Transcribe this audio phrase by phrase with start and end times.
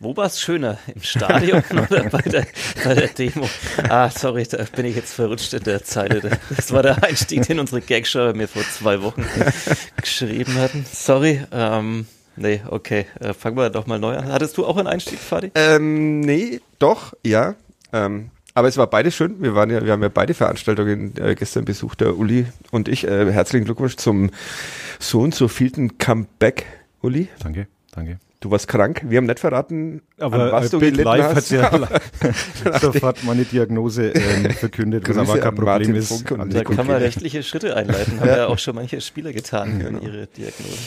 [0.00, 0.78] wo war es schöner?
[0.94, 2.46] Im Stadion oder bei der,
[2.84, 3.48] bei der Demo?
[3.88, 6.38] Ah, sorry, da bin ich jetzt verrutscht in der Zeile.
[6.54, 9.24] Das war der Einstieg, den unsere Gagshow mir vor zwei Wochen
[9.96, 10.86] geschrieben hatten.
[10.90, 11.42] Sorry.
[11.52, 13.06] Ähm, nee, okay.
[13.20, 14.30] Äh, fangen wir doch mal neu an.
[14.30, 15.50] Hattest du auch einen Einstieg, Fadi?
[15.54, 17.56] Ähm, nee, doch, ja.
[17.92, 19.42] Ähm, aber es war beides schön.
[19.42, 23.04] Wir waren ja, wir haben ja beide Veranstaltungen äh, gestern besucht, der Uli und ich.
[23.06, 24.30] Äh, herzlichen Glückwunsch zum
[24.98, 26.66] so und so vielten Comeback,
[27.00, 27.28] Uli.
[27.40, 28.18] Danke, danke.
[28.40, 29.02] Du warst krank.
[29.04, 31.52] Wir haben nicht verraten, aber an was äh, du Bild gelitten Live hast.
[31.52, 31.90] hat
[32.62, 36.08] ja sofort meine Diagnose ähm, verkündet, was Grüße aber kein Problem ist.
[36.08, 38.20] Funk und Alles Da kann man rechtliche Schritte einleiten.
[38.20, 40.78] Haben ja auch schon manche Spieler getan in ihre Diagnose.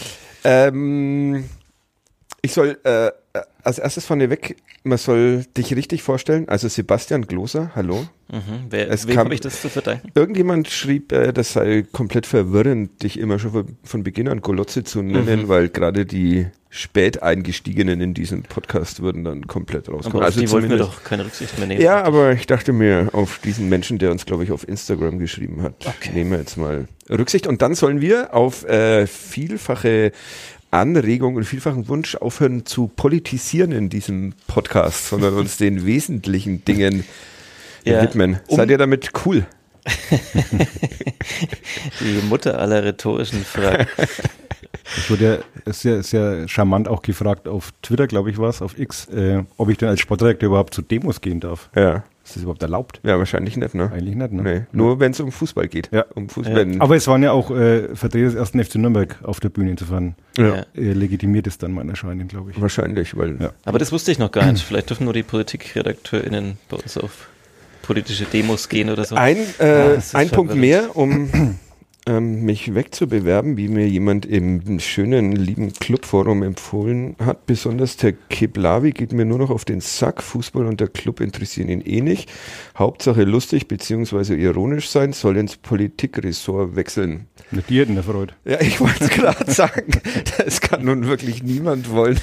[0.46, 1.44] Ähm,
[2.42, 3.12] ich soll äh,
[3.64, 6.50] als erstes vorneweg, man soll dich richtig vorstellen.
[6.50, 8.08] Also Sebastian Gloser, hallo.
[8.32, 8.40] Mhm.
[8.70, 10.10] Wer, Es wem kam- habe ich das zu verdanken?
[10.16, 14.84] Irgendjemand schrieb, äh, das sei komplett verwirrend, dich immer schon von- von Beginn an Golotze
[14.84, 20.18] zu nennen, weil gerade die spät eingestiegenen in diesen Podcast würden dann komplett rauskommen.
[20.24, 21.82] Aber auf die wollten wir doch keine Rücksicht mehr nehmen.
[21.82, 25.62] Ja, aber ich dachte mir, auf diesen Menschen, der uns, glaube ich, auf Instagram geschrieben
[25.62, 26.12] hat, Okay.
[26.14, 27.46] nehmen wir jetzt mal Rücksicht.
[27.46, 30.14] Und dann sollen wir auf äh, vielfache
[30.72, 37.04] Anregung und vielfachen Wunsch aufhören zu politisieren in diesem Podcast, sondern uns den wesentlichen Dingen
[37.84, 38.40] Ja, widmen.
[38.48, 39.46] um- Seid ihr damit cool?
[42.00, 43.88] Die Mutter aller rhetorischen Fragen.
[44.98, 48.78] Ich wurde ja sehr, sehr charmant auch gefragt auf Twitter, glaube ich, war es, auf
[48.78, 51.70] X, äh, ob ich denn als Sportdirektor überhaupt zu Demos gehen darf.
[51.76, 52.04] Ja.
[52.32, 53.02] Ist das überhaupt erlaubt?
[53.04, 53.92] Ja, wahrscheinlich nicht, ne?
[53.94, 54.42] Eigentlich nicht, ne?
[54.42, 55.90] Nee, nur wenn es um Fußball geht.
[55.92, 56.06] Ja.
[56.16, 56.78] Um Fußball.
[56.80, 60.16] Aber es waren ja auch äh, Vertreter des ersten FC Nürnberg auf der Bühne, insofern
[60.38, 60.56] ja.
[60.56, 60.66] Ja.
[60.76, 62.62] äh, legitimiert es dann mein Erscheinen, glaube ich.
[62.62, 63.52] Wahrscheinlich, weil Ja.
[63.66, 64.64] Aber das wusste ich noch gar nicht.
[64.64, 67.28] Vielleicht dürfen nur die PpolitikredakteurInnen bei uns auf
[67.82, 69.16] politische Demos gehen oder so.
[69.16, 71.30] Ein, Ah, äh, ist ein Punkt mehr, um
[72.08, 77.46] ähm, mich wegzubewerben, wie mir jemand im schönen, lieben Clubforum empfohlen hat.
[77.46, 80.24] Besonders der Keblavi geht mir nur noch auf den Sack.
[80.24, 82.32] Fußball und der Club interessieren ihn eh nicht.
[82.78, 84.34] Hauptsache lustig bzw.
[84.34, 87.28] ironisch sein, soll ins Politikressort wechseln.
[87.52, 88.34] Mit dir hätten Freude.
[88.46, 89.92] Ja, ich wollte es gerade sagen.
[90.38, 92.20] Das kann nun wirklich niemand wollen,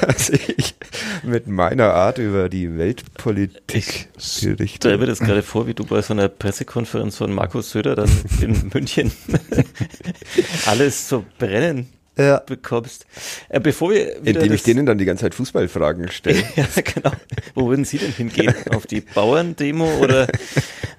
[0.00, 0.74] dass ich
[1.22, 4.96] mit meiner Art über die Weltpolitik stelle berichte.
[4.96, 8.70] mir das gerade vor, wie du bei so einer Pressekonferenz von Markus Söder dann in
[8.72, 9.12] München
[10.66, 12.38] alles zu brennen Ja.
[12.40, 13.06] bekommst.
[13.48, 16.42] Äh, bevor wir Indem ich denen dann die ganze Zeit Fußballfragen stelle.
[16.56, 17.12] ja, genau.
[17.54, 18.54] Wo würden Sie denn hingehen?
[18.70, 20.26] Auf die Bauerndemo oder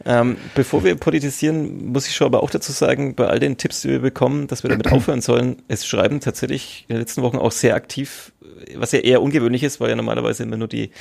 [0.05, 3.81] ähm, bevor wir politisieren, muss ich schon aber auch dazu sagen, bei all den Tipps,
[3.81, 7.37] die wir bekommen, dass wir damit aufhören sollen, es schreiben tatsächlich in den letzten Wochen
[7.37, 8.31] auch sehr aktiv,
[8.75, 10.91] was ja eher ungewöhnlich ist, weil ja normalerweise immer nur die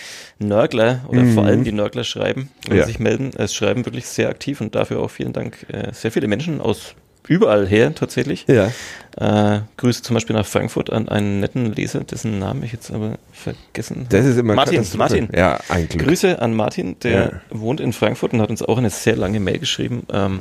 [0.41, 2.85] Nörgler oder vor allem die Nörgler schreiben, wenn Ja.
[2.87, 3.31] sich melden.
[3.37, 5.65] Es schreiben wirklich sehr aktiv und dafür auch vielen Dank.
[5.73, 6.95] Äh, sehr viele Menschen aus
[7.28, 8.47] überall her tatsächlich.
[8.49, 8.71] Ja.
[9.16, 13.19] Äh, Grüße zum Beispiel nach Frankfurt an einen netten Leser, dessen Namen ich jetzt aber
[13.33, 14.84] vergessen Das ist immer Martin.
[14.97, 15.28] Martin.
[15.34, 16.03] Ja, eigentlich.
[16.06, 17.31] Grüße an Martin, der Ja.
[17.50, 20.41] wohnt in Frankfurt und hat uns auch eine sehr lange Mail geschrieben ähm,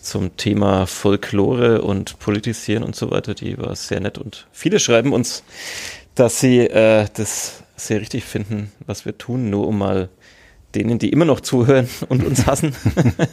[0.00, 3.34] zum Thema Folklore und Politisieren und so weiter.
[3.34, 5.42] Die war sehr nett und viele schreiben uns,
[6.14, 10.08] dass sie äh, das sehr richtig finden, was wir tun, nur um mal
[10.74, 12.74] denen, die immer noch zuhören und uns hassen,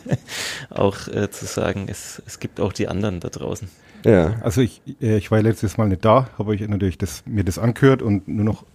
[0.70, 3.70] auch äh, zu sagen, es, es gibt auch die anderen da draußen.
[4.06, 4.36] Ja.
[4.42, 7.44] Also ich, äh, ich war ja letztes Mal nicht da, habe ich natürlich das, mir
[7.44, 8.66] das angehört und nur noch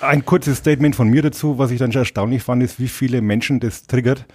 [0.00, 3.22] ein kurzes Statement von mir dazu, was ich dann schon erstaunlich fand, ist, wie viele
[3.22, 4.26] Menschen das triggert,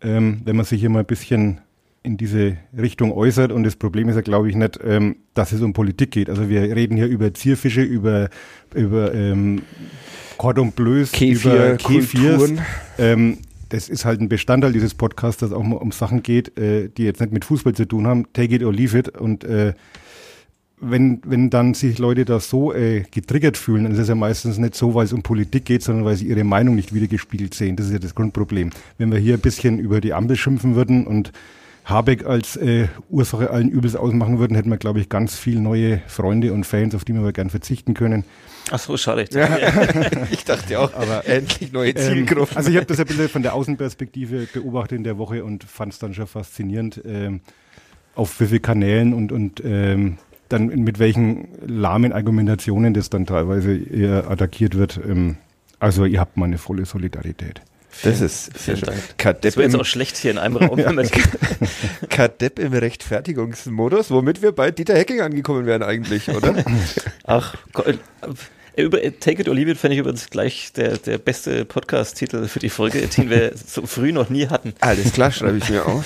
[0.00, 1.60] ähm, wenn man sich hier mal ein bisschen
[2.02, 3.52] in diese Richtung äußert.
[3.52, 6.28] Und das Problem ist ja, glaube ich, nicht, ähm, dass es um Politik geht.
[6.28, 8.28] Also wir reden hier über Zierfische, über,
[8.74, 9.62] über ähm,
[10.38, 12.38] Cordon Bleus, Kefir, über Kefirs.
[12.38, 12.60] Kulturen.
[12.98, 13.38] Ähm,
[13.68, 17.04] das ist halt ein Bestandteil dieses Podcasts, dass auch mal um Sachen geht, äh, die
[17.04, 18.26] jetzt nicht mit Fußball zu tun haben.
[18.34, 19.08] Take it or leave it.
[19.16, 19.72] Und äh,
[20.78, 24.58] wenn, wenn dann sich Leute da so äh, getriggert fühlen, dann ist es ja meistens
[24.58, 27.76] nicht so, weil es um Politik geht, sondern weil sie ihre Meinung nicht wiedergespiegelt sehen.
[27.76, 28.70] Das ist ja das Grundproblem.
[28.98, 31.32] Wenn wir hier ein bisschen über die Ampel schimpfen würden und
[31.84, 36.02] Habeck als äh, Ursache allen Übels ausmachen würden, hätten wir, glaube ich, ganz viele neue
[36.08, 38.24] Freunde und Fans, auf die wir aber gern verzichten können.
[38.70, 39.26] Ach so, schade.
[40.30, 42.52] Ich dachte auch, aber endlich neue Zielgruppen.
[42.52, 45.64] Ähm, also ich habe das ein bisschen von der Außenperspektive beobachtet in der Woche und
[45.64, 47.40] fand es dann schon faszinierend, ähm,
[48.14, 50.18] auf wie vielen Kanälen und, und ähm,
[50.48, 55.00] dann mit welchen lahmen Argumentationen das dann teilweise eher attackiert wird.
[55.06, 55.36] Ähm,
[55.78, 57.62] also ihr habt meine volle Solidarität.
[58.02, 58.88] Das ist sehr schön.
[59.18, 60.80] Kadepp Das wäre jetzt auch schlecht hier in einem Raum.
[60.94, 61.08] man-
[62.10, 66.64] Kadepp im Rechtfertigungsmodus, womit wir bei Dieter Hecking angekommen wären eigentlich, oder?
[67.24, 67.54] Ach,
[68.74, 72.70] Take It or Leave It fände ich übrigens gleich der, der beste Podcast-Titel für die
[72.70, 74.72] Folge, den wir so früh noch nie hatten.
[74.80, 76.04] Alles klar, schreibe ich mir auf.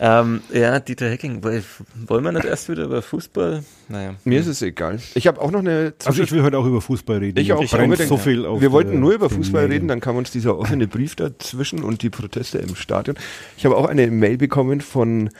[0.00, 1.64] Ähm, ja, Dieter Hecking, woll-
[2.06, 3.64] wollen wir nicht erst wieder über Fußball?
[3.88, 4.14] Naja.
[4.24, 5.00] Mir ist es egal.
[5.14, 7.38] Ich habe auch noch eine Also ich will heute auch über Fußball reden.
[7.38, 7.58] Ich auch.
[7.64, 8.08] Brennt unbedingt.
[8.08, 11.16] so viel auf Wir wollten nur über Fußball reden, dann kam uns dieser offene Brief
[11.16, 13.16] dazwischen und die Proteste im Stadion.
[13.56, 15.30] Ich habe auch eine Mail bekommen von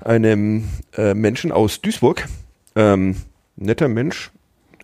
[0.00, 0.64] einem
[0.96, 2.26] äh, Menschen aus Duisburg.
[2.74, 3.16] Ähm,
[3.56, 4.30] netter Mensch,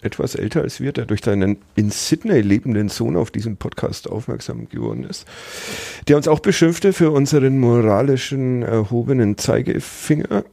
[0.03, 4.69] etwas älter als wir, der durch seinen in Sydney lebenden Sohn auf diesen Podcast aufmerksam
[4.69, 5.27] geworden ist.
[6.09, 10.45] Der uns auch beschimpfte für unseren moralischen erhobenen Zeigefinger,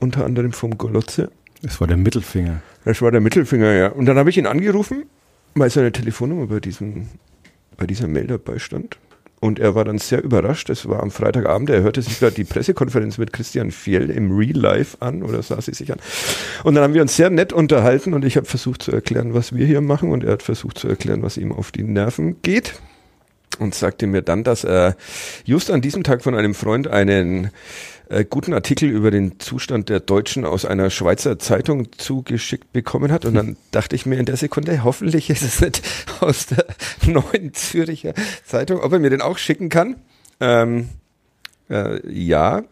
[0.00, 1.30] unter anderem vom Golotze.
[1.62, 2.62] Das war der Mittelfinger.
[2.84, 3.88] Das war der Mittelfinger, ja.
[3.88, 5.04] Und dann habe ich ihn angerufen,
[5.54, 7.08] weil seine Telefonnummer bei, diesem,
[7.76, 8.98] bei dieser Mail dabei stand.
[9.38, 10.70] Und er war dann sehr überrascht.
[10.70, 11.68] Es war am Freitagabend.
[11.68, 15.60] Er hörte sich gerade die Pressekonferenz mit Christian Fjell im Real Life an oder sah
[15.60, 15.98] sie sich an.
[16.64, 19.54] Und dann haben wir uns sehr nett unterhalten und ich habe versucht zu erklären, was
[19.54, 22.80] wir hier machen und er hat versucht zu erklären, was ihm auf die Nerven geht.
[23.58, 24.96] Und sagte mir dann, dass er
[25.44, 27.50] just an diesem Tag von einem Freund einen
[28.08, 33.24] äh, guten Artikel über den Zustand der Deutschen aus einer Schweizer Zeitung zugeschickt bekommen hat.
[33.24, 35.82] Und dann dachte ich mir in der Sekunde, hoffentlich ist es nicht
[36.20, 36.66] aus der
[37.06, 38.14] neuen Züricher
[38.44, 39.96] Zeitung, ob er mir den auch schicken kann.
[40.40, 40.88] Ähm,
[41.70, 42.62] äh, ja.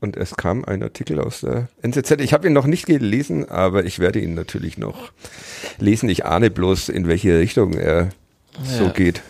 [0.00, 2.20] Und es kam ein Artikel aus der NZZ.
[2.20, 5.12] Ich habe ihn noch nicht gelesen, aber ich werde ihn natürlich noch
[5.78, 6.10] lesen.
[6.10, 8.10] Ich ahne bloß, in welche Richtung er
[8.62, 8.90] so Ja.
[8.90, 9.22] geht.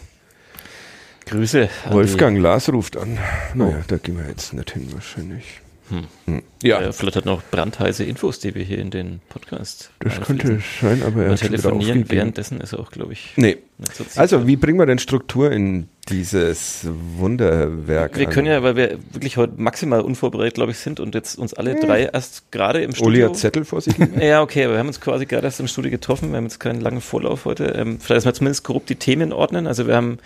[1.26, 1.68] Grüße.
[1.86, 3.18] an Wolfgang Lars ruft an.
[3.54, 5.60] Naja, da gehen wir jetzt nicht hin wahrscheinlich.
[5.90, 6.04] Hm.
[6.26, 6.42] Hm.
[6.62, 10.60] Ja, äh, vielleicht hat noch brandheiße Infos, die wir hier in den Podcast das könnte
[10.80, 13.58] sein, aber er telefonieren währenddessen ist auch, glaube ich, Nee.
[13.92, 16.86] so Also, wie bringen wir denn Struktur in dieses
[17.18, 18.32] Wunderwerk Wir an?
[18.32, 21.74] können ja, weil wir wirklich heute maximal unvorbereitet, glaube ich, sind und jetzt uns alle
[21.78, 23.28] drei erst gerade im Uli Studio.
[23.28, 23.94] hat Zettel vor sich.
[24.20, 26.30] Ja, okay, aber wir haben uns quasi gerade erst im Studio getroffen.
[26.30, 27.64] Wir haben jetzt keinen langen Vorlauf heute.
[27.64, 29.66] Ähm, vielleicht erstmal zumindest grob die Themen ordnen.
[29.66, 30.18] Also wir haben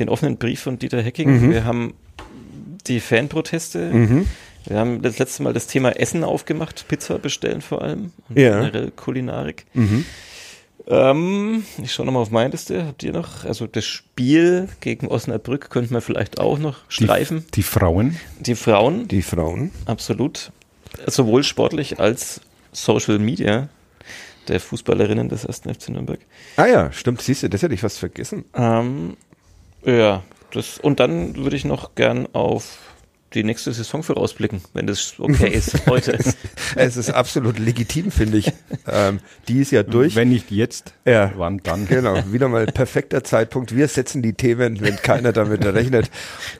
[0.00, 1.46] den offenen Brief von Dieter Hecking.
[1.46, 1.50] Mhm.
[1.52, 1.94] Wir haben
[2.88, 3.90] die Fanproteste.
[3.92, 4.26] mhm.
[4.66, 6.86] Wir haben das letzte Mal das Thema Essen aufgemacht.
[6.88, 8.12] Pizza bestellen vor allem.
[8.28, 8.56] Und Ja.
[8.58, 9.64] generell Kulinarik.
[9.74, 10.04] Mhm.
[10.88, 12.86] Ähm, ich schaue nochmal auf meine Liste.
[12.86, 13.44] Habt ihr noch?
[13.44, 17.44] Also das Spiel gegen Osnabrück könnten wir vielleicht auch noch streifen.
[17.54, 18.16] Die Frauen.
[18.40, 19.72] Die Frauen, Die Frauen.
[19.86, 20.52] absolut.
[21.06, 22.40] Sowohl sportlich als
[22.72, 23.68] Social Media
[24.48, 25.62] der Fußballerinnen des 1.
[25.76, 26.20] FC Nürnberg.
[26.56, 28.44] Ah ja, stimmt, siehst du, das hätte ich fast vergessen.
[28.54, 29.16] Ähm,
[29.84, 30.22] ja,
[30.52, 32.85] das, und dann würde ich noch gern auf
[33.36, 36.18] die nächste Saison vorausblicken, wenn das okay ist heute.
[36.74, 38.52] Es ist absolut legitim, finde ich.
[38.88, 40.16] Ähm, die ist ja durch.
[40.16, 41.32] Wenn nicht jetzt, Ja.
[41.36, 41.86] wann dann?
[41.86, 43.76] Genau, wieder mal perfekter Zeitpunkt.
[43.76, 46.10] Wir setzen die Themen, wenn keiner damit rechnet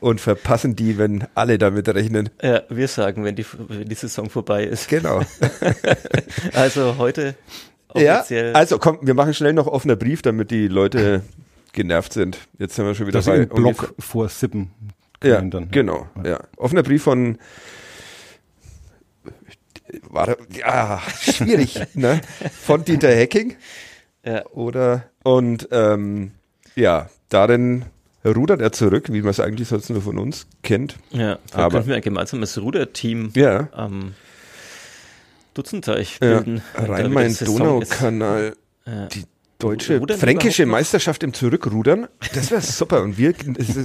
[0.00, 2.28] und verpassen die, wenn alle damit rechnen.
[2.43, 4.88] ja, wir sagen, wenn die, wenn die Saison vorbei ist.
[4.88, 5.23] Genau.
[6.52, 7.34] Also heute
[7.94, 8.52] Ja, offiziell.
[8.55, 11.23] also komm, wir machen schnell noch offener Brief, damit die Leute
[11.73, 12.38] genervt sind.
[12.58, 14.70] Jetzt sind wir schon wieder Das bei Block vor Sippen.
[15.22, 16.08] Ja, dann- genau.
[16.24, 16.40] Ja.
[16.56, 17.38] Offener Brief von
[20.10, 22.20] war ja schwierig, ne?
[22.62, 23.56] Von Dieter Hecking
[24.24, 26.32] ja, oder und ähm,
[26.74, 27.84] ja, darin
[28.24, 30.96] rudert er zurück, wie man es eigentlich sonst nur von uns kennt.
[31.10, 34.14] ja, Aber- könnten wir ein gemeinsames Ruderteam Ja, am
[35.54, 36.40] Dutzenteich ja.
[36.40, 36.56] bilden.
[36.76, 36.88] ist.
[36.88, 38.56] Rhein-Main-Donau-Kanal,
[38.87, 39.06] Ja.
[39.06, 39.25] die
[39.70, 40.66] deutsche, Rudern fränkische?
[40.66, 42.08] Meisterschaft im Zurückrudern.
[42.35, 43.02] Das wäre super.
[43.02, 43.35] Und wir,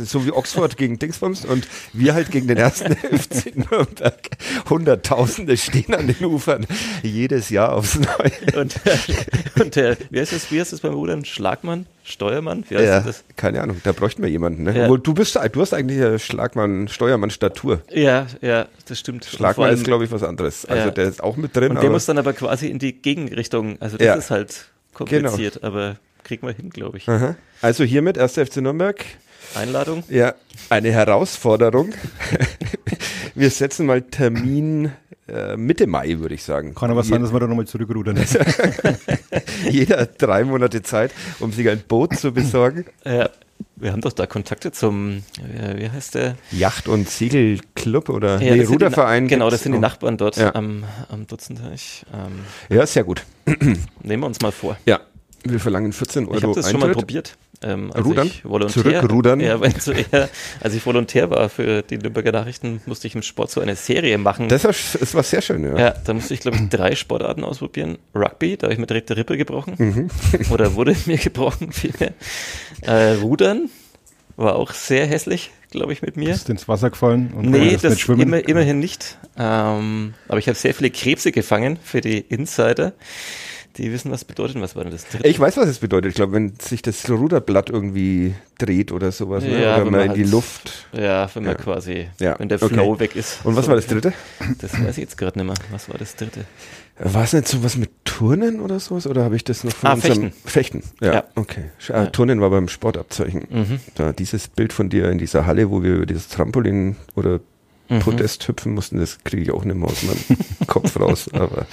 [0.05, 4.29] so wie Oxford gegen Dingsbums und wir halt gegen den ersten FC Nürnberg.
[4.69, 6.65] Hunderttausende stehen an den Ufern
[7.03, 8.59] jedes Jahr aufs Neue.
[8.61, 8.75] Und,
[9.59, 11.25] und der, wie heißt das, wie heißt das beim Rudern?
[11.25, 11.85] Schlagmann?
[12.03, 12.63] Steuermann?
[12.67, 13.23] Wie heißt Ja, das?
[13.35, 14.63] keine Ahnung, da bräuchten wir jemanden.
[14.63, 14.75] Ne?
[14.75, 14.83] Ja.
[14.85, 17.81] Obwohl, du bist, du hast eigentlich eine Schlagmann, Steuermann-Statur.
[17.91, 19.25] Ja, ja, das stimmt.
[19.25, 20.65] Schlagmann allem- ist, glaube ich, was anderes.
[20.65, 20.91] Also Ja.
[20.91, 21.71] der ist auch mit drin.
[21.71, 23.77] Und der muss dann aber quasi in die Gegenrichtung.
[23.79, 24.15] Also das Ja.
[24.15, 24.70] ist halt
[25.05, 27.07] kompliziert, aber kriegen wir hin, glaube ich.
[27.07, 27.35] Aha.
[27.61, 28.33] Also hiermit 1.
[28.33, 29.03] FC Nürnberg.
[29.55, 30.03] Einladung?
[30.09, 30.35] Ja,
[30.69, 31.93] eine Herausforderung.
[33.35, 34.91] wir setzen mal Termin
[35.31, 36.75] äh, Mitte Mai, würde ich sagen.
[36.75, 38.17] Kann aber Je- sein, dass wir da nochmal zurückrudern.
[39.69, 42.85] Jeder hat drei Monate Zeit, um sich ein Boot zu besorgen.
[43.05, 43.29] Ja,
[43.75, 45.23] wir haben doch da Kontakte zum,
[45.57, 46.35] äh, wie heißt der?
[46.51, 49.23] Yacht- und Segelclub oder Ja, nee, Ruderverein.
[49.23, 49.81] Na- Genau, das sind die auch.
[49.81, 50.53] Nachbarn dort Ja.
[50.55, 52.05] am, am Dutzenteich.
[52.13, 53.23] Ähm, Ja, sehr gut.
[54.03, 54.77] nehmen wir uns mal vor.
[54.85, 54.99] Ja,
[55.43, 56.99] wir verlangen 14 Euro Ich habe das schon mal Eintritt.
[57.01, 57.37] probiert.
[57.63, 58.27] Ähm, als Rudern?
[58.27, 59.39] Ich Volontär, Zurückrudern?
[59.39, 60.29] Ja, wenn so eher,
[60.61, 64.17] als ich Volontär war für die Nürnberger Nachrichten, musste ich im Sport so eine Serie
[64.17, 64.49] machen.
[64.49, 65.77] Das war, das war sehr schön, ja.
[65.77, 67.97] ja, da musste ich, glaube ich, drei Sportarten ausprobieren.
[68.15, 69.75] Rugby, da habe ich mir direkt der Rippe gebrochen.
[69.77, 70.09] Mhm.
[70.51, 72.13] Oder wurde mir gebrochen, vielmehr.
[72.81, 73.69] Äh, Rudern,
[74.37, 76.29] war auch sehr hässlich, glaube ich, mit mir.
[76.31, 78.21] Ist ins Wasser gefallen und Nee, das nicht schwimmen.
[78.21, 79.19] immer, immerhin nicht.
[79.37, 82.93] Ähm, aber ich habe sehr viele Krebse gefangen für die Insider.
[83.77, 84.59] Die wissen, was bedeutet.
[84.61, 85.27] Was war denn das dritte?
[85.27, 86.09] Ich weiß, was es bedeutet.
[86.09, 89.61] Ich glaube, wenn sich das Ruderblatt irgendwie dreht oder sowas, ne?
[89.61, 90.87] Ja, oder wenn man man in die Luft.
[90.91, 91.57] Ja, wenn man Ja.
[91.57, 92.73] quasi, Ja, wenn der okay.
[92.73, 93.39] Flow weg ist.
[93.45, 93.69] Und was So.
[93.69, 94.13] war das dritte?
[94.59, 95.55] Das weiß ich jetzt gerade nicht mehr.
[95.71, 96.41] Was war das dritte?
[96.99, 99.07] War es nicht sowas mit Turnen oder sowas?
[99.07, 100.33] Oder habe ich das noch von Ah, Fechten.
[100.45, 100.83] Fechten?
[101.01, 101.23] Ja, Ja.
[101.35, 101.65] okay.
[101.89, 103.47] Ah, Turnen war beim Sportabzeichen.
[103.49, 103.79] Mhm.
[103.95, 107.39] Da, dieses Bild von dir in dieser Halle, wo wir über dieses Trampolin oder
[107.91, 107.99] Mhm.
[107.99, 110.19] Podest hüpfen mussten, das kriege ich auch nicht mehr aus meinem
[110.67, 111.29] Kopf raus.
[111.33, 111.65] Aber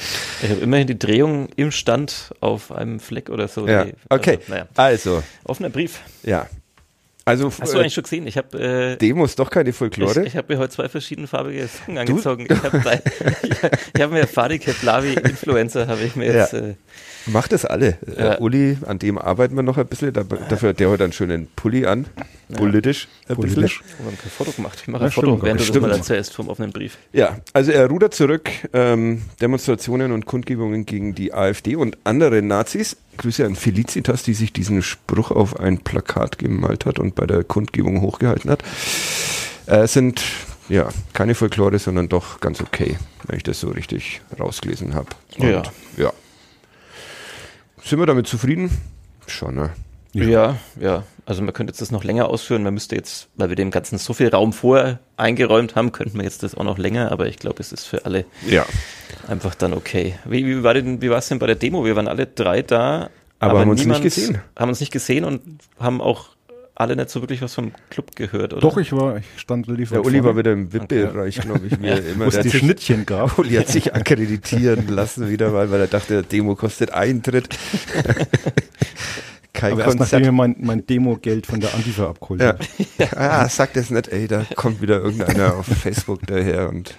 [0.42, 3.66] Ich habe immerhin die Drehung im Stand auf einem Fleck oder so.
[3.68, 4.38] ja, Die- okay.
[4.40, 6.00] Also, naja, Also, offener Brief.
[6.24, 6.46] ja.
[7.24, 8.26] Also, Hast du äh, eigentlich schon gesehen?
[8.26, 10.24] Ich habe äh, Demos doch keine ich, Folklore.
[10.24, 12.46] ich hab mir heute zwei verschiedenfarbige Socken angezogen.
[12.50, 13.50] Ich habe ich,
[13.94, 16.32] ich hab mir Fadi Keplavi Influencer habe ich mir Ja.
[16.44, 16.74] jetzt äh,
[17.28, 17.98] Macht das alle.
[18.16, 18.34] Ja.
[18.34, 20.12] Äh, Uli, an dem arbeiten wir noch ein bisschen.
[20.12, 22.06] Da, dafür hat der heute einen schönen Pulli an.
[22.54, 23.08] Politisch.
[23.28, 23.82] Ein Politisch.
[23.82, 23.98] bisschen.
[23.98, 24.78] wir haben kein Foto gemacht.
[24.80, 25.82] Ich mache Ja, ein Foto, während du das stimmt.
[25.82, 26.96] mal erzählst vom offenen Brief.
[27.12, 28.50] Ja, also er rudert zurück.
[28.72, 32.96] Ähm, Demonstrationen und Kundgebungen gegen die AfD und andere Nazis.
[33.18, 37.44] Grüße an Felicitas, die sich diesen Spruch auf ein Plakat gemalt hat und bei der
[37.44, 38.62] Kundgebung hochgehalten hat.
[39.66, 40.22] Äh, sind
[40.70, 45.08] ja keine Folklore, sondern doch ganz okay, wenn ich das so richtig rausgelesen habe.
[45.36, 45.62] Ja.
[45.96, 46.12] ja.
[47.88, 48.70] Sind wir damit zufrieden?
[49.26, 49.70] Schon, ne?
[50.12, 50.24] Ja.
[50.24, 50.56] Ja.
[50.78, 52.62] ja, Also man könnte jetzt das noch länger ausführen.
[52.62, 56.24] Man müsste jetzt, weil wir dem Ganzen so viel Raum vorher eingeräumt haben, könnten wir
[56.24, 57.12] jetzt das auch noch länger.
[57.12, 58.66] Aber ich glaube, es ist für alle Ja.
[59.26, 60.16] einfach dann okay.
[60.26, 61.84] Wie, wie war denn, wie war es denn bei der Demo?
[61.86, 64.40] Wir waren alle drei da, Aber haben uns nicht gesehen.
[64.54, 65.40] Haben uns nicht gesehen und
[65.78, 66.28] haben auch
[66.78, 68.60] alle nicht so wirklich was vom Club gehört, oder?
[68.62, 71.66] Doch, ich war, ich stand relativ Der weit Uli war vorne, wieder im VIP-Bereich, glaube
[71.66, 72.24] ich, er immer.
[72.26, 73.36] wo es die Schnittchen gab.
[73.38, 77.48] Uli hat sich akkreditieren lassen wieder mal, weil er dachte, der Demo kostet Eintritt.
[79.52, 80.24] Kein Aber erst nachdem Konzert.
[80.24, 82.48] wir mein, mein Demo-Geld von der Antifa abgeholt Ja.
[82.50, 82.58] haben.
[83.16, 86.94] Ah, sag das nicht, ey, da kommt wieder irgendeiner auf Facebook daher und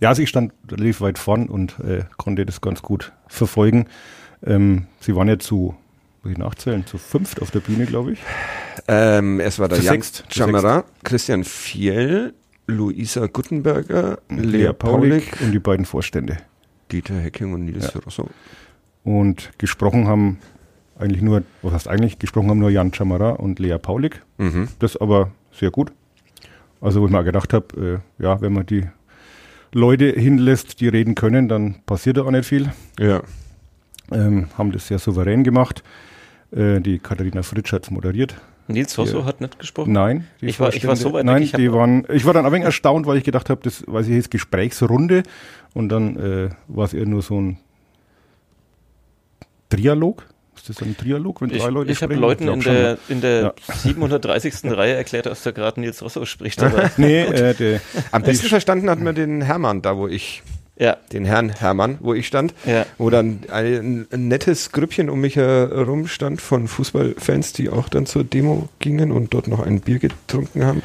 [0.00, 3.86] Ja, also ich stand relativ weit vorn und äh, konnte das ganz gut verfolgen.
[4.46, 5.74] Ähm, sie waren ja zu,
[6.22, 8.18] muss ich nachzählen, zu fünft auf der Bühne, glaube ich.
[8.88, 12.34] ähm, es war der Jan Chamara, Christian Fiel,
[12.66, 16.38] Luisa Guttenberger, Lea, Lea Paulik, und die beiden Vorstände.
[16.92, 18.28] Dieter Hecking und Nils Rosso.
[19.04, 20.38] Und gesprochen haben
[20.98, 24.22] eigentlich nur, was heißt eigentlich, gesprochen haben nur Jan Chamara und Lea Paulik.
[24.38, 24.68] Mhm.
[24.78, 25.92] Das aber sehr gut.
[26.80, 28.86] Also wo ich mal gedacht habe, äh, ja, wenn man die
[29.72, 32.72] Leute hinlässt, die reden können, dann passiert da auch nicht viel.
[32.98, 33.22] Ja.
[34.12, 35.82] Ähm, haben das sehr souverän gemacht.
[36.52, 38.34] Äh, die Katharina Fritsch hat moderiert.
[38.68, 39.92] Nils Hosso hat nicht gesprochen?
[39.92, 42.06] Nein, Ich war- ich war so weit weg, Nein, ich hab- die waren.
[42.08, 45.24] Ich war dann ein wenig erstaunt, weil ich gedacht habe, das, weil sie hieß Gesprächsrunde
[45.74, 47.58] und dann äh, war es eher nur so ein
[49.68, 50.26] Trialog.
[50.56, 52.20] Ist das ein Trialog, wenn Ich, drei Leute ich habe sprechen?
[52.20, 53.74] Leuten glaub in schon, der, in der Ja.
[53.74, 54.54] 730.
[54.76, 56.62] Reihe erklärt, dass da gerade Nils Rosso spricht.
[56.62, 57.80] Aber, Nee, äh, der,
[58.12, 60.42] Am besten verstanden hat man den Hermann, da wo ich,
[60.80, 62.54] ja, den Herrn Hermann, wo ich stand.
[62.64, 62.86] ja.
[62.96, 68.06] wo dann ein, ein nettes Grüppchen um mich herum stand von Fußballfans, die auch dann
[68.06, 70.82] zur Demo gingen und dort noch ein Bier getrunken haben.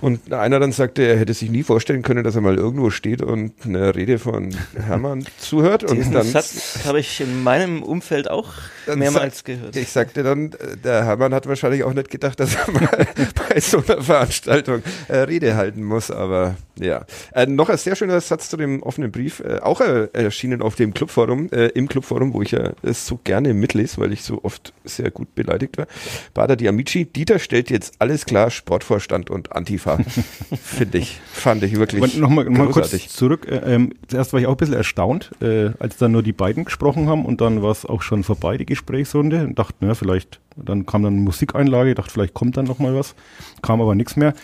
[0.00, 3.20] Und einer dann sagte, er hätte sich nie vorstellen können, dass er mal irgendwo steht
[3.20, 5.82] und eine Rede von Hermann zuhört.
[5.82, 8.52] Und Diesen dann, Satz habe ich in meinem Umfeld auch
[8.94, 9.74] mehrmals gehört.
[9.74, 10.54] ich sagte dann,
[10.84, 12.88] der Hermann hat wahrscheinlich auch nicht gedacht, dass er mal
[13.50, 17.04] bei so einer Veranstaltung äh, Rede halten muss, aber ja.
[17.32, 20.74] Äh, noch ein sehr schöner Satz zu dem offenen Brief, äh, auch äh, erschienen auf
[20.74, 24.40] dem Clubforum, äh, im Clubforum, wo ich ja es so gerne mitlese, weil ich so
[24.42, 25.86] oft sehr gut beleidigt war.
[26.34, 29.98] Bader die Amici, Dieter stellt jetzt alles klar, Sportvorstand und Antifa.
[30.62, 33.46] Finde ich, fand ich wirklich Aber noch mal, noch mal kurz zurück.
[33.48, 36.64] Äh, ähm, zuerst war ich auch ein bisschen erstaunt, äh, als dann nur die beiden
[36.64, 39.44] gesprochen haben und dann war es auch schon vorbei, die Gesprächsrunde.
[39.44, 43.14] Und dachte, na, vielleicht, dann kam dann Musikeinlage, dachte, vielleicht kommt dann noch mal was.
[43.62, 44.34] Kam aber nichts mehr.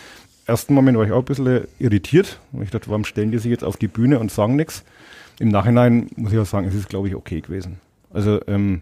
[0.45, 2.39] Ersten Moment war ich auch ein bisschen irritiert.
[2.61, 4.83] Ich dachte, warum stellen die sich jetzt auf die Bühne und sagen nichts?
[5.39, 7.79] Im Nachhinein muss ich auch sagen, es ist, glaube ich, okay gewesen.
[8.11, 8.81] Also, ähm,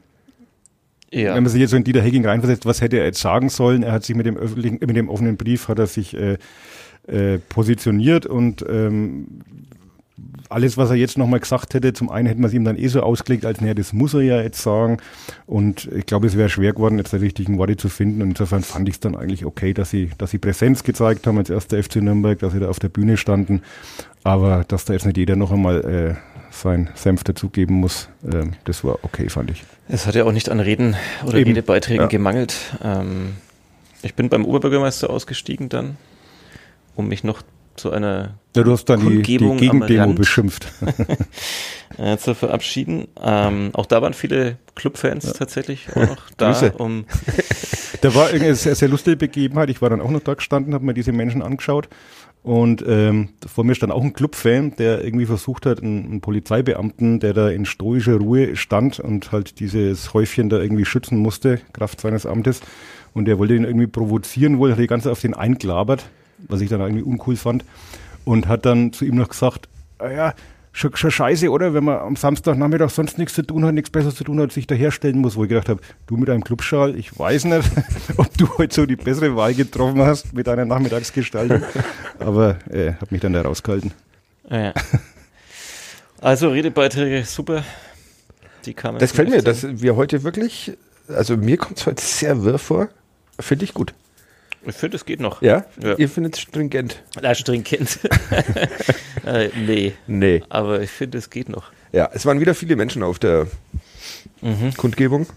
[1.12, 1.36] ja.
[1.36, 3.84] wenn man sich jetzt so in Dieter Hecking reinversetzt, was hätte er jetzt sagen sollen?
[3.84, 6.38] Er hat sich mit dem öffentlichen, mit dem offenen Brief hat er sich äh,
[7.08, 9.28] äh, positioniert und ähm,
[10.50, 12.88] alles, was er jetzt nochmal gesagt hätte, zum einen hätten wir es ihm dann eh
[12.88, 14.98] so ausgelegt, als naja, das muss er ja jetzt sagen.
[15.46, 18.22] Und ich glaube, es wäre schwer geworden, jetzt die richtigen Worte zu finden.
[18.22, 21.38] Und insofern fand ich es dann eigentlich okay, dass sie, dass sie Präsenz gezeigt haben
[21.38, 23.62] als erster FC Nürnberg, dass sie da auf der Bühne standen.
[24.24, 26.16] Aber dass da jetzt nicht jeder noch einmal äh,
[26.52, 29.64] sein Senf dazugeben muss, äh, das war okay, fand ich.
[29.88, 31.52] Es hat ja auch nicht an Reden oder Eben.
[31.52, 32.08] Redebeiträgen Ja.
[32.08, 32.56] gemangelt.
[32.84, 33.34] Ähm,
[34.04, 35.98] ich bin beim Oberbürgermeister ausgestiegen dann,
[36.96, 37.42] um mich noch
[37.76, 40.68] zu einer Ja, du hast dann die, die Gegendemo beschimpft.
[41.98, 43.08] äh, zu verabschieden.
[43.22, 47.06] Ähm, auch da waren viele Clubfans tatsächlich auch noch da, um
[48.02, 49.70] Da war eine sehr, sehr lustige Begebenheit.
[49.70, 51.88] Ich war dann auch noch da gestanden, habe mir diese Menschen angeschaut.
[52.44, 57.20] Und ähm, vor mir stand auch ein Clubfan, der irgendwie versucht hat, einen, einen Polizeibeamten,
[57.20, 62.02] der da in stoischer Ruhe stand und halt dieses Häufchen da irgendwie schützen musste, Kraft
[62.02, 62.62] seines Amtes.
[63.14, 66.06] Und der wollte ihn irgendwie provozieren wohl, hat die ganze auf den eingelabert,
[66.48, 67.66] was ich dann irgendwie uncool fand.
[68.24, 69.68] Und hat dann zu ihm noch gesagt,
[69.98, 70.34] ah ja,
[70.72, 71.74] schon, schon scheiße, oder?
[71.74, 74.68] Wenn man am Samstagnachmittag sonst nichts zu tun hat, nichts Besseres zu tun hat, sich
[74.68, 77.70] daherstellen muss, wo ich gedacht habe, du mit einem Clubschal, ich weiß nicht,
[78.18, 81.64] ob du heute so die bessere Wahl getroffen hast mit deiner Nachmittagsgestaltung.
[82.20, 83.92] Aber äh, habe mich dann da rausgehalten.
[84.50, 84.74] Ja.
[86.20, 87.64] Also Redebeiträge, super.
[88.66, 89.00] Die kamen.
[89.00, 92.90] Das gefällt mir, dass wir heute wirklich, also mir kommt es heute sehr wirr vor.
[93.40, 93.94] Finde ich gut.
[94.66, 95.42] Ich finde, es geht noch.
[95.42, 95.66] Ja?
[95.82, 95.96] Ja.
[95.98, 97.02] Ihr findet es stringent.
[97.22, 98.00] Na, stringent.
[99.26, 99.94] äh, nee.
[100.08, 100.44] Nee.
[100.50, 101.72] Aber ich finde, es geht noch.
[101.92, 103.48] Ja, es waren wieder viele Menschen auf der
[104.42, 104.74] Mhm.
[104.78, 105.28] Kundgebung.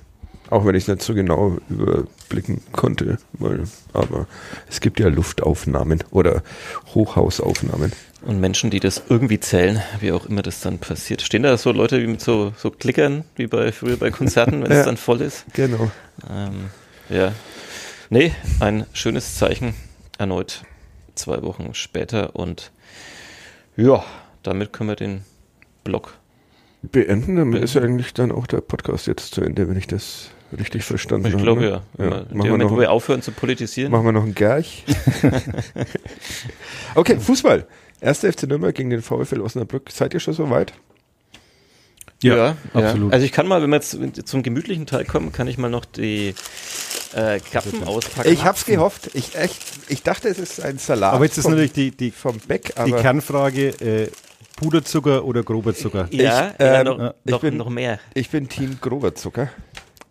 [0.51, 3.19] Auch wenn ich es nicht so genau überblicken konnte.
[3.35, 3.65] Weil,
[3.95, 4.27] aber
[4.69, 6.43] es gibt ja Luftaufnahmen oder
[6.95, 7.93] Hochhausaufnahmen.
[8.23, 11.23] Und Menschen, die das irgendwie zählen, wie auch immer das dann passiert.
[11.23, 14.71] Stehen da so Leute wie mit so, so Klickern, wie bei früher bei Konzerten, wenn
[14.71, 14.81] Ja.
[14.81, 15.45] es dann voll ist?
[15.55, 15.91] Genau.
[16.31, 16.71] Ähm,
[17.11, 17.33] ja.
[18.11, 19.75] Nee, ein schönes Zeichen.
[20.19, 20.63] Erneut
[21.15, 22.37] zwei Wochen später.
[22.37, 22.71] Und
[23.77, 24.05] ja,
[24.43, 25.23] damit können wir den
[25.85, 26.15] Blog.
[26.83, 27.65] Beenden, damit Beenden.
[27.65, 31.27] ist ja eigentlich dann auch der Podcast jetzt zu Ende, wenn ich das richtig verstanden
[31.29, 31.43] Ich habe.
[31.43, 31.69] glaube ne?
[31.71, 31.83] ja.
[31.95, 33.91] Wenn wir- In dem Machen, wir Moment, wo wir aufhören zu politisieren.
[33.91, 34.85] machen wir noch einen Gerch.
[36.95, 37.67] okay, Fußball.
[38.01, 39.91] Erster FC Nürnberg gegen den VfL Osnabrück.
[39.91, 40.75] Seid ihr schon so weit?
[42.25, 43.13] Ja, absolut.
[43.13, 43.97] Also ich kann mal, wenn wir jetzt
[44.29, 46.35] zum gemütlichen Teil kommen, kann ich mal noch die
[47.15, 48.33] äh, Kappen auspacken.
[48.33, 49.11] Ich hab's gehofft.
[49.15, 49.57] Ich, echt,
[49.89, 51.15] ich dachte, es ist ein Salat.
[51.15, 54.09] Aber jetzt ist vom, natürlich die, die, vom Beck, die Kernfrage, äh,
[54.57, 56.07] Puderzucker oder grober Zucker?
[56.11, 57.99] Ja, Ich, ja, ähm, noch, ich noch, bin- noch mehr.
[58.15, 59.49] ich bin Team grober Zucker.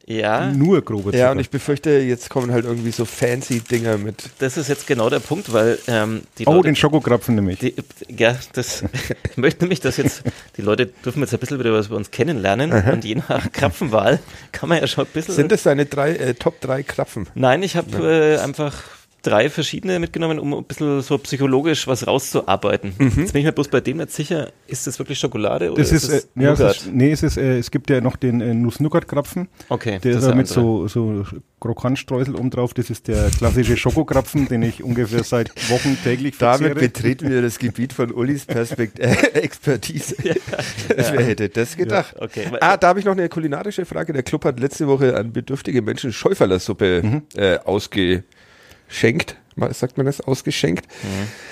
[0.05, 1.17] Ja, Nur grober Zucker.
[1.17, 4.29] Ja, und ich befürchte, jetzt kommen halt irgendwie so fancy Dinger mit.
[4.39, 7.59] das ist jetzt genau der Punkt, weil ähm, die oh, Leute, den Schokokrapfen nämlich.
[7.59, 7.73] die,
[8.09, 8.83] ja, das,
[9.31, 10.23] ich möchte nämlich, dass jetzt
[10.57, 14.19] die Leute dürfen jetzt ein bisschen wieder was über uns kennenlernen und je nach Krapfenwahl
[14.51, 15.35] kann man ja schon ein bisschen.
[15.35, 17.27] Sind das deine drei, äh, Top 3 Krapfen?
[17.35, 18.83] Nein, ich habe äh, einfach
[19.23, 22.93] drei verschiedene mitgenommen, um ein bisschen so psychologisch was rauszuarbeiten.
[22.99, 25.91] Jetzt bin ich mir bloß bei dem nicht sicher, ist das wirklich Schokolade oder Das
[25.91, 26.75] ist, ist äh, ja, es Nougat?
[26.77, 29.47] ist, nee, es ist, äh, es gibt ja noch den äh, Nuss-Nougat-Krapfen.
[29.69, 31.23] okay, Der das ist ja mit so, so
[31.59, 32.73] Krokantstreusel oben drauf.
[32.73, 36.79] Das ist der klassische Schokokrapfen, den ich ungefähr seit Wochen täglich Damit verzehre.
[36.87, 40.15] betreten wir das Gebiet von Ulis Perspekt äh, Expertise.
[40.89, 42.15] Wer hätte das gedacht?
[42.19, 44.11] Okay, weil- Ah, da habe ich noch eine kulinarische Frage.
[44.11, 47.59] Der Club hat letzte Woche an bedürftige Menschen Schäuferlersuppe äh,
[48.87, 49.37] ausgeschenkt.
[49.71, 50.19] Sagt man das?
[50.21, 50.87] Ausgeschenkt.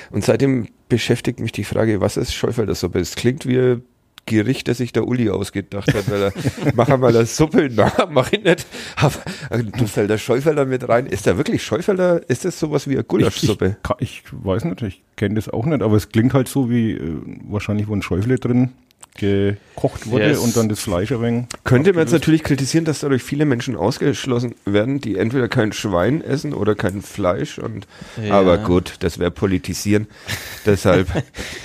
[0.10, 3.00] Und seitdem beschäftigt mich die Frage, was ist Schäuferlersuppe?
[3.00, 3.84] Es klingt wie ein
[4.28, 6.34] Gericht, das sich der Uli ausgedacht hat, weil er,
[6.76, 9.15] mach mal eine Suppe, na, mach ich nicht, aber
[9.50, 11.08] äh, du fällt der Schäuferler mit rein.
[11.08, 13.78] Ist da wirklich Schäuferler, ist das sowas wie eine ich, Gulaschsuppe?
[13.78, 16.70] ich, ka- ich weiß nicht, ich kenne das auch nicht, aber es klingt halt so
[16.70, 17.17] wie äh,
[17.50, 18.70] wahrscheinlich, wo ein Schäufele drin
[19.17, 20.39] gekocht wurde Yes.
[20.39, 23.76] und dann das Fleisch ein wenig Könnte man jetzt natürlich kritisieren, dass dadurch viele Menschen
[23.76, 27.60] ausgeschlossen werden, die entweder kein Schwein essen oder kein Fleisch.
[27.60, 27.88] Und
[28.21, 28.34] Ja.
[28.39, 30.08] aber gut, das wäre politisieren.
[30.65, 31.08] Deshalb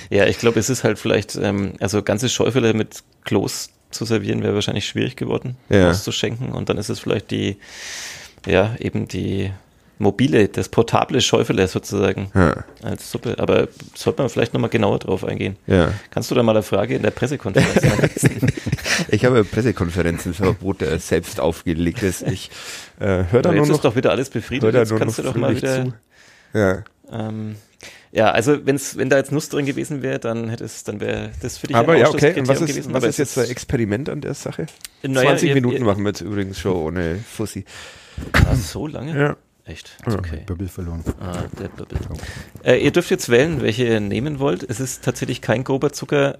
[0.09, 4.43] Ja, ich glaube, es ist halt vielleicht, ähm, also ganze Schäufele mit Kloß zu servieren,
[4.43, 5.89] wäre wahrscheinlich schwierig geworden, Ja.
[5.91, 6.49] auszuschenken.
[6.51, 7.57] Und dann ist es vielleicht die,
[8.45, 9.51] ja, eben die
[9.99, 13.35] mobile, das portable Schäufele sozusagen ja, als Suppe.
[13.39, 15.57] Aber sollte man vielleicht nochmal genauer drauf eingehen.
[15.67, 15.91] ja.
[16.11, 18.23] Kannst du da mal eine Frage in der Pressekonferenz?
[19.09, 22.23] Ich habe Pressekonferenzenverbot, selbst aufgelegt ist.
[22.23, 22.49] Ich
[22.99, 24.73] äh, höre da nur jetzt ist noch, doch wieder alles hör befriedigt.
[24.73, 25.85] Jetzt kannst du doch mal wieder.
[25.85, 25.93] zu.
[26.57, 26.83] Ja.
[27.11, 27.55] Ähm,
[28.11, 31.29] ja, also wenn's, wenn da jetzt Nuss drin gewesen wäre, dann hätte es, dann wäre
[31.41, 32.39] das für dich Aber ein ja, okay.
[32.39, 32.93] Und was ist, gewesen.
[32.93, 34.65] was ist jetzt ein Experiment an der Sache?
[35.03, 37.65] Naja, 20 ihr- Minuten ihr- machen wir jetzt übrigens schon ohne Fussi.
[38.33, 39.15] Ah, so lange?
[39.17, 39.37] Ja.
[39.67, 39.97] Echt?
[40.05, 40.41] Okay.
[40.45, 41.03] Böbbel verloren.
[41.19, 41.97] Ah, der Bubble.
[42.63, 44.63] Äh, ihr dürft jetzt wählen, welche ihr nehmen wollt.
[44.63, 46.37] Es ist tatsächlich kein grober Zucker,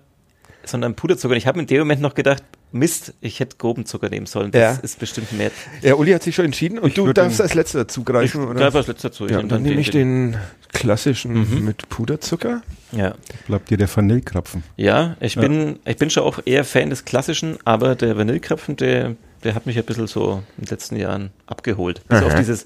[0.64, 1.34] sondern Puderzucker.
[1.34, 4.52] Und ich habe in dem Moment noch gedacht, Mist, ich hätte groben Zucker nehmen sollen.
[4.52, 4.84] Das Ja.
[4.84, 5.52] ist bestimmt mehr.
[5.82, 8.44] Ja, Uli hat sich schon entschieden und Ich du darfst den- als letzter Ich zugreifen,
[8.46, 8.60] oder?
[8.60, 9.26] greife als letzter zu.
[9.26, 10.36] Ich ja, nehm dann nehme ich den
[10.74, 12.62] klassischen mit Puderzucker.
[12.92, 13.16] Ja,
[13.48, 14.64] Bleibt dir der Vanillekrapfen.
[14.78, 19.16] ja ich, Bin, ich bin schon auch eher Fan des Klassischen, aber der Vanillekrapfen, der,
[19.46, 22.02] der hat mich ein bisschen so in den letzten Jahren abgeholt.
[22.10, 22.34] Also Aha.
[22.34, 22.66] auf dieses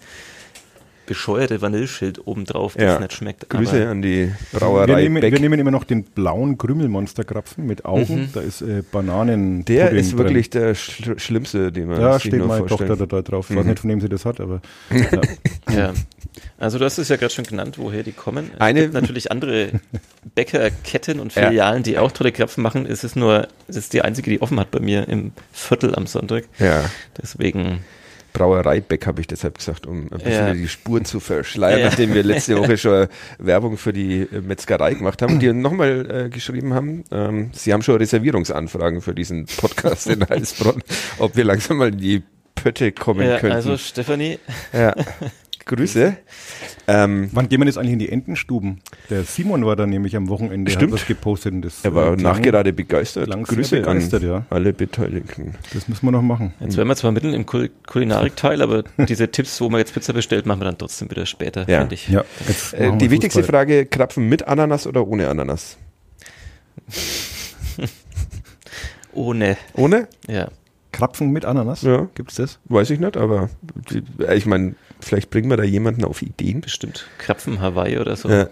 [1.11, 2.99] bescheuerte Vanilleschild obendrauf, das Ja.
[2.99, 3.49] nicht schmeckt.
[3.49, 5.33] Grüße aber- an die Wir Brauerei nehmen, Beck.
[5.33, 8.29] wir nehmen immer noch den blauen Krümelmonsterkrapfen mit Augen.
[8.33, 9.65] Da ist äh, Bananen.
[9.65, 12.05] Der Pudding ist wirklich der Schl schlimmste, den man Drin.
[12.05, 13.49] Da sich steht nur meine vorstellen Tochter da drauf.
[13.49, 13.59] Ich Mhm.
[13.59, 15.21] weiß nicht, von wem sie das hat, aber ja.
[15.75, 15.93] Ja.
[16.57, 18.51] Also du hast es ja gerade schon genannt, woher die kommen.
[18.55, 19.71] Es Eine- gibt natürlich andere
[20.35, 22.85] Bäckerketten und Filialen, die auch tolle Krapfen machen.
[22.85, 26.07] Es ist nur, es ist die einzige, die offen hat bei mir im Viertel am
[26.07, 26.45] Sonntag.
[26.59, 26.83] Ja.
[27.21, 27.79] Deswegen
[28.33, 30.53] Brauereibeck habe ich deshalb gesagt, um ein bisschen Ja.
[30.53, 31.85] die Spur zu verschleiern, Ja.
[31.87, 33.07] nachdem wir letzte Woche schon
[33.39, 37.81] Werbung für die äh, Metzgerei gemacht haben, die nochmal äh, geschrieben haben, ähm, sie haben
[37.81, 40.81] schon Reservierungsanfragen für diesen Podcast in Heilsbronn,
[41.19, 42.23] ob wir langsam mal in die
[42.55, 43.55] Pötte kommen Ja, könnten.
[43.55, 44.37] also Stefanie,
[44.73, 44.93] ja.
[45.65, 46.17] Grüße.
[46.87, 48.81] Ähm, Wann gehen wir jetzt eigentlich in die Entenstuben?
[49.09, 50.91] Der Simon war da nämlich am Wochenende, Stimmt.
[50.93, 51.53] hat was gepostet.
[51.53, 53.29] und Das er war äh, klang- nachgerade begeistert.
[53.29, 54.45] Grüße begeistert, an ja.
[54.49, 55.55] alle Beteiligten.
[55.73, 56.53] Das müssen wir noch machen.
[56.59, 60.13] jetzt wären wir zwar mitten im Kul Kulinarikteil, aber diese Tipps, wo man jetzt Pizza
[60.13, 61.79] bestellt, machen wir dann trotzdem wieder später, Ja.
[61.79, 62.07] finde ich.
[62.09, 62.23] Ja,
[62.73, 63.59] Äh, die wichtigste Fußball.
[63.59, 65.77] Frage, Krapfen mit Ananas oder ohne Ananas?
[69.13, 70.07] Ohne, Ohne?
[70.27, 70.47] ja.
[70.91, 71.81] Krapfen mit Ananas?
[71.83, 72.07] Ja.
[72.15, 72.59] Gibt's das?
[72.65, 73.49] Weiß ich nicht, aber
[73.89, 76.61] die, äh, ich meine, vielleicht bringen wir da jemanden auf Ideen.
[76.61, 78.29] Bestimmt Krapfen Hawaii oder so.
[78.29, 78.47] Ja.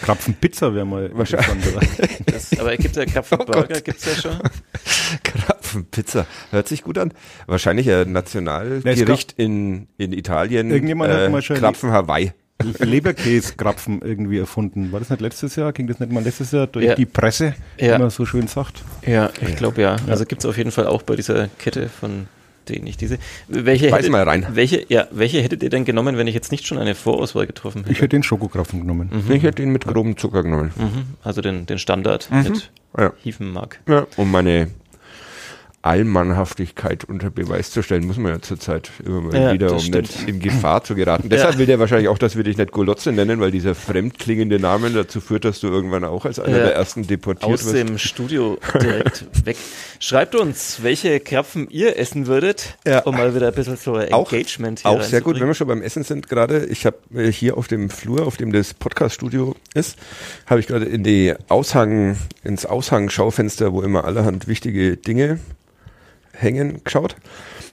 [0.00, 1.74] Krapfenpizza wäre mal Wahrscheinlich.
[2.26, 4.38] Das, aber gibt ja Krapfenburger, Oh gibt's ja schon.
[5.22, 6.26] Krapfenpizza.
[6.50, 7.12] Hört sich gut an.
[7.46, 10.70] Wahrscheinlich ein Nationalgericht in, in Italien.
[10.70, 12.32] Irgendjemand hat mal schon Krapfen Hawaii.
[12.62, 14.92] Leberkäse-Krapfen irgendwie erfunden.
[14.92, 15.72] War das nicht letztes Jahr?
[15.72, 16.94] Ging das nicht mal letztes Jahr durch Ja.
[16.94, 17.94] die Presse, Ja.
[17.96, 18.82] wie man so schön sagt?
[19.06, 19.96] Ja, ich glaube ja.
[20.06, 22.26] Also gibt's auf jeden Fall auch bei dieser Kette von
[22.68, 23.18] denen ich diese.
[23.48, 24.46] Welche Beiß hättet, mal rein.
[24.52, 27.80] Welche, ja, welche hättet ihr denn genommen, wenn ich jetzt nicht schon eine Vorauswahl getroffen
[27.86, 28.02] Ich hätte?
[28.02, 29.10] hätte den Schokokrapfen genommen.
[29.30, 30.70] Ich hätte ihn mit grobem Zucker genommen.
[30.76, 31.02] Mhm.
[31.24, 33.12] Also den, den Standard mit Ja.
[33.20, 33.80] Hiefenmark.
[33.88, 34.68] Ja, um meine
[35.82, 39.96] Allmannhaftigkeit unter Beweis zu stellen, muss man ja zurzeit immer mal Ja, wieder, um stimmt.
[40.16, 41.28] nicht in Gefahr zu geraten.
[41.30, 44.90] Deshalb will der wahrscheinlich auch, dass wir dich nicht Golotze nennen, weil dieser fremdklingende Name
[44.90, 46.64] dazu führt, dass du irgendwann auch als einer Ja.
[46.64, 47.76] der ersten deportiert Aus wirst.
[47.76, 49.56] dem Studio direkt weg.
[49.98, 53.00] Schreibt uns, welche Krapfen ihr essen würdet, Ja.
[53.00, 55.54] um mal wieder ein bisschen so ein Auch- Engagement hier Auch sehr gut, wenn wir
[55.54, 56.64] schon beim Essen sind gerade.
[56.66, 59.96] Ich habe äh, hier auf dem Flur, auf dem das Podcast-Studio ist,
[60.46, 65.38] habe ich gerade in die Aushang, ins Aushang-Schaufenster, wo immer allerhand wichtige Dinge
[66.42, 67.16] hängen, geschaut.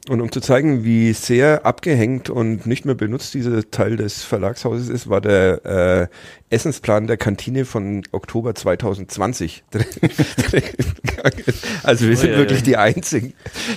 [0.07, 4.89] Und um zu zeigen, wie sehr abgehängt und nicht mehr benutzt dieser Teil des Verlagshauses
[4.89, 6.09] ist, war der
[6.49, 10.63] äh, Essensplan der Kantine von Oktober 2020 drin.
[11.83, 12.65] also wir sind ja, wirklich ja.
[12.65, 13.33] die Einzigen,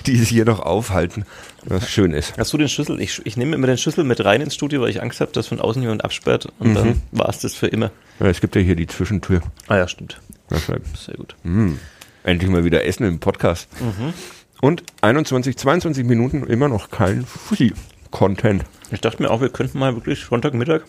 [0.07, 1.25] die es hier noch aufhalten,
[1.65, 2.39] was schön ist.
[2.39, 3.01] Hast du den Schlüssel?
[3.01, 5.49] Ich, ich nehme immer den Schlüssel mit rein ins Studio, weil ich Angst habe, dass
[5.49, 6.75] von außen jemand absperrt und Mhm.
[6.75, 7.91] dann war es das für immer.
[8.21, 9.43] Ja, es gibt ja hier die Zwischentür.
[9.67, 10.21] Ah ja, stimmt.
[10.97, 11.35] Sehr gut.
[12.25, 13.69] Endlich mal wieder Essen im Podcast.
[14.63, 18.63] Und 21, 22 Minuten immer noch kein Fussi-Content.
[18.93, 20.83] Ich dachte mir auch, wir könnten mal wirklich Sonntagmittag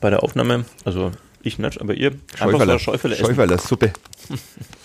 [0.00, 3.26] bei der Aufnahme, also ich nicht, aber ihr, einfach so Schäufele essen.
[3.26, 3.92] Schäuferler Suppe.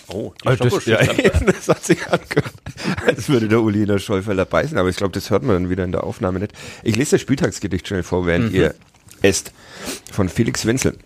[0.09, 0.99] Oh, die Schoko das, ja,
[1.45, 2.53] das hat sich angehört,
[3.05, 5.69] als würde der Uli in der Schäuferler beißen, aber ich glaube, das hört man dann
[5.69, 6.53] wieder in der Aufnahme nicht.
[6.81, 8.73] Ich lese das Spieltagsgedicht schnell vor, während ihr
[9.21, 9.51] esst.
[10.09, 10.97] Von Felix Wenzel.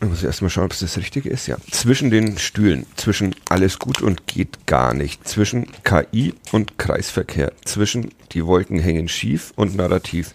[0.00, 1.48] Ich muss erstmal schauen, ob es das Richtige ist.
[1.48, 1.56] Ja.
[1.70, 8.10] Zwischen den Stühlen, zwischen alles gut und geht gar nicht, zwischen KI und Kreisverkehr, zwischen
[8.30, 10.34] die Wolken hängen schief und Narrativ.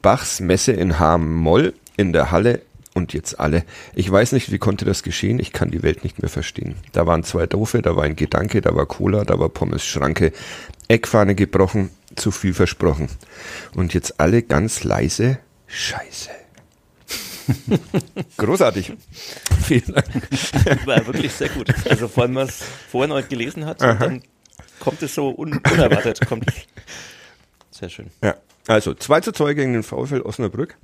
[0.00, 2.62] Bachs Messe in H-Moll in der Halle
[2.94, 3.64] und jetzt alle.
[3.94, 5.38] Ich weiß nicht, wie konnte das geschehen?
[5.38, 6.76] Ich kann die Welt nicht mehr verstehen.
[6.92, 10.32] Da waren zwei Doofe, da war ein Gedanke, da war Cola, da war Pommes Schranke.
[10.88, 13.08] Eckfahne gebrochen, zu viel versprochen.
[13.74, 15.38] Und jetzt alle ganz leise.
[15.66, 16.30] Scheiße.
[18.36, 18.92] Großartig.
[19.64, 20.86] Vielen Dank.
[20.86, 21.72] War wirklich sehr gut.
[21.88, 24.22] Also vor allem, wenn man es vorher noch nicht gelesen hat, dann
[24.80, 26.26] kommt es so un unerwartet.
[26.26, 26.46] Kommt
[27.70, 28.08] sehr schön.
[28.22, 28.36] Ja.
[28.68, 30.76] Also 2 zu 2 gegen den VfL Osnabrück.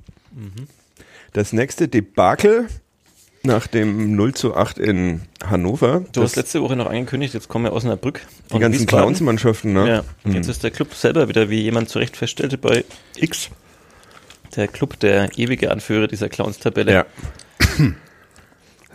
[1.33, 2.67] Das nächste Debakel
[3.43, 6.03] nach dem 0 zu 8 in Hannover.
[6.11, 8.21] Du das, hast letzte Woche noch angekündigt, jetzt kommen wir Osnabrück.
[8.49, 8.85] die und ganzen.
[8.85, 9.87] Clownsmannschaften, ne?
[9.87, 12.83] Ja, und jetzt ist der Club selber wieder, wie jemand zu Recht feststellte, bei
[13.15, 13.49] X.
[14.55, 16.91] Der Club, der ewige Anführer dieser Clowns-Tabelle.
[16.93, 17.05] Ja.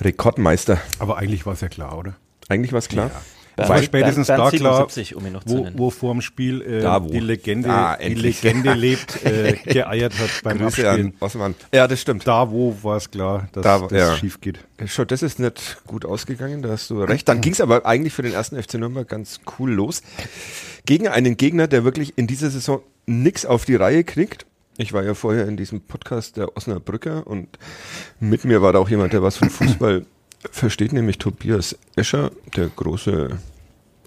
[0.01, 0.79] Rekordmeister.
[0.99, 2.15] Aber eigentlich war es ja klar, oder?
[2.49, 3.11] Eigentlich war es klar.
[3.57, 6.13] Bernd- war spätestens Bernd- da Bernd klar, 77, um ihn noch zu Wo, wo vor
[6.13, 7.09] dem Spiel äh, Da wo.
[7.09, 8.15] die Legende, Ah, die.
[8.15, 11.15] Legende lebt, äh, geeiert hat beim Grüße Abspielen.
[11.41, 11.55] an.
[11.73, 12.27] Ja, das stimmt.
[12.27, 14.17] Da wo war es klar, dass Da- das ja.
[14.17, 14.59] schief geht.
[14.87, 17.29] Schon, das ist nicht gut ausgegangen, da hast du recht.
[17.29, 20.03] Dann ging es aber eigentlich für den ersten FC Nürnberg ganz cool los.
[20.85, 24.47] Gegen einen Gegner, der wirklich in dieser Saison nix auf die Reihe kriegt.
[24.77, 27.59] Ich war ja vorher in diesem Podcast der Osnabrücker und
[28.19, 30.05] mit mir war da auch jemand, der was von Fußball
[30.51, 33.39] versteht, nämlich Tobias Escher, der große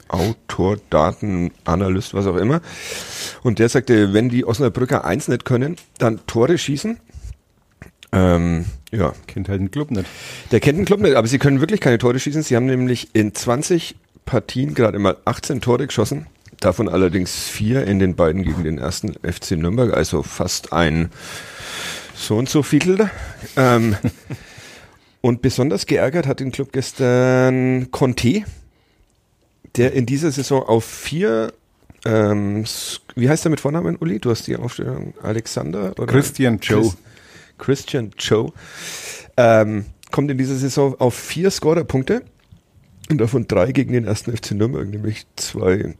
[0.09, 2.61] Autor, Datenanalyst, was auch immer.
[3.43, 6.99] Und der sagte, wenn die Osnabrücker eins nicht können, dann Tore schießen.
[8.13, 10.05] Ähm, ja, Kennt halt den Club nicht.
[10.51, 12.41] der kennt den Club nicht, aber sie können wirklich keine Tore schießen.
[12.43, 16.27] Sie haben nämlich in 20 Partien gerade mal 18 Tore geschossen.
[16.59, 21.09] Davon allerdings vier in den beiden gegen den ersten FC Nürnberg, also fast ein
[22.15, 23.09] so und so Viertel.
[23.55, 23.95] Ähm,
[25.21, 28.43] und besonders geärgert hat den Club gestern Conte,
[29.75, 31.53] der in dieser Saison auf vier
[32.05, 32.63] ähm,
[33.15, 34.19] wie heißt er mit Vornamen, Uli?
[34.19, 36.81] Du hast die Aufstellung Alexander oder Christian Joe.
[36.81, 36.97] Chris,
[37.57, 38.51] Christian Joe.
[39.35, 42.23] Ähm, kommt in dieser Saison auf vier Scorerpunkte
[43.09, 45.95] und davon drei gegen den ersten FC Nürnberg, nämlich zwei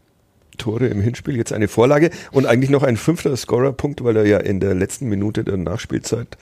[0.58, 4.38] Tore im Hinspiel, jetzt eine Vorlage und eigentlich noch ein fünfter Scorerpunkt, weil er ja
[4.38, 6.38] in der letzten Minute der Nachspielzeit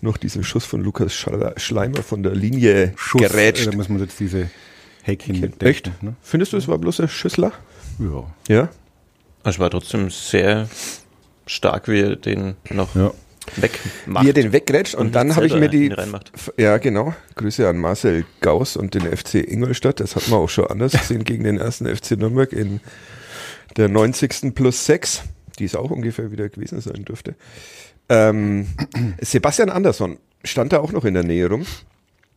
[0.00, 3.66] noch diesen Schuss von Lukas Schleimer von der Linie Schuss, äh, gerätscht.
[3.66, 4.50] da müssen wir jetzt diese
[5.02, 5.64] Häkchen mitdenken.
[5.64, 6.02] Echt?
[6.02, 6.14] Ne?
[6.22, 7.52] Findest du, es war bloß ein Schüssler?
[7.98, 8.24] Ja.
[8.48, 8.68] Ja.
[9.44, 10.68] Es war trotzdem sehr
[11.46, 13.12] stark, wie er den noch ja.
[13.56, 14.24] wegmacht.
[14.24, 15.92] Wie er den weggrätscht und, und dann habe ich mir die
[16.56, 17.14] Ja, genau.
[17.34, 20.00] Grüße an Marcel Gauss und den FC Ingolstadt.
[20.00, 22.80] Das hat man auch schon anders gesehen gegen den ersten FC Nürnberg in
[23.76, 24.54] der 90.
[24.54, 25.22] plus 6,
[25.58, 27.34] die es auch ungefähr wieder gewesen sein dürfte.
[28.08, 28.66] Ähm,
[29.20, 31.64] Sebastian Andersson stand da auch noch in der Nähe rum.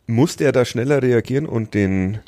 [0.07, 2.19] Musste er da schneller reagieren und den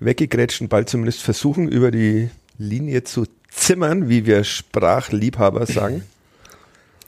[0.00, 6.02] weggegrätschten Ball zumindest versuchen, über die Linie zu zimmern, wie wir Sprachliebhaber sagen?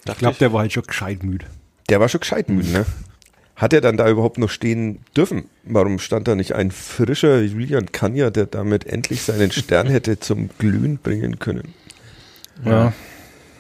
[0.07, 1.47] Ich glaube, der war halt schon gescheit müde.
[1.89, 2.87] Der war schon gescheit müde, ne?
[3.61, 5.51] Hat er dann da überhaupt noch stehen dürfen?
[5.65, 10.49] Warum stand da nicht ein frischer Julian Kanja, der damit endlich seinen Stern hätte zum
[10.57, 11.75] Glühen bringen können?
[12.65, 12.95] Ja.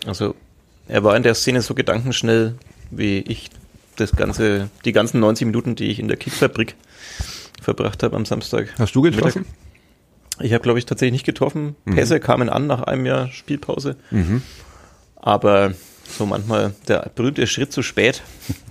[0.06, 0.34] Also
[0.88, 2.54] er war in der Szene so gedankenschnell,
[2.90, 3.50] wie ich
[3.96, 6.76] das ganze, die ganzen 90 Minuten, die ich in der Kickfabrik
[7.60, 8.68] verbracht habe am Samstag.
[8.78, 9.44] Hast du getroffen?
[10.40, 11.76] Ich habe, glaube ich, tatsächlich nicht getroffen.
[11.84, 13.96] Pässe kamen an nach einem Jahr Spielpause.
[14.10, 14.40] Mhm.
[15.16, 15.74] Aber
[16.08, 18.22] so manchmal der berühmte Schritt zu spät.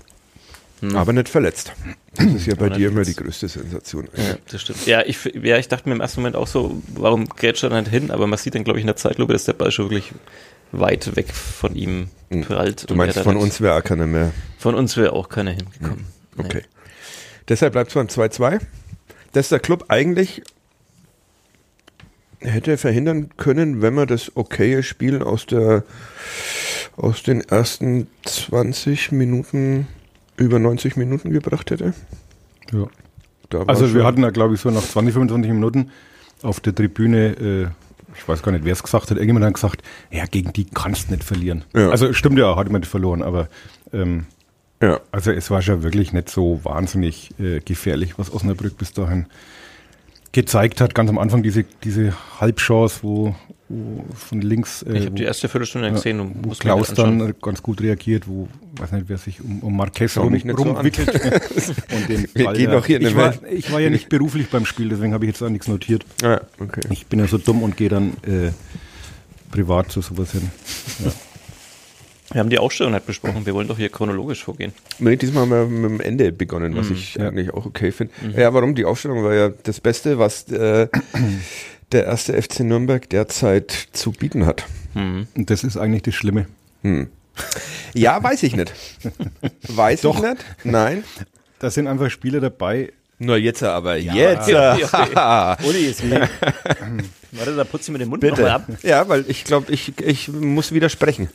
[0.94, 1.74] Aber nicht verletzt.
[2.15, 4.08] Das ist ja bei Aber dir immer die größte Sensation.
[4.15, 4.86] Ja, das stimmt.
[4.86, 7.89] Ja ich, ja, ich dachte mir im ersten Moment auch so, warum grätscht er nicht
[7.89, 8.12] hin?
[8.12, 10.13] Aber man sieht dann, glaube ich, in der Zeitlupe, dass der Ball schon wirklich
[10.72, 12.10] weit weg von ihm
[12.42, 12.82] prallt.
[12.82, 12.88] Hm.
[12.88, 14.32] Du und meinst, von dann uns wäre auch keiner mehr.
[14.58, 16.06] Von uns wäre auch keiner hingekommen.
[16.36, 16.44] Nee.
[16.46, 16.62] Okay.
[17.48, 18.60] Deshalb bleibt es beim 2-2.
[19.32, 20.42] Dass der Club eigentlich
[22.39, 25.84] hätte verhindern können, wenn man das okaye Spiel aus der
[26.96, 29.88] aus den ersten 20 Minuten
[30.39, 31.93] über 90 Minuten gebracht hätte.
[32.71, 32.88] ja.
[33.65, 35.89] Also wir hatten da, glaube ich, so nach 20, 25 Minuten
[36.43, 37.67] auf der Tribüne, äh,
[38.15, 41.08] ich weiß gar nicht, wer es gesagt hat, irgendjemand hat gesagt, ja, gegen die kannst
[41.08, 41.63] du nicht verlieren.
[41.75, 41.89] Ja.
[41.89, 43.49] Also stimmt ja, hat man nicht verloren, aber
[43.91, 44.25] ähm,
[44.82, 44.99] ja.
[45.12, 49.25] also es war schon wirklich nicht so wahnsinnig äh, gefährlich, was Osnabrück bis dahin
[50.32, 50.95] gezeigt hat.
[50.95, 53.36] Ganz am Anfang diese, diese Halbchance, wo,
[53.67, 56.93] wo von links äh, Ich habe die erste Viertelstunde gesehen und wo muss mir Klaus
[56.93, 58.47] dann ganz gut reagiert, wo,
[58.80, 61.13] weiß nicht, wer sich um, um Marquez rum, so rumwickelt.
[61.92, 63.54] und den Wir Ball gehen doch hier in ich, war, Welt.
[63.54, 66.06] ich war ja nicht beruflich beim Spiel, deswegen habe ich jetzt auch nichts notiert.
[66.24, 66.82] Ah, okay.
[66.89, 68.52] Ich bin ja so dumm und gehe dann äh,
[69.52, 70.50] privat zu sowas hin.
[72.32, 73.46] Wir haben die Ausstellung nicht besprochen.
[73.46, 74.72] Wir wollen doch hier chronologisch vorgehen.
[75.00, 77.28] Nee, diesmal haben wir mit dem Ende begonnen, was ich ja.
[77.28, 78.13] eigentlich auch okay finde.
[78.36, 78.76] Ja, warum?
[78.76, 80.88] Die Aufstellung war ja das Beste, was äh,
[81.92, 84.65] der erste FC Nürnberg derzeit zu bieten hat.
[84.94, 85.28] Mhm.
[85.36, 86.46] Und das ist eigentlich das Schlimme.
[87.93, 88.73] Ja, weiß ich nicht.
[89.67, 90.15] Weiß Doch.
[90.15, 90.45] ich nicht?
[90.63, 91.04] Nein.
[91.60, 92.91] Da sind einfach Spieler dabei.
[93.19, 93.97] Nur jetzt aber.
[93.97, 94.47] Jetzt.
[94.47, 95.58] Ja, ja.
[95.67, 96.30] Uli ist weg.
[97.34, 98.54] Warte, da putze ich mir den Mund nochmal Bitte.
[98.54, 98.67] ab.
[98.82, 101.30] Ja, weil ich glaube, ich, ich muss widersprechen.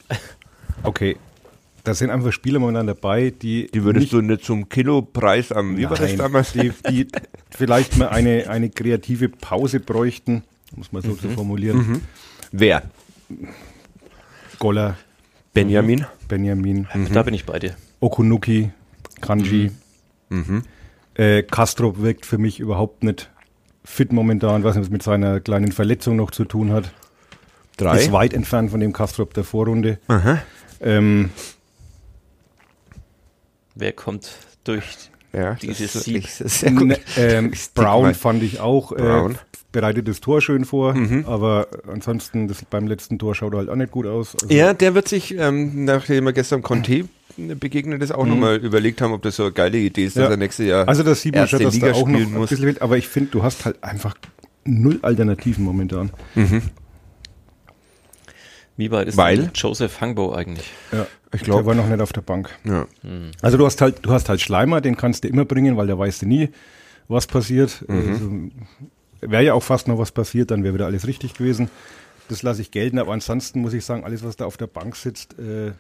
[0.83, 1.17] Okay.
[1.85, 3.69] Da sind einfach Spieler momentan dabei, die.
[3.75, 6.53] nicht, du nicht zum Kilopreis am, wie war das Nein, damals?
[6.53, 7.07] Die, die
[7.51, 12.01] vielleicht mal eine, eine kreative Pause bräuchten, muss man so, so formulieren.
[12.53, 12.85] Wer?
[14.59, 14.97] Goller,
[15.55, 16.05] Benjamin.
[16.29, 17.75] Benjamin, Da bin ich bei dir.
[18.01, 18.71] Okunuki,
[19.21, 19.71] Kanji.
[21.15, 23.31] Äh, Castro wirkt für mich überhaupt nicht
[23.85, 26.93] fit momentan, was mit seiner kleinen Verletzung noch zu tun hat.
[27.77, 27.99] Drei.
[27.99, 29.99] Ist weit entfernt von dem Castro der Vorrunde.
[30.81, 31.31] Ähm,
[33.77, 34.31] Wer kommt
[34.65, 34.85] durch
[35.33, 36.77] Ja, Dieses das ist Sieg.
[36.77, 36.87] gut.
[36.89, 39.39] ne, ähm, Brown fand ich auch, äh, Brown.
[39.75, 43.75] Bereitet das Tor schön vor, aber ansonsten das, beim letzten Tor schaut er halt auch
[43.77, 44.35] nicht gut aus.
[44.41, 47.05] Also, Ja, der wird sich, ähm, nachdem wir gestern Conte
[47.37, 50.31] begegnet ist, auch nochmal überlegt haben, ob das so eine geile Idee ist, dass Ja.
[50.31, 52.39] er nächstes Jahr Also das sieht man schon, dass Liga da auch noch spielen ein
[52.39, 52.49] muss.
[52.51, 54.15] bisschen wird, aber ich finde, du hast halt einfach
[54.65, 56.11] null Alternativen momentan.
[58.77, 59.51] Wie weit ist Weil?
[59.55, 60.71] Joseph Hangbo eigentlich?
[60.93, 62.51] Ja, Ich Der glaube, war noch nicht auf der Bank.
[62.65, 62.87] ja.
[63.43, 65.99] Also du hast halt, du hast halt Schleimer, den kannst du immer bringen, weil da
[65.99, 66.49] weißt du nie,
[67.09, 67.85] was passiert.
[67.89, 68.31] Also,
[69.31, 71.71] wäre ja auch fast noch was passiert, dann wäre wieder alles richtig gewesen.
[72.29, 74.97] Das lasse ich gelten, aber ansonsten muss ich sagen, alles, was da auf der Bank
[74.97, 75.73] sitzt, äh,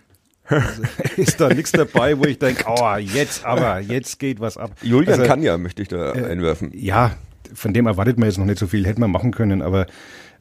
[0.46, 0.82] also,
[1.16, 4.72] ist da nichts dabei, wo ich denke, oh, jetzt aber, jetzt geht was ab.
[4.82, 6.70] Julian Also, Kanja möchte ich da äh, einwerfen.
[6.74, 7.16] Ja,
[7.54, 9.86] von dem erwartet man jetzt noch nicht so viel, hätte man machen können, aber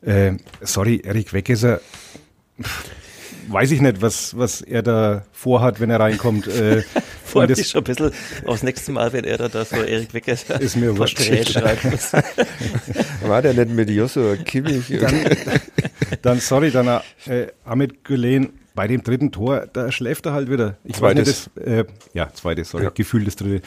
[0.02, 1.80] äh, sorry, Erik Weggesser,
[3.47, 6.47] weiß ich nicht, was, was er da vorhat, wenn er reinkommt.
[6.47, 6.84] Äh,
[7.25, 8.12] Freut mich schon ein bisschen
[8.45, 12.13] aufs nächste Mal, wenn er da, da so Erik Wecker Ist mir schreiben muss.
[13.23, 14.86] War der nicht mit Joshua Kimmich?
[16.21, 20.78] dann, sorry, dann äh, Ahmed Gülen bei dem dritten Tor, da schläft er halt wieder.
[20.84, 21.50] Ich zweites.
[21.56, 22.90] Weiß nicht, das, äh, ja, zweites, sorry, ja.
[22.90, 23.62] Gefühl das dritte.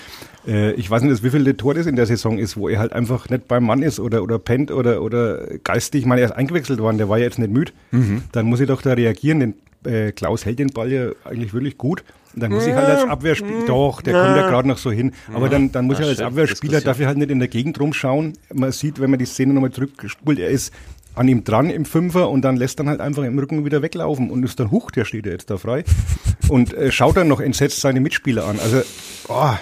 [0.47, 2.93] Äh, ich weiß nicht, wie viel Tor das in der Saison ist, wo er halt
[2.93, 6.01] einfach nicht beim Mann ist oder, oder pennt oder, oder geistig.
[6.01, 7.73] Ich meine, er ist eingewechselt worden, der war ja jetzt nicht müde.
[7.93, 8.25] Mhm.
[8.33, 11.79] Dann muss ich doch da reagieren, denn äh, Klaus hält den Ball ja eigentlich wirklich
[11.79, 12.03] gut.
[12.35, 15.13] Und dann muss ich halt als Abwehrspieler, doch, der kommt ja gerade noch so hin.
[15.33, 17.81] Aber dann, dann muss ich halt als Abwehrspieler, darf ich halt nicht in der Gegend
[17.81, 18.35] rumschauen.
[18.53, 20.71] Man sieht, wenn man die Szene nochmal zurückspult, er ist
[21.17, 24.31] an ihm dran im Fünfer und dann lässt dann halt einfach im Rücken wieder weglaufen
[24.31, 25.83] und ist dann, huch, der steht ja jetzt da frei.
[26.49, 28.61] und äh, schaut dann noch entsetzt seine Mitspieler an.
[28.61, 28.83] Also,
[29.29, 29.55] oh.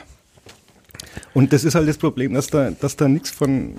[1.32, 3.76] Und das ist halt das Problem, dass da, dass da nichts von,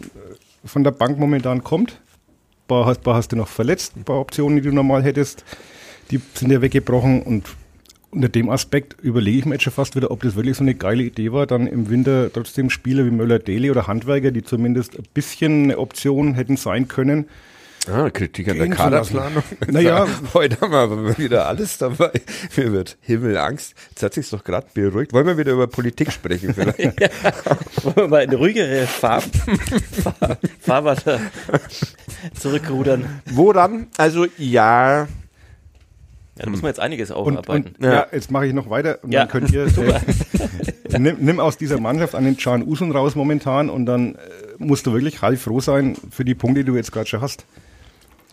[0.63, 1.91] von der Bank momentan kommt.
[1.91, 5.43] Ein paar, hast, paar hast du noch verletzt, ein paar Optionen, die du normal hättest,
[6.11, 7.45] die sind ja weggebrochen und
[8.11, 10.75] unter dem Aspekt überlege ich mir jetzt schon fast wieder, ob das wirklich so eine
[10.75, 15.03] geile Idee war, dann im Winter trotzdem Spieler wie Möller-Deli oder Handwerker, die zumindest ein
[15.13, 17.25] bisschen eine Option hätten sein können,
[17.87, 19.43] Ah, Kritik an der Kaderplanung.
[19.67, 22.11] Naja, heute haben wir wieder alles dabei.
[22.55, 23.75] Mir wird Himmelangst.
[23.89, 25.13] Jetzt hat sich's doch gerade beruhigt.
[25.13, 26.79] Wollen wir wieder über Politik sprechen vielleicht?
[26.99, 27.09] ja.
[27.83, 29.23] Wollen wir mal in ruhigere Farb
[30.59, 31.19] Fahrwasser
[32.33, 33.21] zurückrudern.
[33.31, 33.87] Woran?
[33.97, 35.07] Also ja.
[36.37, 37.49] Ja, da muss man jetzt einiges aufarbeiten.
[37.49, 37.93] Und, und, ja.
[37.93, 38.07] ja.
[38.11, 39.21] jetzt mache ich noch weiter und ja.
[39.21, 39.65] dann könnt ihr
[40.91, 44.17] äh, nimm, nimm, aus dieser Mannschaft einen Can Usun raus momentan und dann äh,
[44.57, 47.45] musst du wirklich halb froh sein für die Punkte, die du jetzt gerade schon hast.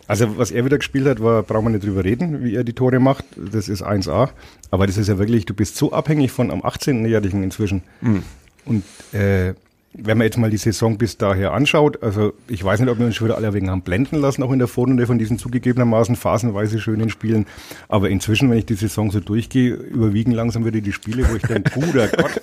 [0.07, 2.73] Also was er wieder gespielt hat, war, brauchen wir nicht drüber reden, wie er die
[2.73, 3.25] Tore macht.
[3.35, 4.29] Das ist 1A.
[4.71, 7.83] Aber das ist ja wirklich, du bist so abhängig von am 18-Jährigen inzwischen.
[8.01, 8.23] Mhm.
[8.65, 9.53] Und äh,
[9.95, 13.05] wenn man jetzt mal die Saison bis daher anschaut, also ich weiß nicht, ob wir
[13.05, 16.15] uns schon wieder alle wegen haben blenden lassen, auch in der Vorrunde von diesen zugegebenermaßen
[16.15, 17.45] phasenweise schönen Spielen.
[17.89, 21.43] Aber inzwischen, wenn ich die Saison so durchgehe, überwiegen langsam wieder die Spiele, wo ich
[21.43, 22.41] denke, guter Gott,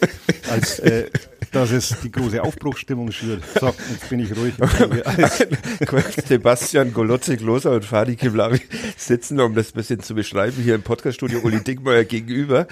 [0.51, 1.11] als äh,
[1.53, 3.43] dass es die große Aufbruchsstimmung schürt.
[3.61, 4.55] So, jetzt bin ich ruhig.
[6.29, 8.61] Sebastian Golotze, Gloser und Fadi Kiblavi
[8.97, 12.67] sitzen, um das ein bisschen zu beschreiben, hier im Podcaststudio Uli Dickmeyer gegenüber.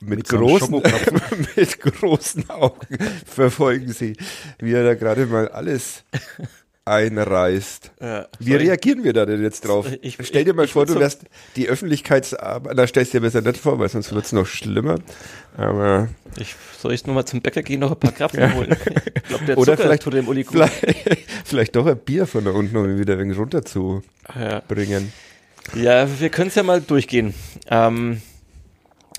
[0.00, 0.70] Mit, mit großen,
[1.56, 4.14] mit großen Augen verfolgen sie,
[4.58, 6.04] wie er da gerade mal alles
[6.86, 7.90] einreißt.
[8.00, 9.86] Ja, Wie reagieren wir da denn jetzt drauf?
[10.02, 11.22] Ich, Stell dir mal ich, vor, du wärst
[11.56, 15.00] die Öffentlichkeitsarbeit, da stellst du dir besser nicht vor, weil sonst wird es noch schlimmer.
[15.56, 18.52] Aber ich soll ich nur mal zum Bäcker gehen, noch ein paar Krapfen ja.
[18.52, 18.76] holen.
[19.14, 20.86] Ich glaub, der Oder vielleicht, tut dem Uli vielleicht,
[21.44, 24.02] vielleicht doch ein Bier von da unten, um ihn wieder ein wenig runter zu
[24.38, 24.60] ja.
[24.60, 25.12] bringen.
[25.74, 27.34] Ja, wir können es ja mal durchgehen.
[27.68, 28.22] Ähm,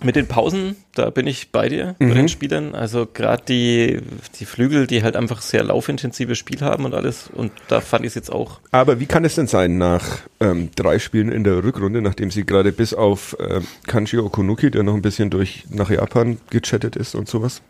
[0.04, 2.10] mit den Pausen, da bin ich bei dir, mhm.
[2.10, 2.76] bei den Spielern.
[2.76, 4.00] Also gerade die,
[4.40, 7.30] die Flügel, die halt einfach sehr laufintensive Spiel haben und alles.
[7.34, 8.60] Und da fand ich es jetzt auch.
[8.72, 12.46] Aber wie kann es denn sein, nach ähm, drei Spielen in der Rückrunde, nachdem sie
[12.46, 17.16] gerade bis auf äh, Kanji Okunuki, der noch ein bisschen durch nach Japan gechattet ist
[17.16, 17.62] und sowas,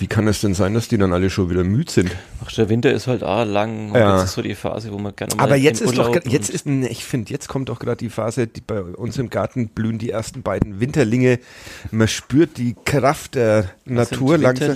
[0.00, 2.10] wie kann es denn sein, dass die dann alle schon wieder müde sind?
[2.42, 3.94] Ach, der Winter ist halt auch lang.
[3.94, 4.16] Ja.
[4.16, 5.44] Jetzt ist so die Phase, wo man gerne mal.
[5.44, 8.62] Aber jetzt ist doch, jetzt ist, ich finde, jetzt kommt doch gerade die Phase, die
[8.62, 11.38] bei uns im Garten blühen die ersten beiden Winterlinge.
[11.90, 14.74] Man spürt die Kraft der Was Natur langsam.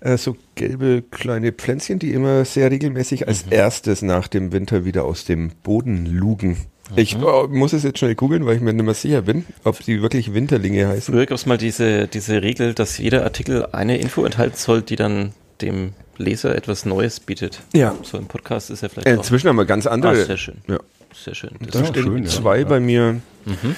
[0.00, 3.52] Äh, so gelbe kleine Pflänzchen, die immer sehr regelmäßig als mhm.
[3.52, 6.58] erstes nach dem Winter wieder aus dem Boden lugen.
[6.96, 9.80] Ich oh, muss es jetzt schnell googeln, weil ich mir nicht mehr sicher bin, ob
[9.80, 11.14] die wirklich Winterlinge heißen.
[11.14, 14.96] Früher gab es mal diese, diese Regel, dass jeder Artikel eine Info enthalten soll, die
[14.96, 17.60] dann dem Leser etwas Neues bietet.
[17.72, 17.94] Ja.
[18.02, 19.06] So ein Podcast ist ja vielleicht.
[19.06, 20.12] Äh, inzwischen haben wir ganz andere.
[20.12, 20.58] Ah, sehr schön.
[20.68, 20.78] Ja.
[21.14, 21.50] Sehr schön.
[21.60, 22.64] Das da stehen schön, zwei ja.
[22.64, 23.76] bei mir mhm.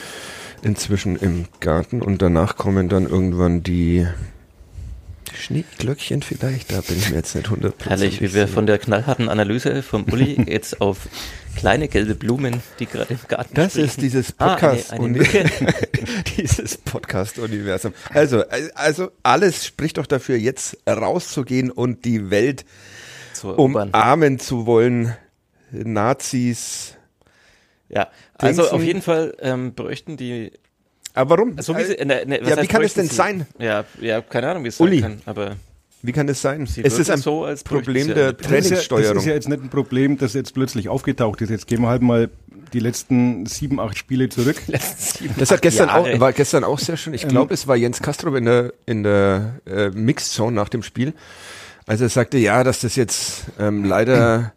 [0.62, 4.06] inzwischen im Garten und danach kommen dann irgendwann die
[5.36, 9.28] Schneeglöckchen vielleicht, da bin ich mir jetzt nicht 100% Herrlich, wie wir von der knallharten
[9.28, 11.08] Analyse vom Uli jetzt auf
[11.56, 13.86] kleine gelbe Blumen, die gerade im Garten Das springen.
[13.88, 15.50] ist dieses Podcast, ah, eine, eine
[16.36, 17.94] dieses Podcast-Universum.
[18.10, 18.44] Also,
[18.74, 22.64] also alles spricht doch dafür, jetzt rauszugehen und die Welt
[23.32, 25.14] zu umarmen zu wollen.
[25.70, 26.94] Nazis.
[27.88, 28.76] Ja, also Dingsen.
[28.76, 30.52] auf jeden Fall ähm, bräuchten die
[31.16, 31.60] aber warum?
[31.60, 33.14] So wie sie, ne, ne, ja, wie kann es denn sie?
[33.14, 33.46] sein?
[33.58, 35.00] Ja, ja, keine Ahnung, wie es Uli.
[35.00, 35.56] sein kann, aber.
[36.02, 36.66] Wie kann es sein?
[36.66, 39.14] Sie es ist ein so, Problem der Trainingssteuerung.
[39.14, 41.48] Das ist ja jetzt nicht ein Problem, das jetzt plötzlich aufgetaucht ist.
[41.48, 42.28] Jetzt gehen wir halt mal
[42.72, 44.56] die letzten sieben, acht Spiele zurück.
[44.96, 47.14] Sieben, das hat gestern auch, war gestern auch sehr schön.
[47.14, 50.82] Ich ähm, glaube, es war Jens Castro in der, in der äh, Mixzone nach dem
[50.82, 51.14] Spiel.
[51.86, 54.52] Also er sagte, ja, dass das jetzt ähm, leider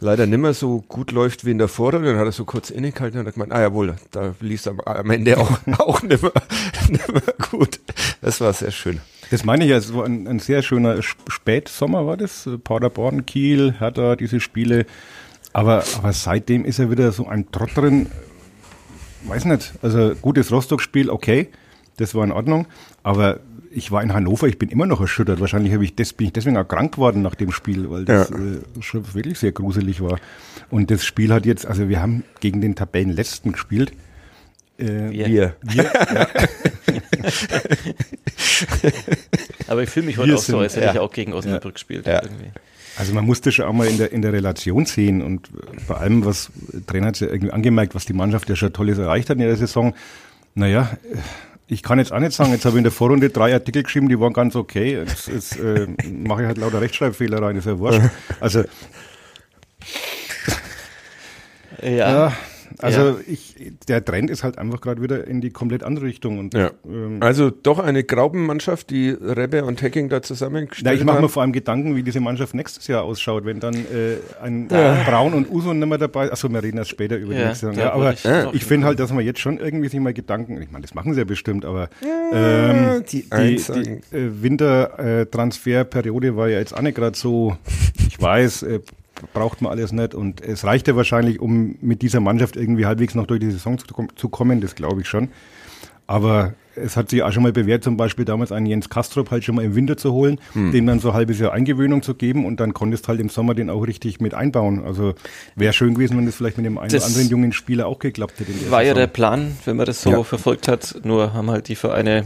[0.00, 2.08] leider nimmer so gut läuft wie in der Vorrunde.
[2.08, 5.10] Dann hat er so kurz innegehalten und hat gemeint, ah jawohl, da lief am, am
[5.10, 6.32] Ende auch, auch nimmer,
[6.88, 7.80] nimmer gut.
[8.20, 9.00] Das war sehr schön.
[9.30, 12.48] Das meine ich ja, so ein, ein sehr schöner Spätsommer war das.
[12.62, 14.86] Paderborn, Kiel, Hertha, diese Spiele.
[15.52, 18.06] Aber, aber seitdem ist er wieder so ein Trott drin.
[19.24, 19.72] Weiß nicht.
[19.82, 21.48] Also gutes Rostock-Spiel, okay.
[21.96, 22.66] Das war in Ordnung.
[23.02, 23.40] Aber
[23.76, 25.38] ich war in Hannover, ich bin immer noch erschüttert.
[25.40, 28.30] Wahrscheinlich habe ich des, bin ich deswegen auch krank geworden nach dem Spiel, weil das
[28.30, 28.36] Ja.
[28.36, 30.18] äh, schon wirklich sehr gruselig war.
[30.70, 33.92] Und das Spiel hat jetzt, also wir haben gegen den Tabellenletzten gespielt.
[34.78, 35.56] Äh, Wir.
[35.62, 35.90] Wir.
[39.68, 40.92] Aber ich fühle mich heute Wir auch so, sind- als hätte ja.
[40.94, 42.06] ich auch gegen Osnabrück gespielt.
[42.06, 42.22] Ja.
[42.22, 42.50] Irgendwie.
[42.98, 45.50] Also man musste schon auch mal in der, in der Relation sehen und
[45.86, 48.96] vor allem, was der Trainer hat ja irgendwie angemerkt, was die Mannschaft ja schon Tolles
[48.98, 49.94] erreicht hat in der Saison.
[50.54, 50.96] Naja,
[51.68, 54.08] ich kann jetzt auch nicht sagen, jetzt habe ich in der Vorrunde drei Artikel geschrieben,
[54.08, 54.94] die waren ganz okay.
[55.06, 58.00] Jetzt, jetzt äh, mache ich halt lauter Rechtschreibfehler rein, ist ja wurscht.
[58.40, 58.64] Also
[61.82, 61.88] Ja.
[62.28, 62.32] ja,
[62.78, 63.16] also Ja.
[63.26, 63.56] ich,
[63.88, 66.38] der Trend ist halt einfach gerade wieder in die komplett andere Richtung.
[66.38, 66.70] Und Ja.
[66.86, 71.22] ähm, Also doch eine Graubenmannschaft, die Rebbe und Hacking da zusammengestellt Na, ich mache mir
[71.22, 71.28] haben.
[71.28, 75.50] vor allem Gedanken, wie diese Mannschaft nächstes Jahr ausschaut, wenn dann äh, ein Braun und
[75.50, 77.80] Uso nicht mehr dabei Achso, wir reden erst später über die Ja, nächste Saison.
[77.82, 80.70] Ja, aber ich ich, finde halt, dass man jetzt schon irgendwie sich mal Gedanken, ich
[80.70, 81.88] meine, das machen sie ja bestimmt, aber
[82.32, 87.56] ähm, die die, die äh, Wintertransferperiode war ja jetzt auch nicht gerade so,
[88.08, 88.80] ich weiß, äh,
[89.32, 93.14] braucht man alles nicht und es reicht ja wahrscheinlich, um mit dieser Mannschaft irgendwie halbwegs
[93.14, 95.28] noch durch die Saison zu, zu kommen, das glaube ich schon.
[96.08, 99.42] Aber es hat sich auch schon mal bewährt, zum Beispiel damals einen Jens Kastrop halt
[99.42, 100.70] schon mal im Winter zu holen, Hm.
[100.70, 103.54] dem dann so ein halbes Jahr Eingewöhnung zu geben und dann konntest halt im Sommer
[103.54, 104.84] den auch richtig mit einbauen.
[104.84, 105.14] Also
[105.56, 107.98] wäre schön gewesen, wenn das vielleicht mit dem einen Das oder anderen jungen Spieler auch
[107.98, 108.52] geklappt hätte.
[108.70, 108.98] War ja Saison.
[109.00, 110.22] der Plan, wenn man das so Ja.
[110.22, 111.00] verfolgt hat.
[111.02, 112.24] Nur haben halt die Vereine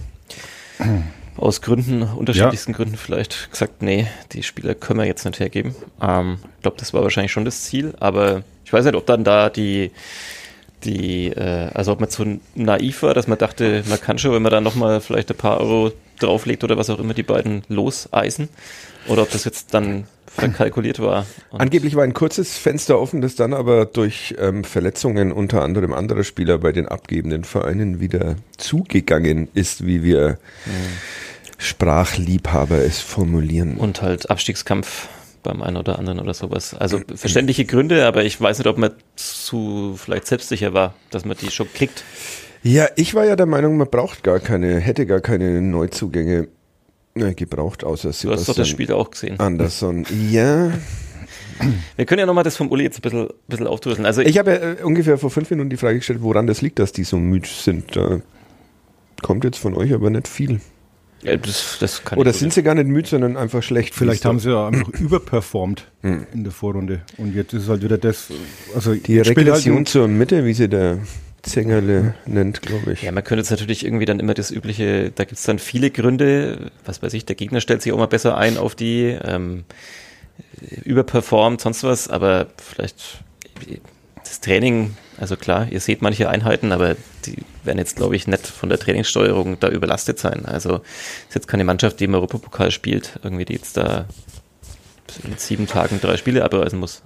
[1.37, 5.75] aus Gründen, unterschiedlichsten Gründen vielleicht gesagt, nee, die Spieler können wir jetzt nicht hergeben.
[6.01, 9.25] Ähm, ich glaube, das war wahrscheinlich schon das Ziel, aber ich weiß nicht, ob dann
[9.25, 9.91] da die,
[10.85, 14.43] die, äh, also ob man zu naiv war, dass man dachte, man kann schon, wenn
[14.43, 18.49] man da nochmal vielleicht ein paar Euro drauflegt oder was auch immer die beiden loseisen,
[19.07, 20.05] oder ob das jetzt dann
[20.41, 21.27] verkalkuliert war.
[21.51, 25.93] Und Angeblich war ein kurzes Fenster offen, das dann aber durch ähm, Verletzungen unter anderem
[25.93, 30.39] anderer Spieler bei den abgebenden Vereinen wieder zugegangen ist, wie wir
[31.59, 33.77] Sprachliebhaber es formulieren.
[33.77, 35.09] Und halt Abstiegskampf
[35.43, 36.75] beim einen oder anderen oder sowas.
[36.75, 41.37] Also verständliche Gründe, aber ich weiß nicht, ob man zu vielleicht selbstsicher war, dass man
[41.37, 42.05] die schon kriegt.
[42.63, 46.49] Ja, ich war ja der Meinung, man braucht gar keine, hätte gar keine Neuzugänge
[47.15, 49.39] äh, gebraucht, außer Du hast doch das Spiel auch gesehen.
[49.41, 50.05] Anderson.
[50.31, 50.71] Ja,
[51.97, 54.07] Wir können ja nochmal das vom Uli jetzt ein bisschen, bisschen aufdröseln.
[54.07, 56.93] Also ich habe äh, ungefähr vor fünf Minuten die Frage gestellt, woran das liegt, dass
[56.93, 57.97] die so müde sind.
[57.97, 58.21] Da
[59.23, 60.61] kommt jetzt von euch aber nicht viel.
[61.23, 63.95] ja, das, das kann Oder sind sie gar nicht müde, sondern einfach schlecht?
[63.95, 67.03] Vielleicht haben sie ja einfach überperformt in der Vorrunde.
[67.19, 68.29] Und jetzt ist halt wieder das,
[68.75, 71.01] also die spielt Regression halt zur Mitte, wie sie der
[71.43, 73.03] Zengerle nennt, glaube ich.
[73.03, 76.71] Ja, man könnte jetzt natürlich irgendwie dann immer das übliche, da gibt's dann viele Gründe,
[76.85, 79.65] was weiß ich, der Gegner stellt sich auch mal besser ein auf die, ähm,
[80.85, 83.23] überperformt, sonst was, aber vielleicht
[84.23, 88.47] das Training, also klar, ihr seht manche Einheiten, aber die werden jetzt, glaube ich, nicht
[88.47, 90.47] von der Trainingssteuerung da überlastet sein.
[90.47, 90.77] Also
[91.29, 94.07] ist jetzt keine Mannschaft, die im Europapokal spielt, irgendwie, die jetzt da
[95.25, 97.03] in sieben Tagen drei Spiele abreisen muss.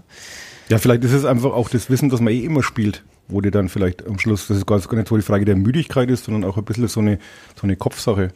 [0.69, 3.51] Ja, vielleicht ist es einfach auch das Wissen, dass man eh immer spielt, wo dir
[3.51, 6.45] dann vielleicht am Schluss, das ist gar nicht so die Frage der Müdigkeit ist, sondern
[6.45, 7.19] auch ein bisschen so eine,
[7.57, 8.31] so eine Kopfsache.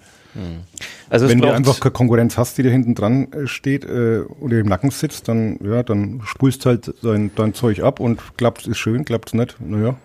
[1.11, 4.21] Also es Wenn du einfach keine Konkurrenz hast, die da hinten dran äh, steht äh,
[4.41, 8.67] oder im Nacken sitzt, dann, ja, dann spulst halt dein, dein Zeug ab und klappt
[8.67, 9.57] ist schön, klappt nicht.
[9.59, 9.97] Naja,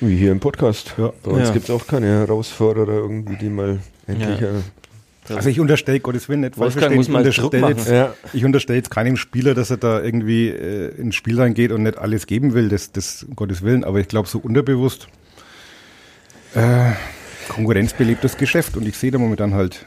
[0.00, 0.94] Wie hier im Podcast.
[0.96, 1.12] Ja.
[1.22, 1.54] Bei uns Ja.
[1.54, 4.40] gibt's auch keine Herausforderer irgendwie, die mal endlich...
[4.40, 4.48] Ja.
[5.30, 7.76] Also ich unterstelle, Gottes Willen nicht, Wolfgang muss ich mal unterstelle Druck machen.
[7.76, 8.14] jetzt, Ja.
[8.32, 11.98] ich unterstelle jetzt keinem Spieler, dass er da irgendwie äh, ins Spiel reingeht und nicht
[11.98, 15.08] alles geben will, das, das um Gottes Willen, aber ich glaube so unterbewusst,
[16.54, 16.92] äh,
[17.48, 19.86] Konkurrenz belebt das Geschäft und ich sehe da momentan halt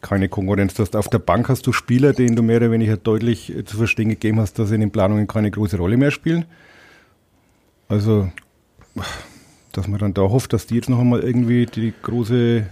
[0.00, 0.74] keine Konkurrenz.
[0.74, 3.64] Du hast auf der Bank hast du Spieler, denen du mehr oder weniger deutlich äh,
[3.64, 6.44] zu verstehen gegeben hast, dass sie in den Planungen keine große Rolle mehr spielen.
[7.88, 8.30] Also,
[9.72, 12.66] dass man dann da hofft, dass die jetzt noch einmal irgendwie die große,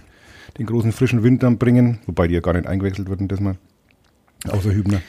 [0.57, 3.55] den großen frischen Wind dann bringen, wobei die ja gar nicht eingewechselt wurden, das mal.
[4.49, 5.01] Außer Hübner.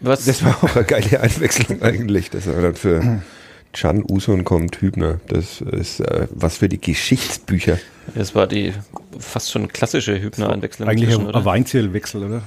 [0.00, 3.22] was, Das war auch eine geile Einwechslung eigentlich, dass er dann für
[3.72, 5.20] Can Uson kommt, Hübner.
[5.28, 7.78] Das ist äh, was für die Geschichtsbücher.
[8.14, 8.72] das war die
[9.18, 10.88] fast schon klassische Hübner-Einwechslung.
[10.88, 11.38] Eigentlich ein, oder?
[11.38, 12.42] ein Weinzierwechsel, oder?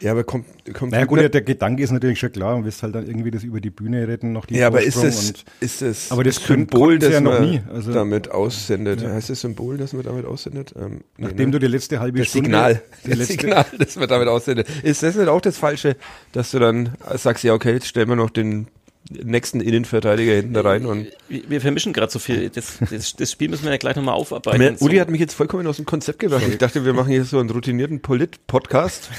[0.00, 2.82] Ja, aber kommt, kommt Naja gut, Hübner- der, Gedanke ist natürlich schon klar und wirst
[2.82, 5.28] halt dann irgendwie das über die Bühne retten, noch die ja, aber ist Vorsprung es,
[5.28, 9.02] und ist es Aber das Symbol, das ja noch man nie, also- damit aussendet?
[9.02, 9.10] Ja.
[9.12, 10.74] Heißt das Symbol, das man damit aussendet?
[10.78, 11.52] Ähm, nee, nachdem ne?
[11.52, 14.68] du die letzte halbe das Stunde Signal, das letzte, Signal, das man damit aussendet.
[14.82, 15.96] Ist das nicht auch das Falsche,
[16.32, 18.68] dass du dann sagst, ja okay, jetzt stellen wir noch den
[19.10, 22.48] nächsten Innenverteidiger hinten da rein und Wir, wir vermischen gerade so viel.
[22.50, 24.58] Das, das, das Spiel müssen wir ja gleich nochmal aufarbeiten.
[24.58, 25.00] Mir- Uli so.
[25.00, 26.42] hat mich jetzt vollkommen aus dem Konzept gebracht.
[26.48, 29.10] Ich dachte, wir machen hier so einen routinierten Polit-Podcast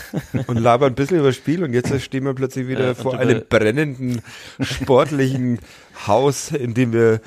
[0.48, 3.18] und labern ein bisschen über das Spiel und jetzt stehen wir plötzlich wieder Ja, vor
[3.20, 4.22] einem brennenden,
[4.62, 5.60] sportlichen
[6.08, 7.20] Haus, in dem wir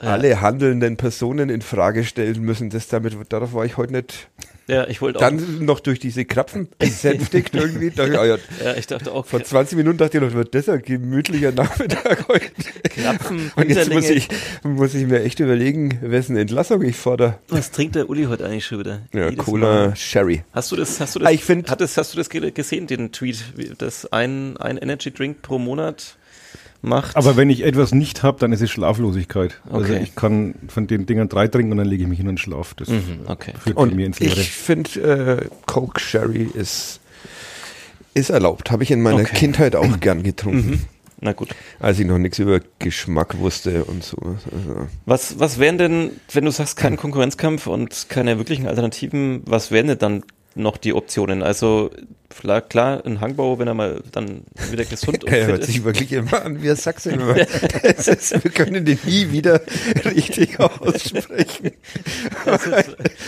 [0.00, 2.70] alle handelnden Personen in Frage stellen müssen.
[2.70, 4.28] Das damit, darauf war ich heute nicht.
[4.66, 5.22] Ja, ich wollte auch.
[5.22, 7.90] Dann noch durch diese Krapfen besänftigt irgendwie.
[7.90, 10.68] Da, ja, ja, Ja, ich dachte auch, vor 20 Minuten dachte ich noch, wird das
[10.68, 12.46] ein gemütlicher Nachmittag heute.
[12.88, 14.28] Krapfen, Und jetzt muss ich,
[14.62, 17.38] muss ich mir echt überlegen, wessen Entlassung ich fordere.
[17.48, 19.00] Was trinkt der Uli heute eigentlich schon wieder?
[19.12, 19.96] Ja, Jedes Cola Mal.
[19.96, 20.44] Sherry.
[20.52, 22.86] Hast du das, hast du das, Ah, ich find- hattest, hast du das ge- gesehen,
[22.86, 23.42] den Tweet,
[23.78, 26.16] dass ein, ein Energy Drink pro Monat
[26.82, 27.16] macht?
[27.16, 29.60] Aber wenn ich etwas nicht habe, dann ist es Schlaflosigkeit.
[29.70, 30.00] Also Okay.
[30.02, 32.74] ich kann von den Dingern drei trinken und dann lege ich mich hin und schlafe.
[32.76, 33.52] Das Mhm, okay.
[33.62, 34.40] führt Und mir ins Leere.
[34.40, 37.00] ich finde, äh, Coke Sherry ist,
[38.14, 38.70] ist erlaubt.
[38.70, 39.36] Habe ich in meiner Okay.
[39.36, 40.80] Kindheit auch gern getrunken, Mhm.
[41.22, 41.50] Na gut.
[41.78, 44.16] als ich noch nichts über Geschmack wusste und so.
[44.16, 49.70] Also, Was, was wären denn, wenn du sagst, kein Konkurrenzkampf und keine wirklichen Alternativen, was
[49.70, 50.22] wären denn dann
[50.54, 51.42] noch die Optionen?
[51.42, 51.90] Also
[52.68, 56.44] klar, ein Hangbau, wenn er mal dann wieder gesund und er hört sich wirklich immer
[56.44, 57.10] an wie ein Sachse.
[57.82, 59.60] Das ist, wir können den nie wieder
[60.04, 61.72] richtig aussprechen.
[62.44, 62.84] Das ist, äh,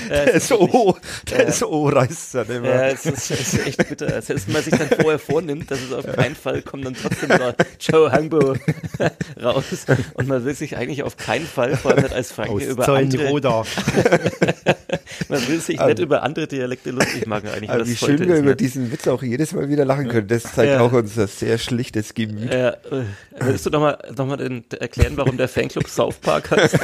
[0.08, 0.96] Der es ist O,
[1.30, 1.44] der Ja.
[1.48, 2.68] ist O reißt dann immer.
[2.68, 4.14] Ja, es ist, es ist echt bitter.
[4.14, 7.28] Also, wenn man sich dann vorher vornimmt, dass es auf keinen Fall kommt, dann trotzdem
[7.30, 8.54] noch Joe Hangbo
[9.42, 9.64] raus.
[10.14, 13.32] Und man will sich eigentlich auf keinen Fall, vor allem nicht als Franke, über andere,
[15.28, 17.68] man will sich nicht über andere Dialekte lustig machen eigentlich.
[17.68, 20.08] weil Aber das wie schön wir es über diesen Witz auch jedes Mal wieder lachen
[20.08, 20.28] können.
[20.28, 20.80] Das zeigt Ja.
[20.80, 22.50] auch unser sehr schlichtes Gemüt.
[22.50, 22.74] Äh, äh,
[23.40, 26.78] willst du nochmal noch mal erklären, warum der Fanclub South Park heißt?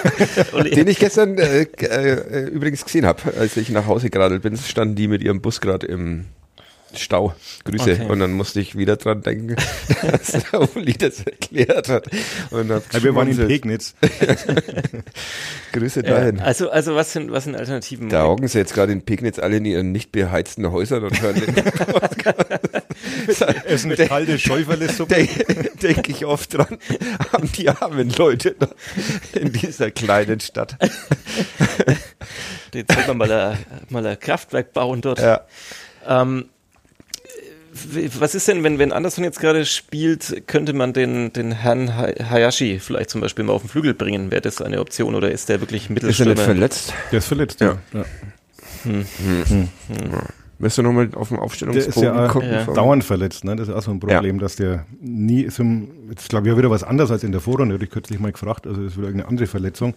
[0.74, 4.94] Den ich gestern äh, äh, übrigens gesehen habe, als ich nach Hause geradelt bin, standen
[4.94, 6.24] die mit ihrem Bus gerade im
[6.94, 7.34] Stau.
[7.64, 7.92] Grüße.
[7.92, 8.06] Okay.
[8.06, 9.56] Und dann musste ich wieder dran denken,
[10.02, 12.08] dass der Uli das erklärt hat.
[12.50, 13.46] Und Ja, wir waren in.
[13.46, 13.94] Pegnitz.
[15.72, 16.40] Grüße ja, dahin.
[16.40, 18.08] also, also was sind, was sind Alternativen?
[18.08, 21.40] Da hocken sie jetzt gerade in Pegnitz alle in ihren nicht beheizten Häusern und hören
[21.40, 21.56] den
[23.66, 25.14] Essen eine kalte Schäuferle-Suppe.
[25.14, 26.78] Denke denk ich oft dran,
[27.32, 28.56] haben die armen Leute
[29.34, 30.76] in dieser kleinen Stadt.
[32.72, 33.58] Jetzt soll man mal ein,
[33.88, 35.20] mal ein Kraftwerk bauen dort.
[35.20, 35.46] Ja.
[36.06, 36.48] Ähm,
[38.18, 42.12] was ist denn, wenn, wenn Anderson jetzt gerade spielt, könnte man den, den Herrn Ha-
[42.30, 44.30] Hayashi vielleicht zum Beispiel mal auf den Flügel bringen?
[44.30, 46.34] Wäre das eine Option oder ist der wirklich Ist er Mittelstürmer?
[46.34, 46.94] nicht verletzt?
[47.12, 47.78] Der ist verletzt, ja.
[47.92, 48.04] ja.
[50.60, 52.50] Wirst du nochmal auf dem Der ist Aufstellungsbogen ja, gucken?
[52.50, 52.64] Ja.
[52.64, 53.54] dauernd verletzt, ne?
[53.54, 56.58] Das ist auch so ein Problem, dass der nie so ein, jetzt glaube ich ja
[56.58, 58.98] wieder was anderes als in der Vorrunde, hatte ich kürzlich mal gefragt, also das ist
[58.98, 59.94] wieder irgendeine andere Verletzung.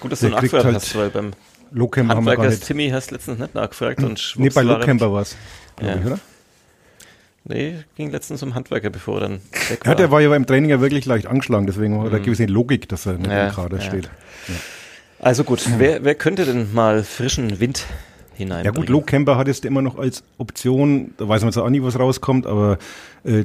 [0.00, 1.30] Gut, dass du Der kriegt nachgefragt halt hast, weil beim
[1.70, 2.66] Lowcamper haben wir gar Handwerker nicht.
[2.66, 5.36] Timmy hast letztens nicht nachgefragt und Nee, schwupps bei war er Lowcamper war es,
[5.76, 5.98] glaube Ja.
[6.00, 6.18] ich, oder?
[7.48, 9.40] Nee, ging letztens um Handwerker, bevor er dann
[9.70, 12.20] weg Ja, der war ja beim Training ja wirklich leicht angeschlagen, deswegen hat er eine
[12.20, 13.32] gewisse Logik, dass er nicht Mhm.
[13.32, 13.82] Ja, im Kader ja.
[13.82, 14.10] steht.
[15.18, 17.86] Also gut, wer, wer könnte denn mal frischen Wind
[18.34, 18.64] hinein?
[18.64, 21.82] Ja gut, Lowcamper hat jetzt immer noch als Option, da weiß man zwar auch nie,
[21.82, 22.78] was rauskommt, aber
[23.24, 23.44] äh,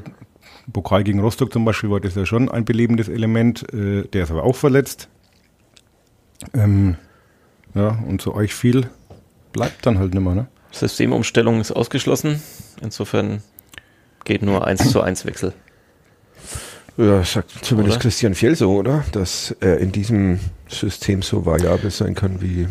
[0.71, 4.31] Pokal gegen Rostock zum Beispiel war das ja schon ein belebendes Element, äh, der ist
[4.31, 5.07] aber auch verletzt.
[6.53, 6.97] Ähm,
[7.73, 8.89] ja, und so euch viel
[9.53, 10.47] bleibt dann halt nicht mehr, ne?
[10.71, 12.41] Systemumstellung ist ausgeschlossen.
[12.81, 13.41] Insofern
[14.23, 15.53] geht nur 1 zu 1 Wechsel.
[16.97, 18.03] Ja, sagt zumindest Oder?
[18.03, 19.03] Christian Fjell so, oder?
[19.11, 22.67] Dass er in diesem System so variabel sein kann wie.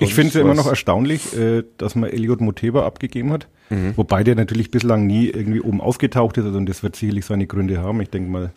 [0.00, 3.48] Ich finde es ja immer noch erstaunlich, äh, dass man Elliot Moteba abgegeben hat.
[3.68, 3.96] Mhm.
[3.96, 6.44] Wobei der natürlich bislang nie irgendwie oben aufgetaucht ist.
[6.44, 8.00] Also, und das wird sicherlich seine Gründe haben.
[8.00, 8.52] Ich denke mal,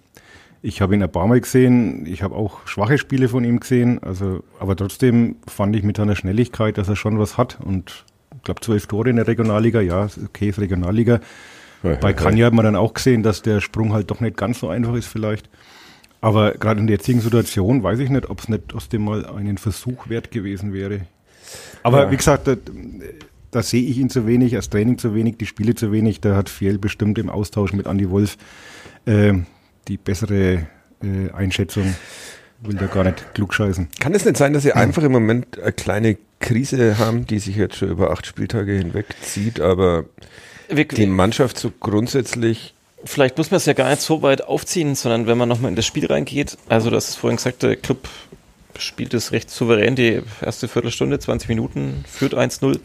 [0.61, 2.05] ich habe ihn ein paar Mal gesehen.
[2.05, 3.99] Ich habe auch schwache Spiele von ihm gesehen.
[4.01, 7.57] Also, aber trotzdem fand ich mit seiner Schnelligkeit, dass er schon was hat.
[7.61, 8.05] Und
[8.45, 9.81] glaube, zwölf Tore in der Regionalliga.
[9.81, 11.19] Ja, okay, ist Regionalliga.
[11.83, 14.37] Ja, Bei ja, Kanja hat man dann auch gesehen, dass der Sprung halt doch nicht
[14.37, 15.49] ganz so einfach ist vielleicht.
[16.21, 19.25] Aber gerade in der jetzigen Situation weiß ich nicht, ob es nicht aus dem mal
[19.25, 21.01] einen Versuch wert gewesen wäre.
[21.83, 22.11] Aber Ja.
[22.11, 22.55] wie gesagt, da,
[23.51, 26.21] da sehe ich ihn zu wenig, das Training zu wenig, die Spiele zu wenig.
[26.21, 28.37] Da hat Fjell bestimmt im Austausch mit Andy Wolf
[29.05, 29.33] äh,
[29.87, 30.67] die bessere
[31.03, 31.93] äh, Einschätzung.
[32.61, 33.89] Will da gar nicht klugscheißen.
[33.99, 37.55] Kann es nicht sein, dass sie einfach im Moment eine kleine Krise haben, die sich
[37.55, 40.05] jetzt schon über acht Spieltage hinweg zieht, aber
[40.69, 42.73] Wir, die Mannschaft so grundsätzlich.
[43.03, 45.75] vielleicht muss man es ja gar nicht so weit aufziehen, sondern wenn man nochmal in
[45.75, 48.07] das Spiel reingeht, also das ist vorhin gesagt, der Club
[48.77, 52.79] spielt es recht souverän, die erste Viertelstunde, 20 Minuten, führt 1-0.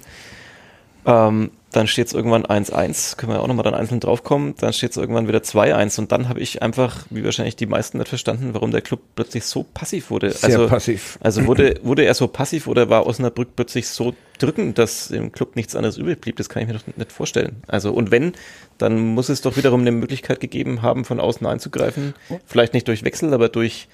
[1.06, 4.72] Ähm, dann steht es irgendwann 1-1, können wir ja auch nochmal dann einzeln draufkommen, dann
[4.72, 8.08] steht es irgendwann wieder 2-1 und dann habe ich einfach, wie wahrscheinlich die meisten nicht
[8.08, 10.32] verstanden, warum der Club plötzlich so passiv wurde.
[10.32, 11.18] Sehr also, passiv.
[11.20, 15.54] Also wurde, wurde er so passiv oder war Osnabrück plötzlich so drückend, dass im Club
[15.54, 16.36] nichts anderes übrig blieb?
[16.36, 17.62] Das kann ich mir doch nicht vorstellen.
[17.68, 18.32] Also, und wenn,
[18.78, 22.14] dann muss es doch wiederum eine Möglichkeit gegeben haben, von außen einzugreifen.
[22.46, 23.88] Vielleicht nicht durch Wechsel, aber durch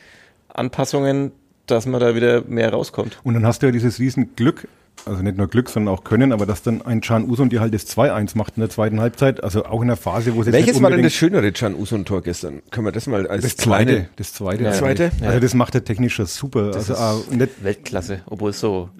[0.49, 1.33] Anpassungen,
[1.66, 3.18] dass man da wieder mehr rauskommt.
[3.22, 4.68] Und dann hast du ja dieses Riesenglück,
[5.05, 7.74] also nicht nur Glück, sondern auch Können, aber dass dann ein Can Usun die halt
[7.74, 10.82] das 2-1 macht in der zweiten Halbzeit, also auch in der Phase, wo es Welches
[10.82, 12.62] war denn das schönere Can Usun-Tor gestern?
[12.70, 14.64] Können wir das mal als das zweite, das zweite.
[14.64, 15.11] Ja, zweite?
[15.20, 15.40] Also ja.
[15.40, 16.70] das macht er technisch super.
[16.70, 18.90] Das also ist nicht Weltklasse, obwohl es so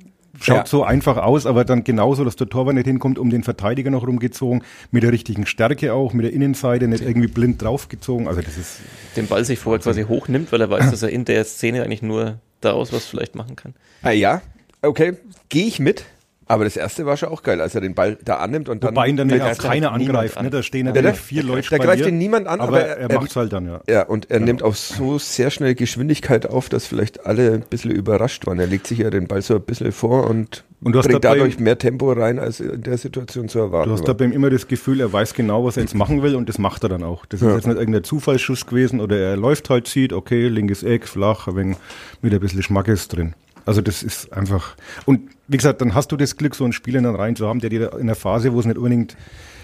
[0.41, 0.67] Schaut Ja.
[0.67, 4.07] so einfach aus, aber dann genauso, dass der Torwart nicht hinkommt, um den Verteidiger noch
[4.07, 8.29] rumgezogen, mit der richtigen Stärke auch, mit der Innenseite, nicht irgendwie blind draufgezogen.
[8.29, 8.81] Also das ist
[9.17, 12.03] den Ball sich vorher quasi hochnimmt, weil er weiß, dass er in der Szene eigentlich
[12.03, 13.75] nur daraus was vielleicht machen kann.
[14.03, 14.43] Ah, ja,
[14.83, 15.15] okay,
[15.49, 16.05] gehe ich mit.
[16.49, 18.93] Aber das erste war schon auch geil, als er den Ball da annimmt und dann.
[18.93, 20.37] Wobei ihn dann Da nicht auch keiner angreift.
[20.37, 20.45] an.
[20.45, 20.51] Ne?
[20.53, 23.19] Da stehen Ja, da- vier Leute da greift ihn niemand an, aber, aber er er-
[23.21, 23.81] macht's halt dann, ja.
[23.89, 27.91] Ja, und er nimmt auf so sehr schnell Geschwindigkeit auf, dass vielleicht alle ein bisschen
[27.91, 28.61] überrascht waren.
[28.61, 31.25] Er legt sich ja den Ball so ein bisschen vor und, Und du hast bringt
[31.25, 34.15] dabei- dadurch mehr Tempo rein, als in der Situation zu erwarten Du hast war.
[34.15, 36.85] dabei immer das Gefühl, er weiß genau, was er jetzt machen will und das macht
[36.85, 37.27] er dann auch.
[37.27, 37.57] Das ist Ja.
[37.57, 41.77] jetzt nicht irgendein Zufallsschuss gewesen oder er läuft halt, sieht, okay, linkes Eck, flach, wenig
[42.23, 43.35] mit ein bisschen Schmackes drin.
[43.67, 47.03] Also das ist einfach, und wie gesagt, dann hast du das Glück, so einen Spieler
[47.03, 49.17] dann haben, der dir in der Phase, wo es nicht unbedingt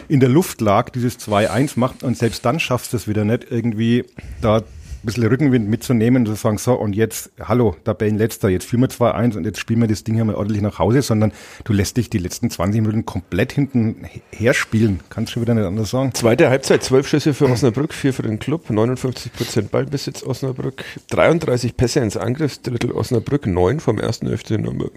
[0.08, 3.46] in der Luft lag, dieses 2-1 macht und selbst dann schaffst du es wieder nicht,
[3.50, 4.04] irgendwie
[4.40, 4.62] da
[5.06, 9.36] bisschen Rückenwind mitzunehmen und zu sagen, so und jetzt, hallo, Tabellenletzter, jetzt führen wir 2-1
[9.36, 11.32] und jetzt spielen wir das Ding hier mal ordentlich nach Hause, sondern
[11.64, 15.00] du lässt dich die letzten 20 Minuten komplett hinten her spielen.
[15.10, 16.14] Kannst schon wieder nicht anders sagen.
[16.14, 22.00] Zweite Halbzeit, 12 Schüsse für Osnabrück, 4 für den Club, 59% Ballbesitz Osnabrück, 33 Pässe
[22.00, 24.92] ins Angriffsdrittel Osnabrück, 9 vom ersten FC Nürnberg.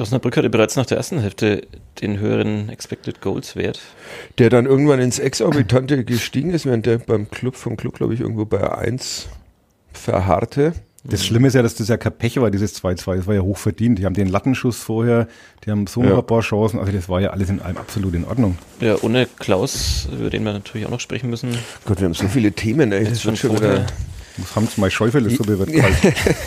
[0.00, 1.62] Osnabrück hatte bereits nach der ersten Hälfte
[2.00, 3.80] den höheren Expected Goals Wert.
[4.38, 8.20] Der dann irgendwann ins Exorbitante gestiegen ist, während der beim Club, vom Club, glaube ich,
[8.20, 9.28] irgendwo bei 1
[9.92, 10.72] verharrte.
[11.04, 13.16] Das Schlimme ist ja, dass das ja kein Pech war, dieses 2-2.
[13.16, 13.98] Das war ja hoch verdient.
[13.98, 15.28] Die haben den Lattenschuss vorher,
[15.64, 16.18] die haben so Ja.
[16.18, 16.78] ein paar Chancen.
[16.80, 18.58] Also das war ja alles in allem absolut in Ordnung.
[18.80, 21.56] Ja, ohne Klaus, über den wir natürlich auch noch sprechen müssen.
[21.86, 23.04] Gott, wir haben so viele Themen, ey.
[23.04, 23.86] Das Ist schon wieder.
[24.40, 25.96] Das haben sie mal Schäufelsuppe wird kalt.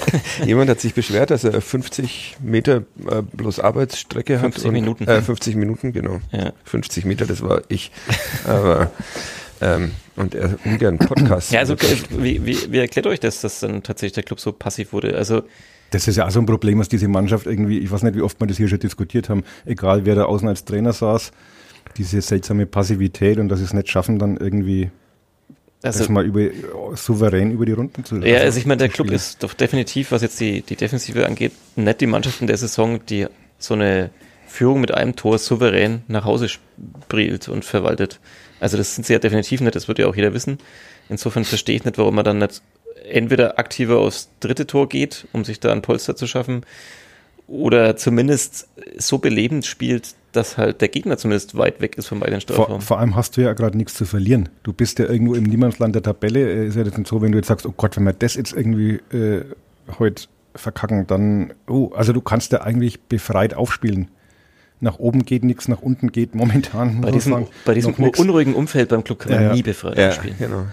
[0.46, 4.68] Jemand hat sich beschwert, dass er 50 Meter äh, bloß Arbeitsstrecke 50 hat.
[4.68, 5.08] und- Minuten.
[5.08, 6.20] Äh, 50 Minuten, genau.
[6.32, 6.54] Ja.
[6.64, 7.92] 50 Meter, das war ich.
[8.48, 8.92] Aber,
[9.62, 11.52] ähm, und er ungern Podcast.
[11.52, 11.78] Ja, also äh,
[12.18, 15.16] wie, wie, wie erklärt euch das, dass dann tatsächlich der Club so passiv wurde?
[15.18, 15.44] Also
[15.92, 18.22] Das ist ja auch so ein Problem, was diese Mannschaft irgendwie, ich weiß nicht, wie
[18.22, 21.32] oft wir das hier schon diskutiert haben, egal wer da außen als Trainer saß,
[21.98, 24.92] diese seltsame Passivität und dass sie es nicht schaffen, dann irgendwie
[25.84, 26.50] Also, das mal über,
[26.96, 30.22] souverän über die Runden zu ja, also ich meine, der Club ist doch definitiv, was
[30.22, 33.26] jetzt die, die Defensive angeht, nicht die Mannschaft in der Saison, die
[33.58, 34.12] so eine
[34.48, 38.20] Führung mit einem Tor souverän nach Hause spielt und verwaltet.
[38.60, 40.60] Also das sind sie ja definitiv nicht, das wird ja auch jeder wissen.
[41.10, 42.62] Insofern verstehe ich nicht, warum man dann nicht
[43.10, 46.64] entweder aktiver aufs dritte Tor geht, um sich da ein Polster zu schaffen,
[47.52, 52.39] oder zumindest so belebend spielt, dass halt der Gegner zumindest weit weg ist vom eigenen
[52.41, 52.82] Vor, Strafraum.
[52.82, 54.47] vor allem hast du ja gerade nichts zu verlieren.
[54.64, 56.39] Du bist ja irgendwo im Niemandsland der Tabelle.
[56.39, 58.36] Äh, Ist ja das nicht so, wenn du jetzt sagst, oh Gott, wenn wir das
[58.36, 59.43] jetzt irgendwie äh,
[59.99, 60.24] heute
[60.56, 64.08] verkacken, dann, oh, also du kannst ja eigentlich befreit aufspielen.
[64.80, 67.02] Nach oben geht nichts, nach unten geht momentan.
[67.02, 70.12] Bei diesem, sagen, bei diesem unruhigen Umfeld beim Club kann man Ja, nie befreit ja,
[70.14, 70.36] spielen.
[70.39, 70.64] genau.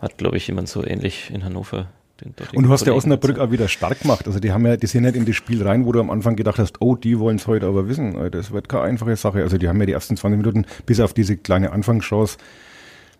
[0.00, 1.88] Hat, glaube ich, jemand so ähnlich in Hannover.
[2.20, 4.26] Den dortigen Und du hast ja Osnabrück auch wieder stark gemacht.
[4.26, 6.36] Also die haben ja, die sind nicht in das Spiel rein, wo du am Anfang
[6.36, 8.16] gedacht hast, oh, die wollen es heute aber wissen.
[8.16, 9.42] Äh, Das wird keine einfache Sache.
[9.42, 12.38] Also die haben ja die ersten 20 Minuten, bis auf diese kleine Anfangschance,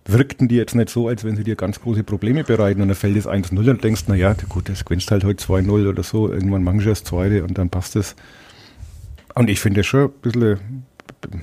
[0.05, 2.83] wirkten die jetzt nicht so, als wenn sie dir ganz große Probleme bereiten.
[2.83, 5.89] Und dann fällt es 1-0 und denkst, na ja, gut, das gewinnst halt heute 2-0
[5.89, 6.33] oder so.
[6.33, 8.17] Irgendwann machen sie das zweite und dann passt es.
[9.35, 10.59] Und ich finde das schon ein bisschen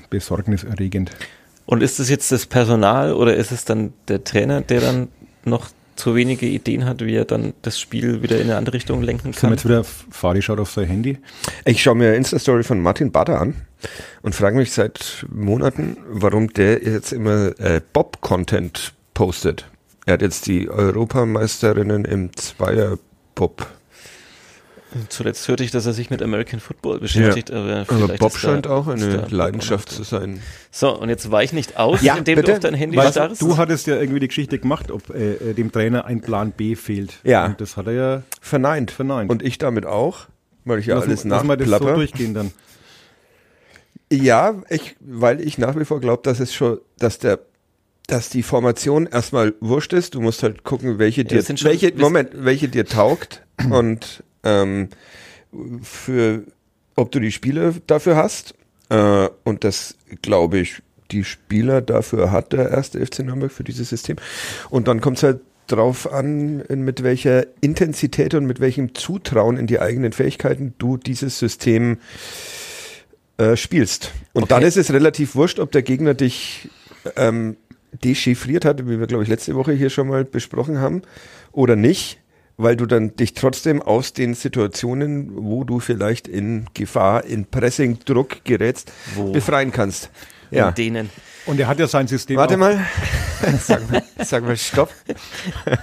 [0.09, 1.11] besorgniserregend.
[1.65, 5.07] Und ist es jetzt das Personal oder ist es dann der Trainer, der dann
[5.45, 9.01] noch zu wenige Ideen hat, wie er dann das Spiel wieder in eine andere Richtung
[9.01, 9.51] lenken kann?
[9.51, 11.17] jetzt wieder, Fari schaut auf sein Handy.
[11.63, 13.55] Ich schaue mir Insta-Story von Martin Bader an
[14.21, 19.65] und frage mich seit Monaten, warum der jetzt immer äh, Bob-Content postet.
[20.05, 23.67] Er hat jetzt die Europameisterinnen im Zweier-Bob.
[25.09, 28.43] Zuletzt hörte ich, dass er sich mit American Football beschäftigt, aber Aber vielleicht Bob ist
[28.43, 30.41] da- scheint auch eine Leidenschaft zu sein.
[30.71, 32.47] So, und jetzt weich nicht aus, Ja, indem bitte?
[32.51, 33.41] du auf dein Handy Weil starrst.
[33.41, 36.75] du hattest ja irgendwie die Geschichte gemacht, ob äh, äh, dem Trainer ein Plan B
[36.75, 37.13] fehlt.
[37.23, 37.45] Ja.
[37.47, 38.91] Und das hat er ja Verneint.
[38.91, 39.29] verneint.
[39.29, 40.27] Und ich damit auch,
[40.63, 42.51] weil ich ja Lass- alles lass mal das so durchgehen dann.
[44.11, 47.39] Ja, ich, weil ich nach wie vor glaube, dass es schon, dass der,
[48.07, 50.13] dass die Formation erstmal wurscht ist.
[50.15, 53.41] Du musst halt gucken, welche dir, schon- welche, Moment, welche dir taugt
[53.71, 54.89] und ähm,
[55.81, 56.43] für,
[56.95, 58.55] ob du die Spiele dafür hast.
[58.89, 60.81] Äh, und das glaube ich,
[61.11, 64.17] die Spieler dafür hat der erste FC Nürnberg für dieses System.
[64.69, 69.67] Und dann kommt es halt drauf an, mit welcher Intensität und mit welchem Zutrauen in
[69.67, 71.97] die eigenen Fähigkeiten du dieses System
[73.37, 74.11] äh, spielst.
[74.33, 74.49] Und Okay.
[74.55, 76.69] dann ist es relativ wurscht, ob der Gegner dich
[77.15, 77.57] ähm,
[78.03, 81.01] dechiffriert hat, wie wir, glaube ich, letzte Woche hier schon mal besprochen haben,
[81.51, 82.19] oder nicht.
[82.57, 87.99] Weil du dann dich trotzdem aus den Situationen, wo du vielleicht in Gefahr, in Pressing,
[88.05, 89.31] Druck gerätst, Wo?
[89.31, 90.09] befreien kannst.
[90.51, 90.69] Ja.
[90.69, 91.09] In denen.
[91.45, 92.79] Und er hat ja sein System Warte auch, mal.
[93.59, 94.01] sag mal.
[94.23, 94.89] Sag mal Stopp.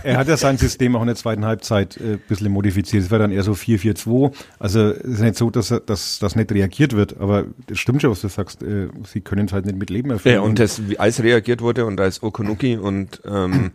[0.03, 3.05] er hat ja sein System auch in der zweiten Halbzeit äh, ein bisschen modifiziert.
[3.05, 4.33] Es war dann eher so 4-4-2.
[4.59, 8.03] Also es ist nicht so, dass er- dass das nicht reagiert wird, aber das stimmt
[8.03, 8.63] schon, was du sagst.
[8.63, 10.35] Äh, sie können es halt nicht mit Leben erfüllen.
[10.37, 13.71] Ja, und das, wie als reagiert wurde und als Okunuki und ähm,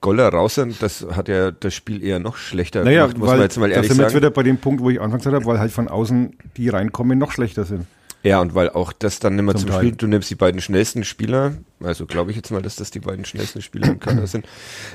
[0.00, 3.36] Goller raus sind, das hat ja das Spiel eher noch schlechter naja, gemacht, muss weil,
[3.36, 4.22] man jetzt mal da ehrlich sind wir jetzt sagen.
[4.22, 7.18] wieder bei dem Punkt, wo ich anfangs gesagt habe, weil halt von außen die reinkommen
[7.18, 7.86] noch schlechter sind.
[8.26, 9.78] Ja, und weil auch das dann mehr Zum zum.
[9.78, 12.98] Spiel, du nimmst die beiden schnellsten Spieler, also glaube ich jetzt mal, dass das die
[12.98, 14.48] beiden schnellsten Spieler im Kader sind,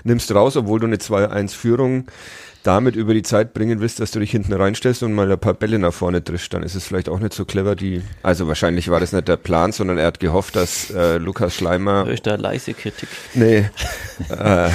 [0.03, 2.07] nimmst raus, obwohl du eine 2-1-Führung
[2.63, 5.53] damit über die Zeit bringen willst, dass du dich hinten reinstellst und mal ein paar
[5.55, 8.89] Bälle nach vorne triffst, dann ist es vielleicht auch nicht so clever, die, also wahrscheinlich
[8.89, 12.21] war das nicht der Plan, sondern er hat gehofft, dass äh, Lukas Schleimer Höre ich
[12.21, 13.09] da leise Kritik.
[13.33, 13.69] Nee,
[14.29, 14.69] äh,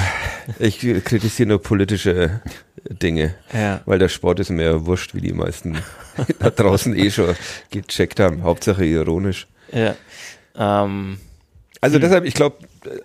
[0.59, 2.41] ich kritisiere nur politische
[2.89, 3.81] Dinge, Ja.
[3.85, 5.77] weil der Sport ist mir wurscht, wie die meisten
[6.39, 7.35] da draußen eh schon
[7.71, 8.43] gecheckt haben.
[8.43, 9.47] Hauptsache ironisch.
[9.71, 9.95] Ja.
[10.57, 11.19] Ähm,
[11.81, 12.57] Also deshalb, ich glaube,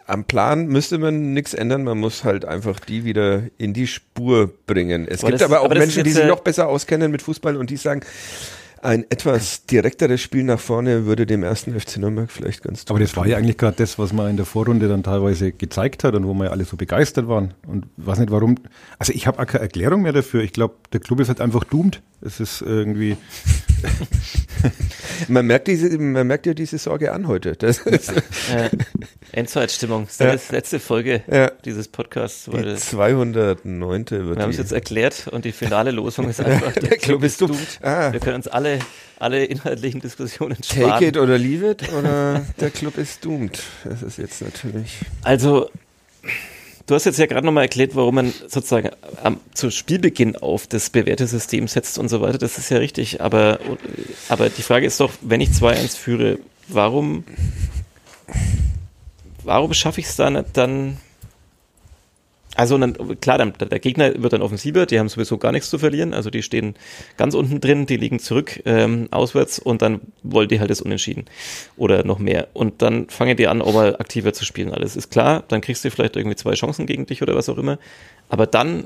[0.06, 1.84] am Plan müsste man nichts ändern.
[1.84, 5.06] Man muss halt einfach die wieder in die Spur bringen.
[5.08, 7.22] Es Aber gibt das- aber auch aber Menschen, die sich äh, noch besser auskennen mit
[7.22, 8.00] Fußball und die sagen,
[8.80, 13.06] ein etwas direkteres Spiel nach vorne würde dem ersten FC Nürnberg vielleicht ganz Aber gut
[13.08, 16.16] das war ja eigentlich gerade das, was man in der Vorrunde dann teilweise gezeigt hat
[16.16, 17.54] und wo wir ja alle so begeistert waren.
[17.68, 18.56] Und weiß nicht warum.
[18.98, 20.42] Also ich habe auch keine Erklärung mehr dafür.
[20.42, 22.02] Ich glaube, der Club ist halt einfach doomed.
[22.22, 23.16] Es ist irgendwie.
[25.28, 27.54] Man merkt diese, man merkt ja diese Sorge an heute.
[27.56, 28.70] Das ist äh,
[29.32, 30.06] Endzeitstimmung.
[30.06, 30.36] Das ist Ja.
[30.50, 31.50] die letzte Folge Ja.
[31.64, 32.50] dieses Podcasts.
[32.50, 34.10] Weil die 209.
[34.10, 37.40] wird wir haben es jetzt erklärt und die finale Losung ist einfach, Der Club ist
[37.40, 37.56] dumm.
[37.82, 38.78] Ah, Wir können uns alle,
[39.18, 40.90] alle inhaltlichen Diskussionen sparen.
[40.90, 43.62] take it oder leave it oder der Club ist doomed.
[43.84, 44.98] Das ist jetzt natürlich.
[45.22, 45.70] Also,
[46.86, 48.90] du hast jetzt ja gerade nochmal erklärt, warum man sozusagen
[49.22, 52.38] am, zu Spielbeginn auf das bewährte System setzt und so weiter.
[52.38, 53.20] Das ist ja richtig.
[53.20, 53.58] Aber,
[54.28, 57.24] aber die Frage ist doch, wenn ich 2-1 führe, warum,
[59.44, 60.98] warum schaffe ich es dann, dann
[62.54, 65.78] also dann, klar, dann, der Gegner wird dann offensiver, die haben sowieso gar nichts zu
[65.78, 66.74] verlieren, also die stehen
[67.16, 71.24] ganz unten drin, die liegen zurück ähm, auswärts und dann wollen die halt das Unentschieden
[71.76, 72.48] oder noch mehr.
[72.52, 74.70] Und dann fangen die an, auch mal aktiver zu spielen.
[74.70, 77.58] Alles ist klar, dann kriegst du vielleicht irgendwie zwei Chancen gegen dich oder was auch
[77.58, 77.78] immer.
[78.28, 78.84] Aber dann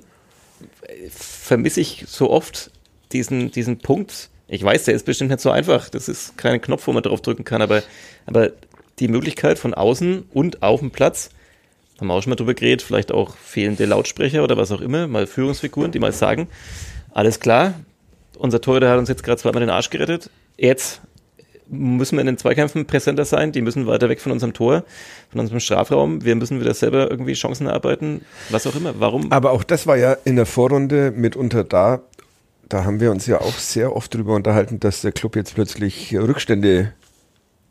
[0.82, 2.70] äh, vermisse ich so oft
[3.12, 4.30] diesen, diesen Punkt.
[4.46, 5.88] Ich weiß, der ist bestimmt nicht so einfach.
[5.88, 7.82] Das ist kein Knopf, wo man drauf drücken kann, aber,
[8.26, 8.52] aber
[9.00, 11.30] die Möglichkeit von außen und auf dem Platz,
[11.98, 15.06] haben wir auch schon mal drüber geredet, vielleicht auch fehlende Lautsprecher oder was auch immer,
[15.06, 16.48] mal Führungsfiguren, die mal sagen,
[17.12, 17.74] alles klar,
[18.38, 21.00] unser Torhüter hat uns jetzt gerade zweimal den Arsch gerettet, jetzt
[21.68, 24.84] müssen wir in den Zweikämpfen präsenter sein, die müssen weiter weg von unserem Tor,
[25.30, 28.94] von unserem Strafraum, wir müssen wieder selber irgendwie Chancen erarbeiten, was auch immer.
[28.98, 29.32] Warum?
[29.32, 32.00] Aber auch das war ja in der Vorrunde mitunter da.
[32.68, 36.16] Da haben wir uns ja auch sehr oft drüber unterhalten, dass der Club jetzt plötzlich
[36.16, 36.92] Rückstände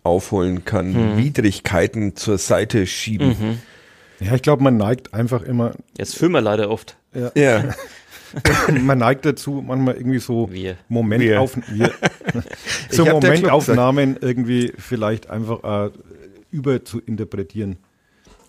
[0.03, 3.59] aufholen kann, Widrigkeiten zur Seite schieben.
[4.19, 5.73] Ja, ich glaube, man neigt einfach immer.
[5.97, 6.97] Jetzt fühlen wir leider oft.
[7.13, 7.63] Ja.
[8.81, 10.77] man neigt dazu, manchmal irgendwie so Wir.
[10.89, 11.91] Momentauf wir.
[12.89, 15.91] so Momentaufnahmen irgendwie vielleicht einfach äh,
[16.51, 17.77] über zu interpretieren.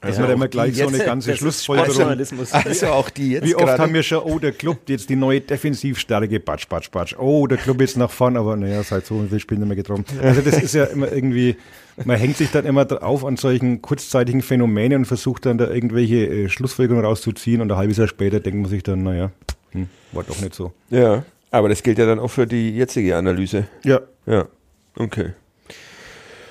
[0.01, 2.19] Dass Ja, man immer gleich so eine ganze das ist Schlussfolgerung.
[2.53, 5.17] Also auch die jetzt Wie oft gerade- haben wir schon, oh, der Club jetzt die
[5.17, 7.15] neue Defensivstärke, batsch, batsch, batsch.
[7.19, 9.77] Oh, der Club ist nach vorn, aber naja, seit so und viel Spielen nicht mehr
[9.77, 10.05] getroffen.
[10.23, 11.57] Also das ist ja immer irgendwie,
[12.05, 16.27] man hängt sich dann immer auf an solchen kurzzeitigen Phänomenen und versucht dann da irgendwelche
[16.27, 19.31] äh, Schlussfolgerungen rauszuziehen und ein halbes Jahr später denkt man sich dann, naja,
[19.71, 20.73] hm, war doch nicht so.
[20.91, 23.67] Ja, aber das gilt ja dann auch für die jetzige Analyse.
[23.85, 24.47] Ja, Ja,
[24.99, 25.33] okay.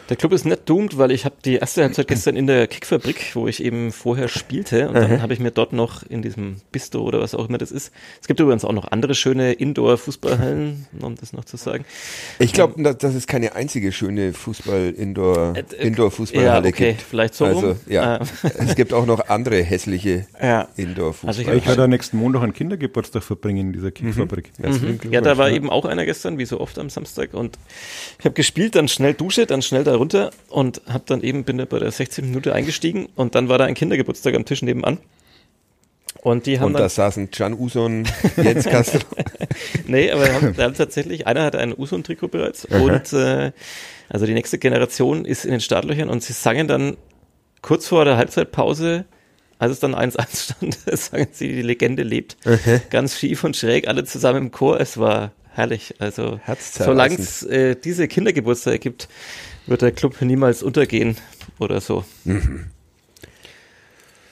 [0.09, 3.31] Der Club ist nicht doomed, weil ich habe die erste Halbzeit gestern in der Kickfabrik,
[3.35, 6.99] wo ich eben vorher spielte und dann habe ich mir dort noch in diesem Bistro
[7.01, 7.91] oder was auch immer das ist.
[8.21, 11.85] Es gibt übrigens auch noch andere schöne Indoor-Fußballhallen, um das noch zu sagen.
[12.37, 17.01] Ich glaube, dass, dass es keine einzige schöne Fußball-Indoor- Äh, äh, Indoor-Fußballhalle ja, okay, gibt.
[17.01, 17.79] vielleicht so Also, rum.
[17.87, 18.17] ja.
[18.17, 18.19] Äh.
[18.59, 20.67] es gibt auch noch andere hässliche Ja.
[20.77, 21.27] Indoor-Fußball.
[21.29, 24.51] Also ich werde am nächsten Montag einen Kindergeburtstag verbringen in dieser Kickfabrik.
[24.61, 25.11] Herzlichen Mhm.
[25.13, 27.33] Ja, da war eben auch einer gestern, wie so oft am Samstag.
[27.33, 27.57] Und
[28.19, 31.57] ich habe gespielt, dann schnell Dusche, dann schnell da runter und habe dann eben, bin
[31.57, 32.25] da bei der 16.
[32.25, 34.99] Minute eingestiegen und dann war da ein Kindergeburtstag am Tisch nebenan.
[36.21, 38.99] Und die haben Und da saßen Can Uson, Jens Castro.
[39.87, 43.51] nee, aber haben, da haben tatsächlich, einer hatte ein Usun-Trikot bereits und äh,
[44.09, 46.97] also die nächste Generation ist in den Startlöchern und sie sangen dann
[47.61, 49.05] kurz vor der Halbzeitpause,
[49.59, 52.37] als es dann 1-1 stand, sangen sie, die Legende lebt.
[52.89, 54.79] Ganz schief und schräg, alle zusammen im Chor.
[54.79, 55.95] Es war herrlich.
[55.99, 59.07] Also, solange es äh, diese Kindergeburtstage gibt,
[59.67, 61.15] wird der Club niemals untergehen
[61.59, 62.05] oder so.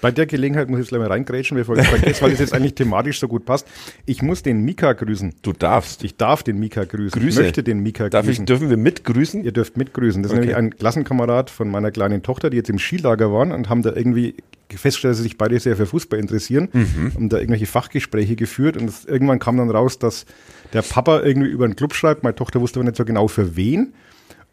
[0.02, 2.54] Bei der Gelegenheit muss ich jetzt gleich mal reingrätschen, bevor ich vergesse, weil es jetzt
[2.54, 3.66] eigentlich thematisch so gut passt.
[4.06, 5.34] Ich muss den Mika grüßen.
[5.42, 6.04] Du darfst.
[6.04, 7.22] Ich darf den Mika grüßen.
[7.22, 7.40] Grüße.
[7.40, 8.46] Ich möchte den Mika Darf ich, grüßen.
[8.46, 9.46] dürfen wir mitgrüßen?
[9.46, 10.22] Ihr dürft mitgrüßen.
[10.22, 10.48] Das ist Okay.
[10.48, 13.94] nämlich ein Klassenkamerad von meiner kleinen Tochter, die jetzt im Skilager waren und haben da
[13.96, 14.36] irgendwie
[14.70, 16.68] festgestellt, dass sie sich beide sehr für Fußball interessieren,
[17.14, 20.26] haben da irgendwelche Fachgespräche geführt und es, irgendwann kam dann raus, dass
[20.74, 22.24] der Papa irgendwie über einen Club schreibt.
[22.24, 23.94] Meine Tochter wusste aber nicht so genau für wen.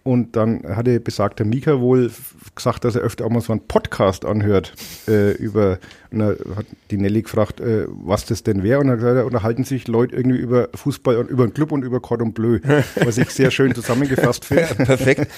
[0.03, 2.11] Und dann hatte besagter Mika wohl
[2.55, 4.73] gesagt, dass er öfter auch mal so einen Podcast anhört
[5.07, 5.79] äh, über,
[6.11, 8.81] und da hat die Nelly gefragt, äh, was das denn wäre.
[8.81, 11.53] Und dann hat er gesagt, da unterhalten sich Leute irgendwie über Fußball und über den
[11.53, 12.61] Club und über Cordon Bleu,
[13.05, 14.75] was ich sehr schön zusammengefasst finde.
[14.75, 15.31] Perfekt.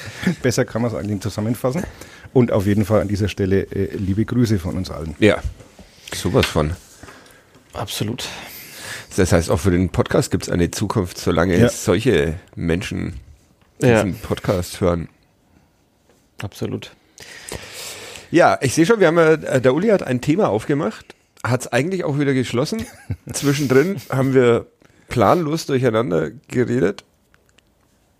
[0.42, 1.82] Besser kann man es eigentlich zusammenfassen.
[2.32, 5.16] Und auf jeden Fall an dieser Stelle äh, liebe Grüße von uns allen.
[5.18, 5.38] Ja.
[6.14, 6.70] Sowas von.
[7.72, 8.28] Absolut.
[9.16, 11.66] Das heißt, auch für den Podcast gibt es eine Zukunft, solange Ja.
[11.66, 13.14] es solche Menschen
[13.88, 15.08] Ja, diesen Podcast hören.
[16.42, 16.92] absolut.
[18.30, 21.14] Ja, ich sehe schon, wir haben ja, äh, der Uli hat ein Thema aufgemacht,
[21.44, 22.86] hat es eigentlich auch wieder geschlossen.
[23.32, 24.66] Zwischendrin haben wir
[25.08, 27.04] planlos durcheinander geredet.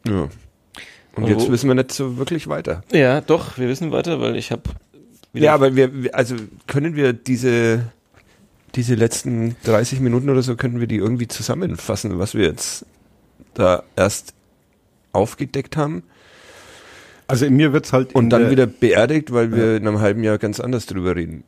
[0.07, 0.29] Ja.
[1.15, 2.83] Und jetzt wo- wissen wir nicht so wirklich weiter.
[2.93, 4.63] Ja, doch, wir wissen weiter, weil ich habe
[5.33, 6.37] Ja, aber wir, wir- also
[6.67, 7.85] können wir diese,
[8.75, 12.85] diese letzten 30 Minuten oder so, können wir die irgendwie zusammenfassen, was wir jetzt
[13.55, 14.35] da erst
[15.13, 16.03] aufgedeckt haben
[17.29, 20.01] Also in mir wird es halt und dann der- wieder beerdigt, weil wir in einem
[20.01, 21.45] halben Jahr ganz anders drüber reden.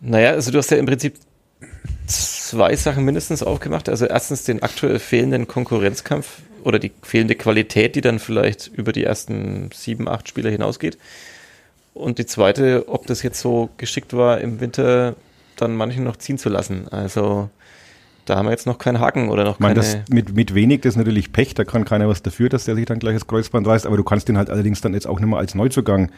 [0.00, 1.14] Naja, also du hast ja im Prinzip
[2.06, 3.88] zwei Sachen mindestens aufgemacht.
[3.88, 9.04] Also erstens den aktuell fehlenden Konkurrenzkampf oder die fehlende Qualität, die dann vielleicht über die
[9.04, 10.98] ersten sieben, acht Spieler hinausgeht.
[11.94, 15.14] Und die zweite, ob das jetzt so geschickt war, im Winter
[15.56, 16.88] dann manchen noch ziehen zu lassen.
[16.88, 17.48] Also
[18.24, 20.02] da haben wir jetzt noch keinen Haken oder noch Ich meine, keine.
[20.02, 22.74] das mit, mit wenig, das ist natürlich Pech, da kann keiner was dafür, dass der
[22.74, 25.20] sich dann gleich das Kreuzband reißt, aber du kannst den halt allerdings dann jetzt auch
[25.20, 26.10] nicht mehr als Neuzugang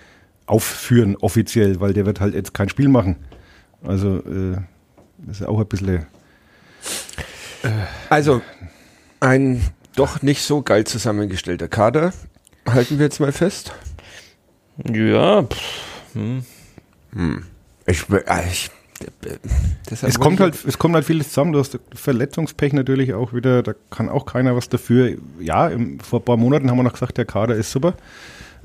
[0.47, 3.17] aufführen, offiziell, weil der wird halt jetzt kein Spiel machen.
[3.83, 4.57] Also, äh,
[5.19, 6.07] das ist auch ein bisschen,
[8.09, 8.43] Also,
[9.21, 9.63] ein
[9.95, 12.13] doch nicht so geil zusammengestellter Kader,
[12.69, 13.73] halten wir jetzt mal fest.
[14.93, 16.45] Ja, pff, hm.
[17.87, 18.71] Ich, äh, ich,
[19.91, 23.75] es kommt halt, es kommt halt vieles zusammen, du hast Verletzungspech natürlich auch wieder, da
[23.91, 25.17] kann auch keiner was dafür.
[25.41, 27.95] Ja, im, vor ein paar Monaten haben wir noch gesagt, der Kader ist super.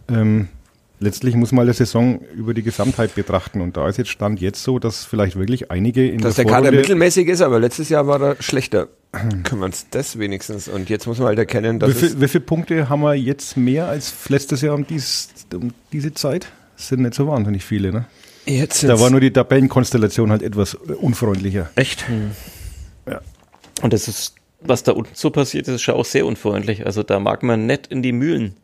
[0.10, 0.48] Ähm,
[1.00, 4.64] letztlich muss man die Saison über die Gesamtheit betrachten und da ist jetzt Stand jetzt
[4.64, 7.90] so, dass vielleicht wirklich einige in dass der der Kader Vorrunde mittelmäßig ist, aber letztes
[7.90, 8.88] Jahr war er schlechter.
[9.12, 10.70] Können wir uns das wenigstens.
[10.70, 13.58] Und jetzt muss man halt erkennen, dass Wie, viel, wie viele Punkte haben wir jetzt
[13.58, 16.48] mehr als letztes Jahr um, dies, um diese Zeit?
[16.78, 18.06] Das sind nicht so wahnsinnig viele, ne?
[18.46, 21.70] Jetzt Da war nur die Tabellenkonstellation halt etwas unfreundlicher.
[21.76, 22.06] echt.
[23.82, 26.86] Und das ist, was da unten so passiert, ist schon auch sehr unfreundlich.
[26.86, 28.56] Also da mag man nicht in die Mühlen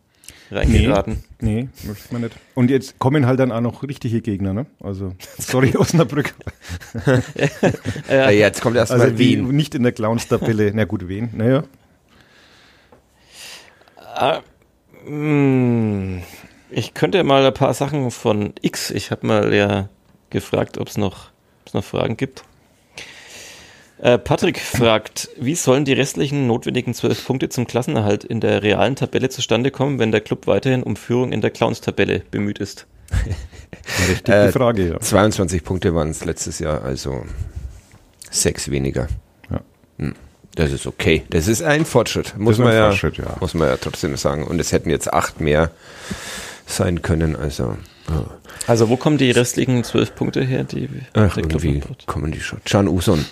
[0.51, 1.23] reingeraten.
[1.41, 2.35] Nee, möchte man nicht.
[2.53, 4.65] Und jetzt kommen halt dann auch noch richtige Gegner, ne?
[4.81, 6.33] Also, sorry, Osnabrück.
[8.09, 9.47] Ja, jetzt kommt erstmal Also, Wien.
[9.49, 10.71] nicht in der Clowns-Tabelle.
[10.73, 11.29] Na gut, wen?
[11.33, 11.63] Naja.
[14.15, 14.41] Ah,
[15.07, 16.19] mm,
[16.69, 18.91] ich könnte mal ein paar Sachen von X.
[18.91, 19.89] Ich habe mal ja
[20.29, 21.29] gefragt, ob es noch,
[21.63, 22.43] ob's noch Fragen gibt.
[23.99, 28.95] Äh, Patrick fragt, wie sollen die restlichen notwendigen zwölf Punkte zum Klassenerhalt in der realen
[28.95, 32.85] Tabelle zustande kommen, wenn der Club weiterhin um Führung in der Clowns-Tabelle bemüht ist?
[34.09, 34.99] Richtige Äh, Frage, ja.
[34.99, 37.25] 22 Punkte waren es letztes Jahr, also
[38.29, 39.07] sechs weniger.
[39.49, 39.61] Ja.
[39.97, 40.13] Hm.
[40.53, 41.23] Das ist okay.
[41.29, 43.35] Das ist ein Fortschritt, muss man ja, Fortschritt, ja.
[43.39, 44.43] muss man ja trotzdem sagen.
[44.43, 45.71] Und es hätten jetzt acht mehr
[46.67, 47.35] sein können.
[47.35, 47.77] Also
[48.67, 52.59] Also wo kommen die restlichen zwölf Punkte her, die ach, irgendwie kommen die schon.
[52.65, 53.25] Can Uson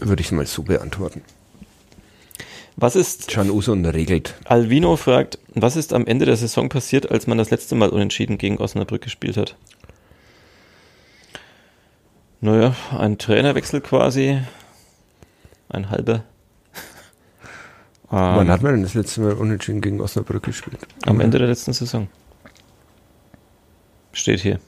[0.00, 1.22] würde ich mal so beantworten.
[2.76, 4.34] Was ist Can Uson regelt.
[4.44, 8.38] Alvino fragt, was ist am Ende der Saison passiert, als man das letzte Mal unentschieden
[8.38, 9.56] gegen Osnabrück gespielt hat?
[12.40, 14.38] Naja, ein Trainerwechsel quasi.
[15.68, 16.24] Ein halber.
[18.08, 20.78] Wann Ähm, hat man denn das letzte Mal unentschieden gegen Osnabrück gespielt?
[21.06, 22.08] am Ende der letzten Saison.
[24.12, 24.58] Steht hier.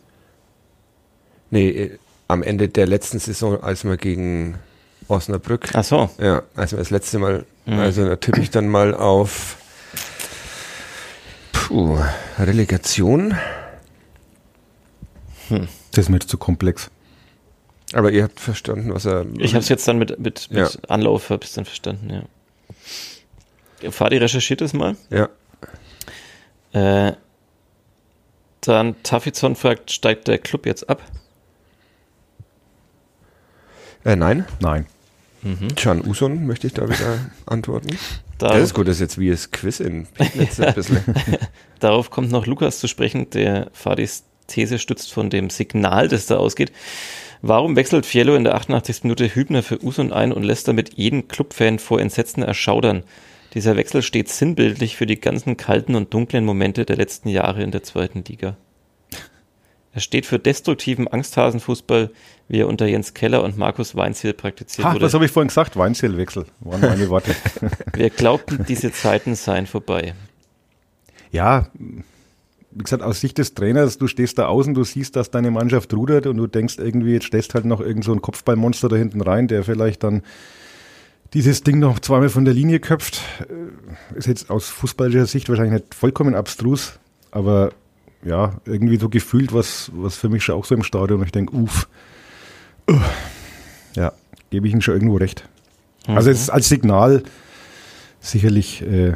[1.51, 4.59] Nee, äh, am Ende der letzten Saison, als wir gegen
[5.09, 6.09] Osnabrück Ach so.
[6.19, 7.79] Ja, also das letzte Mal, Mhm.
[7.79, 9.57] also da tippe ich dann mal auf
[11.53, 11.99] puh,
[12.39, 13.37] Relegation.
[15.49, 15.59] Das
[16.07, 16.91] ist mir jetzt zu komplex.
[17.93, 19.27] Aber ihr habt verstanden, was er.
[19.39, 20.81] Ich habe es jetzt dann mit, mit, mit Ja.
[20.89, 22.11] Anlauf hab ich's dann verstanden,
[23.83, 23.91] ja.
[23.91, 24.97] Fadi recherchiert es mal.
[25.11, 25.29] Ja.
[26.73, 27.13] Äh,
[28.63, 31.03] dann Tafizon fragt, steigt der Club jetzt ab?
[34.05, 34.87] Äh, nein, Nein.
[35.75, 37.99] Can Uson möchte ich da wieder antworten.
[38.39, 41.03] Darauf, Das ist gut, das ist jetzt wie das Quiz in Pegnitz ein bisschen.
[41.81, 46.37] darauf kommt noch Lukas zu sprechen, der Fadis These stützt von dem Signal, das da
[46.37, 46.73] ausgeht.
[47.41, 49.03] Warum wechselt Fiello in der 88.
[49.03, 53.03] Minute Hübner für Usun ein und lässt damit jeden Clubfan vor Entsetzen erschaudern?
[53.55, 57.71] Dieser Wechsel steht sinnbildlich für die ganzen kalten und dunklen Momente der letzten Jahre in
[57.71, 58.57] der zweiten Liga.
[59.95, 62.11] Er steht für destruktiven Angsthasenfußball,
[62.49, 65.05] wie er unter Jens Keller und Markus Weinziel praktiziert Ha, wurde.
[65.05, 65.77] was habe ich vorhin gesagt?
[65.77, 67.35] Weinzellwechsel waren meine Worte.
[67.93, 70.15] Wir glaubten, diese Zeiten seien vorbei.
[71.31, 71.69] ja,
[72.75, 75.93] wie gesagt, aus Sicht des Trainers, du stehst da außen, du siehst, dass deine Mannschaft
[75.93, 79.21] rudert und du denkst irgendwie, jetzt stehst halt noch irgend so ein Kopfballmonster da hinten
[79.21, 80.23] rein, der vielleicht dann
[81.35, 83.21] dieses Ding noch zweimal von der Linie köpft.
[83.41, 86.99] Äh, Ist jetzt aus fußballischer Sicht wahrscheinlich nicht vollkommen abstrus,
[87.31, 87.73] aber
[88.25, 91.21] ja, irgendwie so gefühlt was, was für mich schon auch so im Stadion.
[91.21, 91.89] Und ich denke, uff,
[92.89, 92.99] uh,
[93.97, 94.13] ja,
[94.51, 95.49] gebe ich ihm schon irgendwo recht.
[96.07, 97.23] Also es ist als Signal
[98.21, 99.15] sicherlich äh,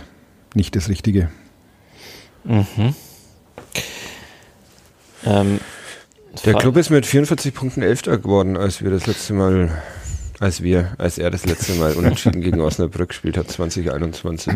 [0.54, 1.30] nicht das Richtige.
[2.44, 2.94] Mhm.
[5.24, 5.60] Ähm,
[6.44, 9.82] Der Club ist mit 44 Punkten Elfter geworden, als wir das letzte Mal,
[10.40, 14.52] als wir, als er das letzte Mal unentschieden gegen Osnabrück gespielt hat, 2021.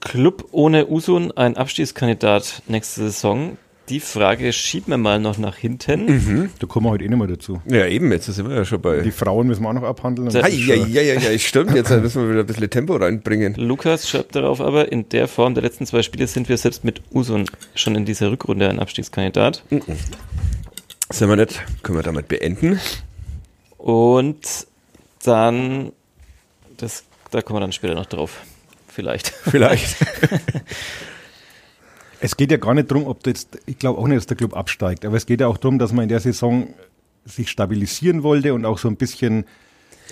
[0.00, 3.56] Club ohne Usun, ein Abstiegskandidat nächste Saison.
[3.88, 6.50] Die Frage schieben wir mal noch nach hinten.
[6.60, 7.60] Da kommen wir heute eh nicht mehr dazu.
[7.66, 9.00] Ja, eben, jetzt sind wir ja schon bei.
[9.00, 10.30] Die Frauen müssen wir auch noch abhandeln.
[10.30, 11.74] Ja, ja, ja, ja, ja, stimmt.
[11.74, 13.54] Jetzt müssen wir wieder ein bisschen Tempo reinbringen.
[13.56, 17.02] Lukas schreibt darauf aber, in der Form der letzten zwei Spiele sind wir selbst mit
[17.12, 19.64] Usun schon in dieser Rückrunde ein Abstiegskandidat.
[21.10, 21.62] Sind wir nicht?
[21.82, 22.80] Können wir damit beenden?
[23.82, 24.68] Und
[25.24, 25.90] dann,
[26.76, 27.02] das,
[27.32, 28.42] da kommen wir dann später noch drauf.
[28.86, 29.28] Vielleicht.
[29.44, 29.96] Vielleicht.
[32.24, 34.56] Es geht ja gar nicht darum, ob jetzt, ich glaube auch nicht, dass der Club
[34.56, 36.72] absteigt, aber es geht ja auch darum, dass man in der Saison
[37.24, 39.44] sich stabilisieren wollte und auch so ein bisschen.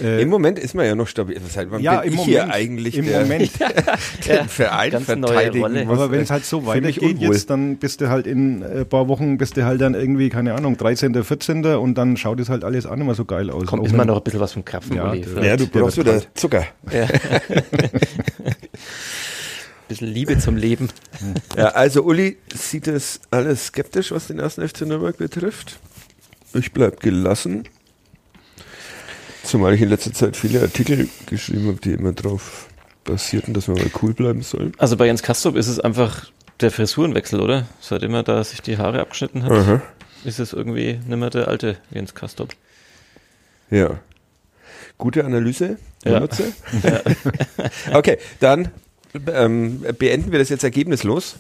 [0.00, 1.38] Äh, Im Moment ist man ja noch stabil.
[1.38, 2.54] Das heißt, man ja, bin im ich hier Moment.
[2.54, 3.50] eigentlich Im der, Moment.
[4.26, 5.62] der Verein ganz neue verteidigen.
[5.62, 5.84] Rolle.
[5.84, 5.98] muss.
[5.98, 9.36] Aber wenn es halt so weitergeht jetzt, dann bist du halt in ein paar Wochen,
[9.38, 11.64] bist du halt dann irgendwie, keine Ahnung, 13., 14.
[11.76, 13.66] und dann schaut es halt alles auch nicht mehr so geil aus.
[13.66, 16.28] Kommt immer noch ein bisschen was vom Krapfen, Ja, Ja, du brauchst wieder kalt.
[16.34, 16.64] Zucker.
[16.86, 17.08] ein
[19.88, 20.88] bisschen Liebe zum Leben.
[21.56, 25.78] Ja, also Uli sieht es alles skeptisch, was den ersten FC Nürnberg betrifft.
[26.54, 27.64] Ich bleib gelassen.
[29.42, 32.68] Zumal ich in letzter Zeit viele Artikel geschrieben habe, die immer drauf
[33.04, 34.72] basierten, dass man mal cool bleiben soll.
[34.78, 36.30] Also bei Jens Kastrop ist es einfach
[36.60, 37.66] der Frisurenwechsel, oder?
[37.80, 39.82] Seitdem er da sich die Haare abgeschnitten hat, Aha.
[40.24, 42.50] ist es irgendwie nicht mehr der alte Jens Kastrop.
[43.70, 44.00] Ja.
[44.98, 45.78] Gute Analyse.
[46.04, 46.14] Ja.
[46.14, 46.52] Benutze.
[47.92, 48.70] okay, dann
[49.32, 51.36] ähm, beenden wir das jetzt ergebnislos.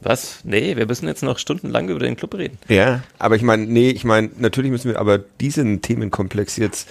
[0.00, 0.40] Was?
[0.44, 2.58] Nee, wir müssen jetzt noch stundenlang über den Club reden.
[2.68, 3.02] Ja.
[3.18, 6.88] Aber ich meine, nee, ich meine, natürlich müssen wir aber diesen Themenkomplex jetzt,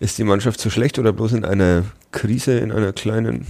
[0.00, 3.46] ist die Mannschaft so schlecht oder bloß in einer Krise, in einer kleinen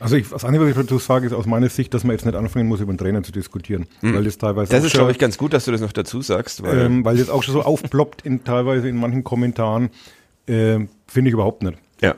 [0.00, 2.24] Also ich, das Einzige, was ich dazu sage, ist aus meiner Sicht, dass man jetzt
[2.24, 3.86] nicht anfangen muss, über den Trainer zu diskutieren.
[4.00, 6.22] Weil das teilweise Das ist, schon- glaube ich, ganz gut, dass du das noch dazu
[6.22, 9.90] sagst, weil ähm, weil das auch schon so aufploppt in teilweise in manchen Kommentaren,
[10.46, 11.78] ähm, finde ich überhaupt nicht.
[12.00, 12.14] ja.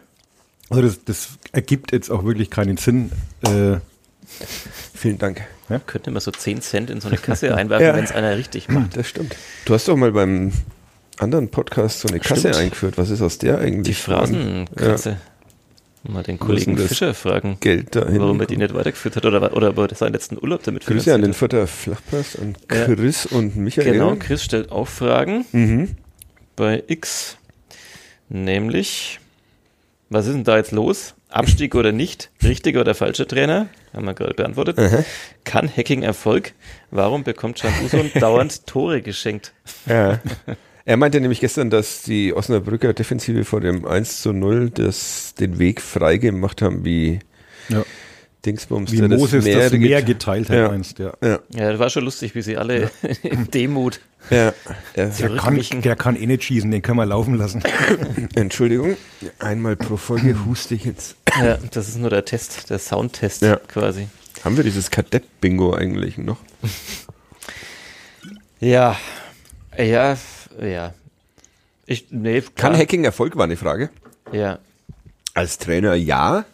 [0.73, 3.11] Also das, das ergibt jetzt auch wirklich keinen Sinn.
[3.43, 3.79] Äh,
[4.95, 5.43] Vielen Dank.
[5.87, 7.95] Könnte man so 10 Cent in so eine Kasse einwerfen, Ja.
[7.97, 8.97] wenn es einer richtig macht.
[8.97, 9.37] Das stimmt.
[9.65, 10.53] Du hast doch mal beim
[11.19, 12.57] anderen Podcast so eine Kasse Stimmt.
[12.57, 12.99] eingeführt.
[12.99, 13.97] Was ist aus der eigentlich?
[13.97, 15.19] Die Phrasenkasse.
[16.03, 18.21] Mal den Kollegen Fischer fragen, Geld dahin.
[18.21, 21.13] warum er die nicht weitergeführt hat oder, oder ob er seinen letzten Urlaub damit Grüße
[21.15, 22.87] an den finanziert Vierter Flachpass, an Ja.
[22.87, 23.87] Chris und Michael.
[23.87, 23.93] hat.
[23.93, 25.97] Genau, Chris stellt auch Fragen Mhm.
[26.57, 27.37] bei X.
[28.31, 29.21] Nämlich,
[30.09, 31.15] was ist denn da jetzt los?
[31.31, 32.31] Abstieg oder nicht?
[32.43, 33.69] Richtiger oder falscher Trainer?
[33.93, 34.79] Haben wir gerade beantwortet.
[35.45, 36.53] Kann Hacking Erfolg?
[36.91, 39.53] Warum bekommt Can Usun dauernd Tore geschenkt?
[39.87, 40.21] Ja.
[40.85, 45.59] Er meinte nämlich gestern, dass die Osnabrücker Defensive vor dem 1 zu 0 das, den
[45.59, 47.21] Weg frei gemacht haben, wie
[47.69, 47.85] ja.
[48.47, 50.69] Dingsbums, Wie Moses das Meer get- geteilt hat, Ja.
[50.69, 51.13] meinst ja.
[51.23, 52.91] Ja, Ja, das war schon lustig, wie sie alle
[53.23, 54.53] in Demut ja,
[54.97, 55.07] ja.
[55.07, 57.63] Der kann, der kann eh nicht schießen, den können wir laufen lassen.
[58.35, 58.97] Entschuldigung,
[59.39, 61.17] einmal pro Folge huste ich jetzt.
[61.39, 63.57] Ja, das ist nur der Test, der Soundtest Ja.
[63.57, 64.09] quasi.
[64.45, 66.37] Haben wir dieses Kadett-Bingo eigentlich noch?
[68.61, 68.97] Ja,
[69.79, 70.17] ja,
[70.63, 70.95] ja.
[71.87, 72.77] Ich, nee, Kann.
[72.77, 73.91] Hacking Erfolg, war eine Frage.
[74.33, 74.59] Ja,
[75.35, 76.45] Als Trainer ja.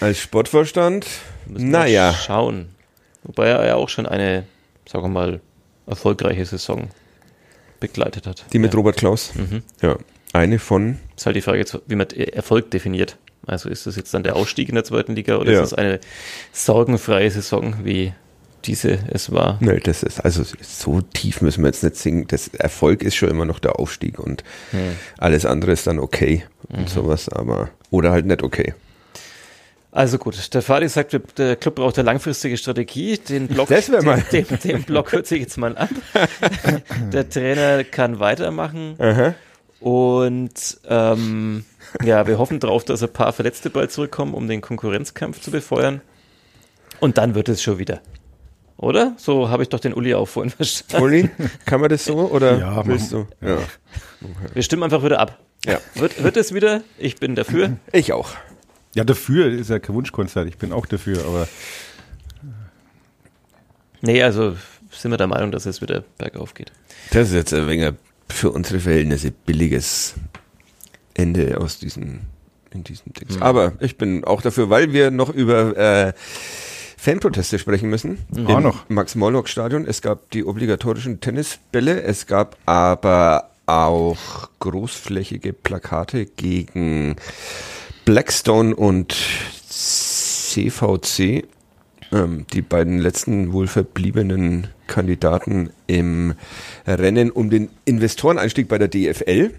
[0.00, 1.06] Als Sportvorstand,
[1.46, 2.12] müssen wir naja.
[2.12, 2.68] schauen.
[3.22, 4.44] Wobei er ja auch schon eine,
[4.86, 5.40] sagen wir mal,
[5.86, 6.88] erfolgreiche Saison
[7.80, 8.44] begleitet hat.
[8.52, 8.76] Die mit ja.
[8.78, 9.32] Robert Klaus.
[9.34, 9.62] Mhm.
[9.82, 9.96] Ja.
[10.32, 13.16] Eine von, Ist halt die Frage, wie man Erfolg definiert.
[13.46, 15.60] Also ist das jetzt dann der Ausstieg in der zweiten Liga oder Ja.
[15.60, 16.00] ist es eine
[16.52, 18.12] sorgenfreie Saison, wie
[18.64, 19.58] diese es war?
[19.62, 22.26] ne, das ist, also so tief müssen wir jetzt nicht singen.
[22.26, 24.42] Das Erfolg ist schon immer noch der Aufstieg und
[25.18, 28.72] alles andere ist dann okay und sowas, aber, oder halt nicht okay.
[29.96, 33.16] Also gut, der Fadi sagt, der Club braucht eine langfristige Strategie.
[33.16, 35.88] Den Block, Das Den, den, den Block hört sich jetzt mal ab.
[37.12, 38.96] der Trainer kann weitermachen.
[38.98, 39.34] Aha.
[39.78, 41.64] Und ähm,
[42.02, 46.00] ja, wir hoffen darauf, dass ein paar Verletzte bald zurückkommen, um den Konkurrenzkampf zu befeuern.
[46.98, 48.00] Und dann wird es schon wieder.
[48.76, 49.14] Oder?
[49.16, 51.04] So habe ich doch den Uli auch vorhin verstanden.
[51.04, 51.30] Uli,
[51.66, 53.28] kann man das so oder Ja, willst du?
[53.40, 53.58] Ja.
[54.54, 55.38] Wir stimmen einfach wieder ab.
[55.64, 55.78] ja.
[55.94, 56.82] Wird, wird es wieder?
[56.98, 57.76] Ich bin dafür.
[57.92, 58.30] Ich auch.
[58.94, 60.48] Ja, dafür ist ja kein Wunschkonzert.
[60.48, 61.48] Ich bin auch dafür, aber
[64.04, 64.54] Nee, also
[64.90, 66.72] sind wir der Meinung, dass es wieder bergauf geht.
[67.10, 67.94] Das ist jetzt ein wenig
[68.28, 70.14] für unsere Verhältnisse billiges
[71.14, 72.20] Ende aus diesem,
[72.70, 73.40] in diesem Text.
[73.40, 76.12] Aber ich bin auch dafür, weil wir noch über äh,
[76.98, 78.18] Fanproteste sprechen müssen.
[78.46, 78.88] Auch Im noch.
[78.88, 79.86] Max-Morlock-Stadion.
[79.86, 82.02] Es gab die obligatorischen Tennisbälle.
[82.02, 87.16] Es gab aber auch großflächige Plakate gegen
[88.04, 89.16] Blackstone und
[89.68, 91.44] CVC
[92.12, 96.34] ähm, die beiden letzten wohl verbliebenen Kandidaten im
[96.86, 99.52] Rennen um den Investoreneinstieg bei der DFL.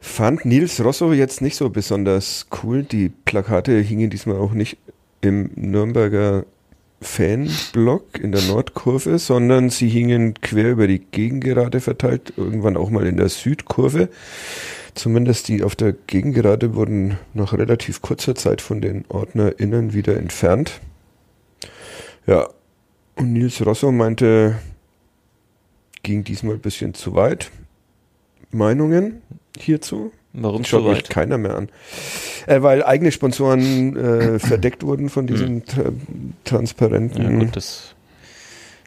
[0.00, 2.82] Fand Nils Rosso jetzt nicht so besonders cool.
[2.82, 4.78] Die Plakate hingen diesmal auch nicht
[5.20, 6.44] im Nürnberger
[7.00, 13.06] Fanblock in der Nordkurve, sondern sie hingen quer über die Gegengerade verteilt, irgendwann auch mal
[13.06, 14.08] in der Südkurve.
[14.94, 20.80] Zumindest die auf der Gegengerade wurden nach relativ kurzer Zeit von den OrdnerInnen wieder entfernt.
[22.26, 22.48] Ja,
[23.16, 24.58] und Nils Rosso meinte,
[26.02, 27.50] ging diesmal ein bisschen zu weit.
[28.50, 29.22] Meinungen
[29.58, 30.12] hierzu?
[30.34, 31.10] Warum Schaut so weit?
[31.10, 31.68] keiner mehr an.
[32.46, 35.84] Äh, weil eigene Sponsoren äh, verdeckt wurden von diesen tra
[36.44, 37.22] transparenten.
[37.22, 37.94] Ja, gut, das,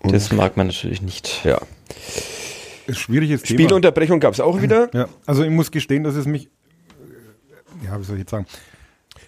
[0.03, 1.43] das mag man natürlich nicht.
[1.45, 1.59] ja.
[2.93, 3.59] Schwieriges Thema.
[3.59, 4.89] Spielunterbrechung gab es auch wieder.
[4.93, 8.45] Ja, also ich muss gestehen, dass es mich, äh, ja, wie soll ich jetzt sagen,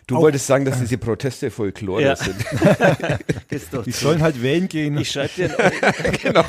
[0.07, 2.15] Du wolltest sagen, dass diese Proteste Folklore Ja.
[2.15, 2.35] sind.
[3.49, 4.97] Ist doch die sollen halt wählen gehen.
[4.97, 5.49] ich schreibe dir,
[6.23, 6.45] genau.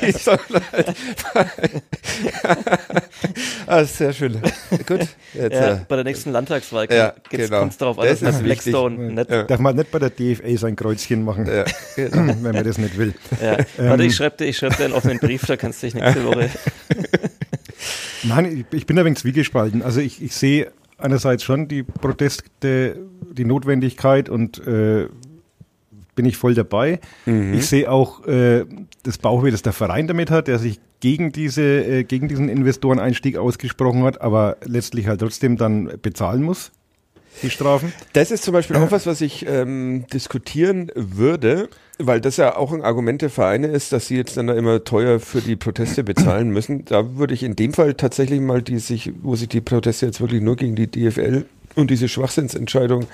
[0.00, 0.38] Die sollen
[0.72, 0.94] halt
[3.66, 4.40] ah, sehr schön.
[4.86, 5.08] Gut.
[5.34, 7.66] Jetzt, ja, äh, bei der nächsten Landtagswahl Ja, kommt genau.
[7.66, 8.44] es darauf an, Das dass wichtig.
[8.44, 9.28] Blackstone nicht.
[9.30, 9.42] Ja.
[9.42, 11.64] Darf man nicht bei der DFA sein Kreuzchen machen, ja,
[11.96, 12.28] genau.
[12.28, 13.12] wenn man das nicht will.
[13.42, 13.58] Ja.
[13.76, 16.24] Warte, ich schreibe dir, ich schreib dir einen offenen Brief, da kannst du dich nächste
[16.24, 16.48] Woche.
[18.22, 19.82] Nein, ich, bin ein wenig zwiegespalten.
[19.82, 20.70] Also ich, ich sehe
[21.04, 22.96] einerseits schon die Proteste,
[23.32, 25.08] die Notwendigkeit und äh,
[26.14, 27.00] bin ich voll dabei.
[27.54, 28.64] Ich sehe auch äh,
[29.02, 33.36] das Bauchweh, das der Verein damit hat, der sich gegen diese äh, gegen diesen Investoreneinstieg
[33.36, 36.72] ausgesprochen hat, aber letztlich halt trotzdem dann bezahlen muss
[37.42, 37.92] die Strafen.
[38.12, 41.68] Das ist zum Beispiel auch was, was ich ähm, diskutieren würde,
[41.98, 44.84] weil das ja auch ein Argument der Vereine ist, dass sie jetzt dann da immer
[44.84, 46.84] teuer für die Proteste bezahlen müssen.
[46.84, 50.20] Da würde ich in dem Fall tatsächlich mal die sich, wo sich die Proteste jetzt
[50.20, 53.06] wirklich nur gegen die DFL und diese Schwachsinnsentscheidung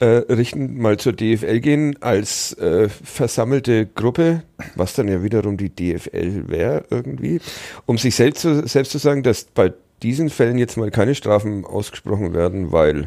[0.00, 4.42] äh, richten, mal zur DFL gehen als äh, versammelte Gruppe,
[4.74, 7.40] was dann ja wiederum die DFL wäre irgendwie,
[7.86, 11.64] um sich selbst zu, selbst zu sagen, dass bei diesen Fällen jetzt mal keine Strafen
[11.64, 13.06] ausgesprochen werden, weil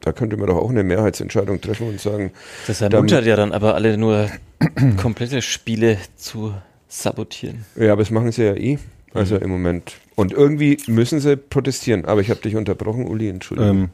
[0.00, 2.32] da könnte man doch auch eine Mehrheitsentscheidung treffen und sagen,
[2.66, 4.28] Das ermuntert ja dann aber alle nur
[4.96, 6.54] komplette Spiele zu
[6.88, 7.64] sabotieren.
[7.76, 8.78] ja, aber das machen sie ja eh.
[9.12, 9.42] Also Mhm.
[9.42, 9.92] im Moment.
[10.14, 12.04] Und irgendwie müssen sie protestieren.
[12.04, 13.90] Aber ich habe dich unterbrochen, Uli, Entschuldigung.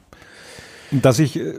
[0.92, 1.54] Ähm, dass ich äh,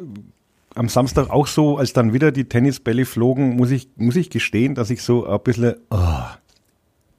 [0.76, 4.76] am Samstag auch so, als dann wieder die Tennisbälle flogen, muss ich, muss ich gestehen,
[4.76, 5.98] dass ich so ein bisschen oh,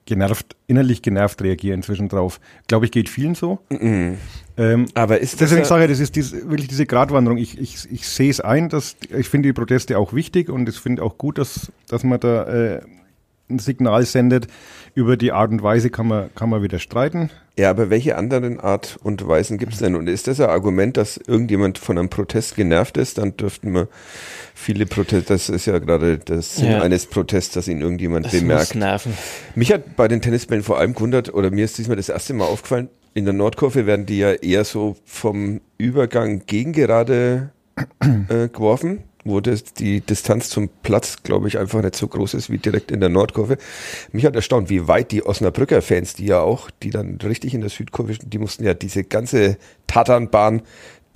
[0.06, 2.38] genervt, innerlich genervt reagiere inzwischen drauf.
[2.68, 3.58] Glaube ich, geht vielen so.
[4.58, 7.38] Ähm, aber ist das Deswegen sage ich, das ist dies, wirklich diese Gratwanderung.
[7.38, 10.78] Ich, ich, ich sehe es ein, dass ich finde die Proteste auch wichtig und ich
[10.80, 12.80] finde auch gut, dass, dass man da äh,
[13.48, 14.48] ein Signal sendet.
[14.94, 17.30] Über die Art und Weise kann man, kann man wieder streiten.
[17.56, 19.94] ja, aber welche anderen Art und Weisen gibt es denn?
[19.94, 23.18] Und ist das ein Argument, dass irgendjemand von einem Protest genervt ist?
[23.18, 23.86] Dann dürften wir
[24.56, 26.82] viele Proteste, das ist ja gerade das Sinn Ja.
[26.82, 28.74] eines Protests, dass ihn irgendjemand Das muss bemerkt.
[28.74, 29.12] nerven.
[29.54, 32.46] Mich hat bei den Tennisbällen vor allem gewundert, oder mir ist diesmal das erste Mal
[32.46, 32.88] aufgefallen,
[33.18, 37.50] in der Nordkurve werden die ja eher so vom Übergang gegen gerade
[38.00, 42.48] äh, geworfen, wo das, die Distanz zum Platz, glaube ich, einfach nicht so groß ist
[42.48, 43.58] wie direkt in der Nordkurve.
[44.12, 47.60] Mich hat erstaunt, wie weit die Osnabrücker Fans, die ja auch, die dann richtig in
[47.60, 49.58] der Südkurve, die mussten ja diese ganze
[49.88, 50.62] Tatanbahn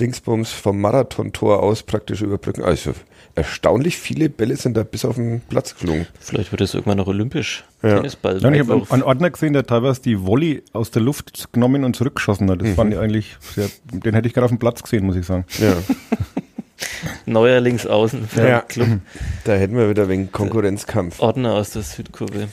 [0.00, 2.62] Dingsbums vom Marathontor aus praktisch überbrücken.
[2.62, 2.94] Also
[3.34, 6.06] erstaunlich viele Bälle sind da bis auf den Platz geflogen.
[6.20, 7.64] Vielleicht wird es irgendwann noch olympisch.
[7.82, 7.96] Ja.
[7.96, 8.40] Tennisball.
[8.40, 11.96] Ja, ich habe einen Ordner gesehen, der teilweise die Volley aus der Luft genommen und
[11.96, 12.60] zurückgeschossen hat.
[12.62, 15.26] Das fand ich eigentlich sehr, den hätte ich gerade auf dem Platz gesehen, muss ich
[15.26, 15.44] sagen.
[15.59, 15.74] Ja.
[17.26, 18.60] Neuer Linksaußen für Ja.
[18.60, 18.88] den Club.
[19.44, 21.20] Da hätten wir wieder wegen Konkurrenzkampf.
[21.20, 22.48] Ordner aus der Südkurve.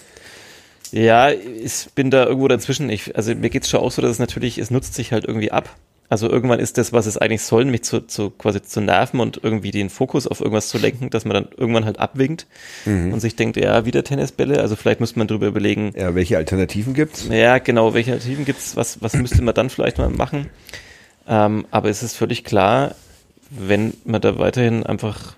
[0.91, 2.89] Ja, ich bin da irgendwo dazwischen.
[2.89, 5.51] Ich, also mir geht's schon auch so, dass es natürlich, es nutzt sich halt irgendwie
[5.51, 5.69] ab.
[6.11, 9.39] Also irgendwann ist das, was es eigentlich soll, mich zu, zu quasi zu nerven und
[9.43, 12.47] irgendwie den Fokus auf irgendwas zu lenken, dass man dann irgendwann halt abwinkt
[12.85, 13.13] Mhm.
[13.13, 14.59] und sich denkt, ja, wieder Tennisbälle.
[14.59, 17.27] Also vielleicht müsste man drüber überlegen, Ja, welche Alternativen gibt's?
[17.29, 20.49] ja, genau, welche Alternativen gibt's, was, was müsste man dann vielleicht mal machen?
[21.27, 22.95] Ähm, aber es ist völlig klar,
[23.51, 25.35] wenn man da weiterhin einfach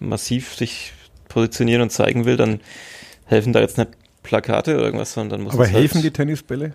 [0.00, 0.92] massiv sich
[1.28, 2.60] positionieren und zeigen will, dann
[3.26, 3.90] helfen da jetzt nicht
[4.22, 6.72] Plakate oder irgendwas, sondern muss Aber es helfen die halt, Tennisbälle?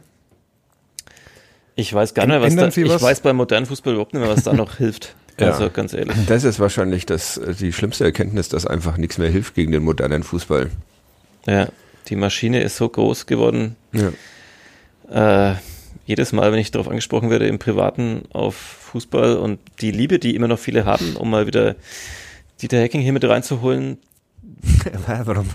[1.76, 3.02] Ich weiß gar nicht, was Ändern da, Sie ich was?
[3.02, 5.16] weiß beim modernen Fußball überhaupt nicht mehr, was da noch hilft.
[5.40, 5.50] Ja.
[5.50, 6.16] Also ganz ehrlich.
[6.28, 9.82] Das ist wahrscheinlich das, äh, die schlimmste Erkenntnis, dass einfach nichts mehr hilft gegen den
[9.82, 10.70] modernen Fußball.
[11.48, 11.70] Ja,
[12.08, 13.76] die Maschine ist so groß geworden.
[13.94, 15.52] Ja.
[15.52, 15.56] Äh,
[16.06, 20.36] jedes Mal, wenn ich darauf angesprochen werde im Privaten auf Fußball und die Liebe, die
[20.36, 21.78] immer noch viele haben, um mal wieder
[22.62, 23.98] Dieter Hecking hier mit reinzuholen,
[25.26, 25.50] Warum?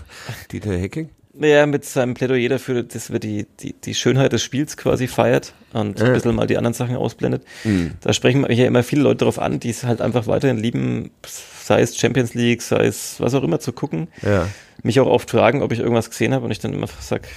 [0.51, 1.09] Dieter Hecking?
[1.39, 5.53] Naja, mit seinem Plädoyer dafür, dass wir die, die, die Schönheit des Spiels quasi feiert
[5.73, 6.07] und Ja.
[6.07, 7.43] ein bisschen mal die anderen Sachen ausblendet.
[7.63, 7.93] Mhm.
[8.01, 11.11] Da sprechen mich ja immer viele Leute darauf an, die es halt einfach weiterhin lieben,
[11.63, 14.09] sei es Champions League, sei es was auch immer zu gucken.
[14.21, 14.47] Ja.
[14.83, 17.27] Mich auch oft fragen, ob ich irgendwas gesehen habe und ich dann immer sag,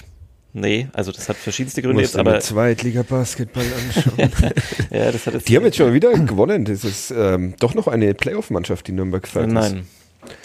[0.52, 4.30] nee, also das hat verschiedenste Gründe Musst jetzt, aber mir Zweitliga-Basketball anschauen.
[4.90, 6.64] ja, das hat jetzt die haben jetzt schon wieder gewonnen.
[6.64, 9.74] Das ist ähm, doch noch eine Playoff-Mannschaft, die Nürnberg gefeiert ist.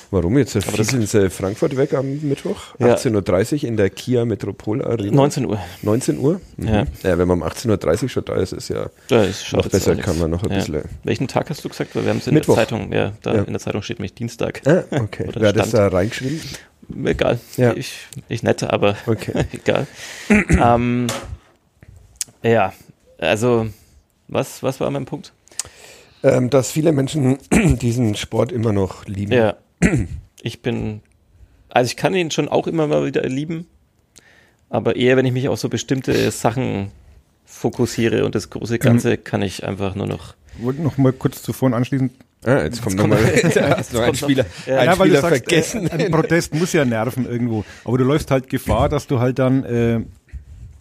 [0.09, 0.53] Warum jetzt?
[0.63, 2.75] Fieseln sie Frankfurt weg am Mittwoch?
[2.79, 2.95] Ja.
[2.95, 5.13] 18.30 Uhr in der Kia Metropol Arena.
[5.15, 5.59] 19 Uhr.
[5.81, 6.39] 19 Uhr?
[6.55, 6.67] Mhm.
[6.67, 6.85] Ja.
[7.03, 7.17] ja.
[7.17, 10.31] Wenn man um 18.30 Uhr schon da ist, ist ja Ja, noch besser, kann man
[10.31, 10.57] noch ein Ja.
[10.57, 10.83] bisschen.
[11.03, 11.93] Welchen Tag hast du gesagt?
[11.95, 12.55] Weil wir haben es in Mittwoch.
[12.55, 12.91] der Zeitung.
[12.93, 14.61] Ja, da in der Zeitung steht nämlich Dienstag.
[14.65, 15.27] Ah, okay.
[15.27, 16.39] Oder Wer hat das da reingeschrieben?
[17.05, 17.37] Egal.
[17.57, 17.73] Ja.
[17.73, 19.45] Ich, ich nett, aber Okay.
[19.51, 19.87] egal.
[20.29, 21.07] ähm,
[22.43, 22.71] ja,
[23.17, 23.67] also
[24.29, 25.33] was, was war mein Punkt?
[26.23, 27.37] Ähm, dass viele Menschen
[27.81, 29.33] diesen Sport immer noch lieben.
[29.33, 29.55] Ja,
[30.41, 31.01] ich bin,
[31.69, 33.65] also ich kann ihn schon auch immer mal wieder lieben,
[34.69, 36.91] aber eher, wenn ich mich auf so bestimmte Sachen
[37.45, 40.35] fokussiere und das große Ganze kann ich einfach nur noch.
[40.59, 42.09] wollte noch mal kurz zuvor anschließen.
[42.43, 43.23] Ah, jetzt kommt kommt nochmal
[43.93, 44.77] noch- noch- Spieler, Ja.
[44.77, 45.87] einen Ja, weil du Spieler sagst, vergessen.
[45.87, 47.65] Äh, ein Protest muss ja nerven irgendwo.
[47.83, 50.01] Aber du läufst halt Gefahr, dass du halt dann äh,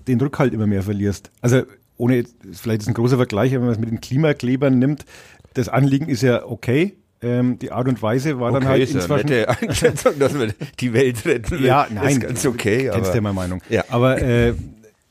[0.06, 1.31] den Rückhalt immer mehr verlierst.
[1.40, 1.62] Also
[1.97, 5.06] ohne, vielleicht ist ein großer Vergleich, wenn man es mit den Klimaklebern nimmt.
[5.55, 6.94] Das Anliegen ist ja okay.
[7.22, 9.38] Ähm, die Art und Weise war dann okay, halt ist ja eine inzwischen.
[9.38, 11.64] nette Einschätzung, dass wir die Welt retten.
[11.64, 12.09] Ja, nein.
[12.16, 13.62] Ist ganz okay, Kennst aber ja meine Meinung.
[13.70, 13.84] Ja.
[13.88, 14.55] Aber äh,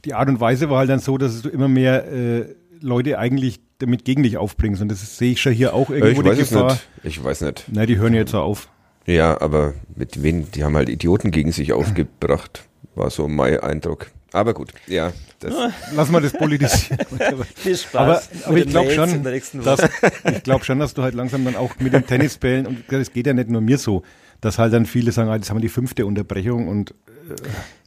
[0.06, 2.46] die Art und Weise war halt dann so, dass du immer mehr äh,
[2.80, 4.82] Leute eigentlich damit gegen dich aufbringst.
[4.82, 6.72] Und das sehe ich schon hier auch Äh, irgendwo ich weiß die Gefahr.
[6.74, 6.88] nicht.
[7.04, 7.66] Ich weiß nicht.
[7.72, 8.70] Na, die hören ja jetzt auf.
[9.08, 10.50] Ja, aber mit wen?
[10.52, 12.66] Die haben halt Idioten gegen sich aufgebracht.
[12.94, 14.08] War so mein Eindruck.
[14.32, 15.14] Aber gut, ja.
[15.40, 15.54] Das,
[15.96, 17.00] Lass mal das politisieren.
[17.56, 17.96] Viel Spaß.
[17.96, 19.24] aber, aber ich glaube schon,
[19.64, 19.80] dass,
[20.26, 23.28] ich glaube schon, dass du halt langsam dann auch mit den Tennisbällen, und das geht
[23.28, 24.04] ja nicht nur mir so,
[24.42, 26.94] dass halt dann viele sagen, ah, jetzt haben wir die fünfte Unterbrechung und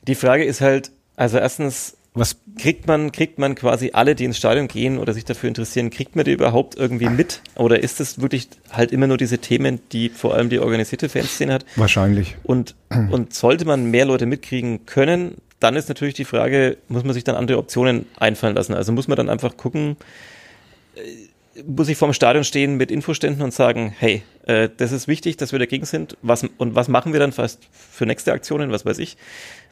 [0.07, 4.37] Die Frage ist halt, also erstens, was, kriegt man, kriegt man quasi alle, die ins
[4.37, 7.43] Stadion gehen oder sich dafür interessieren, kriegt man die überhaupt irgendwie mit?
[7.55, 11.53] Oder ist es wirklich halt immer nur diese Themen, die vor allem die organisierte Fanszene
[11.53, 11.67] hat?
[11.77, 12.37] wahrscheinlich.
[12.43, 12.75] Und,
[13.11, 17.25] und sollte man mehr Leute mitkriegen können, dann ist natürlich die Frage, muss man sich
[17.25, 18.75] dann andere Optionen einfallen lassen?
[18.75, 19.97] Also muss man dann einfach gucken,
[20.95, 21.01] äh,
[21.67, 25.53] muss ich vorm Stadion stehen mit Infoständen und sagen, hey, äh, das ist wichtig, dass
[25.53, 26.17] wir dagegen sind.
[26.23, 29.17] Was, und was machen wir dann fast für nächste Aktionen, was weiß ich?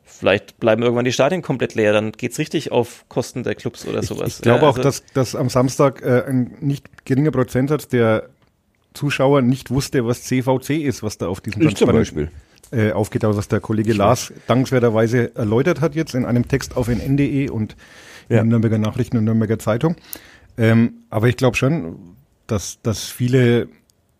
[0.09, 4.03] Vielleicht bleiben irgendwann die Stadien komplett leer, dann geht's richtig auf Kosten der Clubs oder
[4.03, 4.37] sowas.
[4.37, 8.29] Ich glaube Ja, auch, also- dass, dass am Samstag äh, ein nicht geringer Prozentsatz der
[8.95, 12.31] Zuschauer nicht wusste, was CVC ist, was da auf diesem ich zum Beispiel.
[12.73, 17.51] äh, aufgetaucht, was der Kollege Lars dankenswerterweise erläutert hat jetzt in einem Text auf nn.de
[17.51, 17.77] und
[18.29, 18.43] in Ja.
[18.43, 19.97] den Nürnberger Nachrichten und Nürnberger Zeitung.
[20.57, 21.97] Ähm, aber ich glaube schon,
[22.47, 23.69] dass, dass viele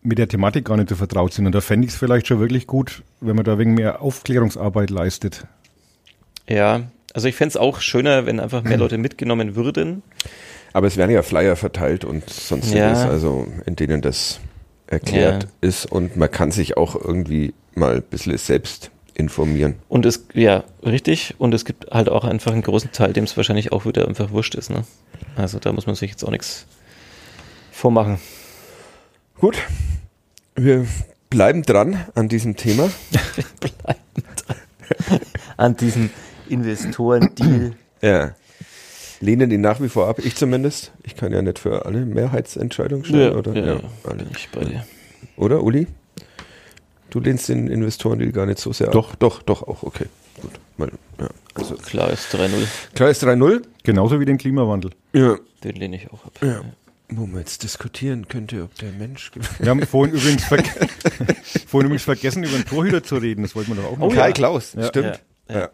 [0.03, 1.47] mit der Thematik gar nicht so vertraut sind.
[1.47, 4.89] Und da fände ich es vielleicht schon wirklich gut, wenn man da wegen mehr Aufklärungsarbeit
[4.91, 5.45] leistet.
[6.49, 6.83] Ja,
[7.13, 10.03] also ich fänd's auch schöner, wenn einfach mehr Leute mitgenommen würden.
[10.73, 13.09] Aber es werden ja Flyer verteilt und sonstiges, Ja.
[13.09, 14.39] also in denen das
[14.87, 15.49] erklärt Ja.
[15.61, 19.75] ist und man kann sich auch irgendwie mal ein bisschen selbst informieren.
[19.89, 21.33] Und es, ja, richtig.
[21.39, 24.29] Und es gibt halt auch einfach einen großen Teil, dem es wahrscheinlich auch wieder einfach
[24.31, 24.69] wurscht ist.
[24.69, 24.83] Ne?
[25.35, 26.65] Also da muss man sich jetzt auch nichts
[27.71, 28.19] vormachen.
[29.39, 29.57] Gut,
[30.55, 30.85] wir
[31.31, 32.89] bleiben dran an diesem Thema.
[35.57, 36.11] An diesem
[36.49, 37.73] Investoren-Deal.
[38.01, 38.35] Ja.
[39.21, 40.91] Lehnen ihn nach wie vor ab, ich zumindest.
[41.03, 43.55] Ich kann ja nicht für alle Mehrheitsentscheidungen stellen, oder?
[43.55, 44.17] ja, alle.
[44.17, 44.85] bin ich bei dir.
[45.35, 45.87] Oder, Uli?
[47.09, 49.13] Du lehnst den Investoren gar nicht so sehr Doch.
[49.13, 49.19] ab.
[49.19, 50.05] Doch, doch, auch, okay.
[50.39, 50.51] Gut.
[50.77, 51.27] Mal, ja.
[51.55, 52.49] Also, Klar ist 3-0.
[52.93, 53.63] klar ist 3-0.
[53.81, 54.91] Genauso wie den Klimawandel.
[55.13, 55.37] Ja.
[55.63, 56.33] Den lehne ich auch ab.
[56.43, 56.61] ja.
[57.09, 59.31] Wo man jetzt diskutieren könnte, ob der Mensch.
[59.59, 60.57] Wir haben vorhin übrigens, ver
[61.67, 63.41] vorhin übrigens vergessen, über den Torhüter zu reden.
[63.43, 64.07] Das wollten wir doch auch noch.
[64.07, 64.15] Oh ja.
[64.23, 64.83] Kai Klaus, Ja.
[64.87, 65.21] stimmt.
[65.49, 65.69] Ja, ja.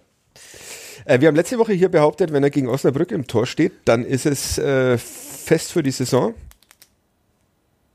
[1.05, 4.25] Wir haben letzte Woche hier behauptet, wenn er gegen Osnabrück im Tor steht, dann ist
[4.25, 6.33] es äh, fest für die Saison.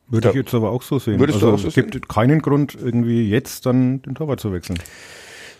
[0.08, 0.30] Würde Ja.
[0.30, 1.18] ich jetzt aber auch so sehen.
[1.18, 4.52] Würdest du also auch so es gibt keinen Grund, irgendwie jetzt dann den Torwart zu
[4.52, 4.78] wechseln.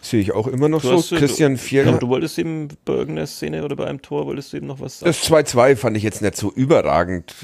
[0.01, 0.97] Sehe ich auch immer noch Du so.
[0.97, 1.83] hast, äh, Christian Ich Fjell.
[1.85, 4.81] glaube, du wolltest ihm bei irgendeiner Szene oder bei einem Tor wolltest du ihm noch
[4.81, 5.11] was sagen.
[5.11, 7.35] Das 2-2 fand ich jetzt nicht so überragend.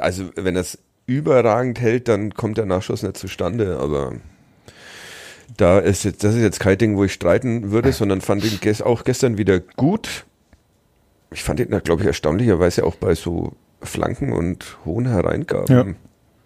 [0.00, 4.14] Also, wenn er es überragend hält, dann kommt der Nachschuss nicht zustande, aber
[5.60, 8.58] da ist jetzt, das ist jetzt kein Ding, wo ich streiten würde, sondern fand ihn
[8.60, 10.24] ges auch gestern wieder gut.
[11.32, 15.96] Ich fand ihn, glaube ich, erstaunlicherweise auch bei so Flanken und hohen Hereingaben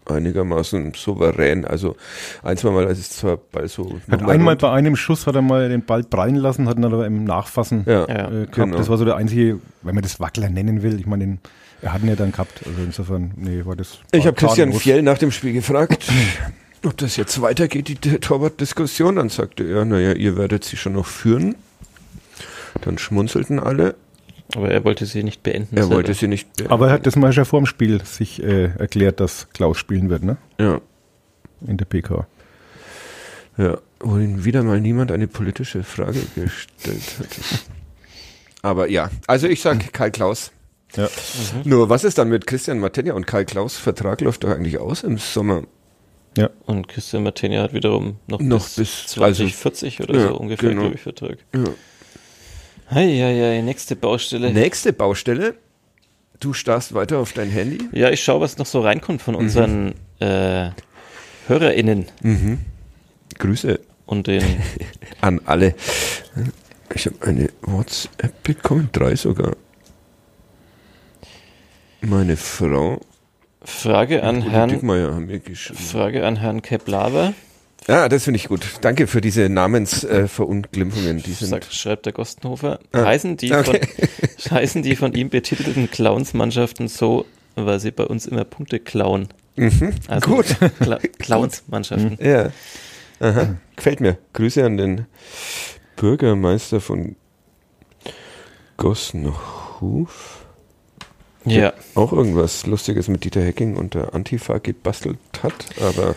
[0.06, 1.64] einigermaßen souverän.
[1.64, 1.96] Also,
[2.42, 3.98] ein, zwei Mal ist es zwar bei so.
[4.10, 7.06] Hat einmal bei einem Schuss hat er mal den Ball prallen lassen, hat ihn aber
[7.06, 8.28] im Nachfassen Ja, Ja.
[8.28, 8.52] äh, gehabt.
[8.52, 8.76] genau.
[8.76, 11.00] Das war so der einzige, wenn man das Wackler nennen will.
[11.00, 11.38] Ich meine,
[11.80, 12.60] er hat ihn ja dann gehabt.
[12.66, 14.00] Also insofern, nee, war das.
[14.12, 14.72] Ich habe Christian.
[14.74, 16.06] Fjell nach dem Spiel gefragt,
[16.86, 19.16] ob das jetzt weitergeht, die Torwart-Diskussion.
[19.16, 21.54] Dann sagte er, naja, ihr werdet sie schon noch führen.
[22.82, 23.94] Dann schmunzelten alle.
[24.54, 25.76] Aber er wollte sie nicht beenden.
[25.76, 25.96] Er selber.
[25.96, 26.52] wollte sie nicht.
[26.56, 26.72] beenden.
[26.72, 30.10] Aber er hat das mal schon vor dem Spiel sich äh, erklärt, dass Klaus spielen
[30.10, 30.36] wird, ne?
[30.60, 30.80] ja,
[31.66, 32.26] In der PK.
[33.56, 37.64] ja, wo ihn wieder mal niemand eine politische Frage gestellt hat.
[38.62, 40.50] Aber ja, also ich sag Karl Klaus.
[40.96, 41.08] Ja.
[41.64, 43.76] Nur was ist dann mit Christian Martenja und Karl Klaus?
[43.76, 45.62] Vertrag läuft doch eigentlich aus im Sommer.
[46.36, 46.50] Ja.
[46.66, 50.82] Und Christian Martini hat wiederum noch, Noch bis, bis- 2040 oder Ja, so ungefähr, genau.
[50.82, 51.38] glaube ich, Vertrag.
[51.54, 51.64] Ja.
[52.90, 54.52] Heieiei, nächste Baustelle.
[54.52, 55.54] Nächste Baustelle.
[56.40, 57.78] Du starrst weiter auf dein Handy.
[57.92, 59.24] Ja, ich schaue, was noch so reinkommt Mhm.
[59.24, 60.70] von unseren äh,
[61.46, 62.06] HörerInnen
[63.38, 64.42] Grüße und den.
[65.20, 65.74] an alle.
[66.94, 69.56] Ich habe eine WhatsApp bekommen, drei sogar.
[72.00, 73.00] Meine Frau
[73.64, 74.80] Frage an Herrn.
[75.52, 77.34] Frage an Herrn Keplaver.
[77.86, 78.64] Ja, das finde ich gut.
[78.80, 81.18] Danke für diese Namensverunglimpfungen.
[81.18, 82.78] Äh, die sind schreibt der Gostenhofer.
[82.92, 83.80] Ah, Heißen, die okay.
[84.38, 87.26] von, heißen die von ihm betitelten Clownsmannschaften so,
[87.56, 89.28] weil sie bei uns immer Punkte klauen?
[90.08, 90.46] Also Gut.
[90.80, 92.18] Kla Clownsmannschaften.
[92.20, 92.50] ja.
[93.20, 93.56] Aha.
[93.76, 94.18] Gefällt mir.
[94.32, 95.06] Grüße an den
[95.96, 97.16] Bürgermeister von
[98.76, 100.43] Gossenhof.
[101.46, 101.72] Ja.
[101.94, 105.52] Auch irgendwas Lustiges mit Dieter Hecking und der Antifa gebastelt hat.
[105.80, 106.14] Aber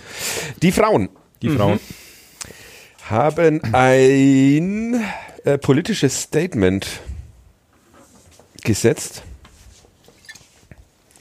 [0.61, 1.09] die Frauen
[1.41, 1.79] Die Frauen.
[3.09, 5.03] haben ein
[5.43, 6.87] äh, politisches Statement
[8.63, 9.23] gesetzt.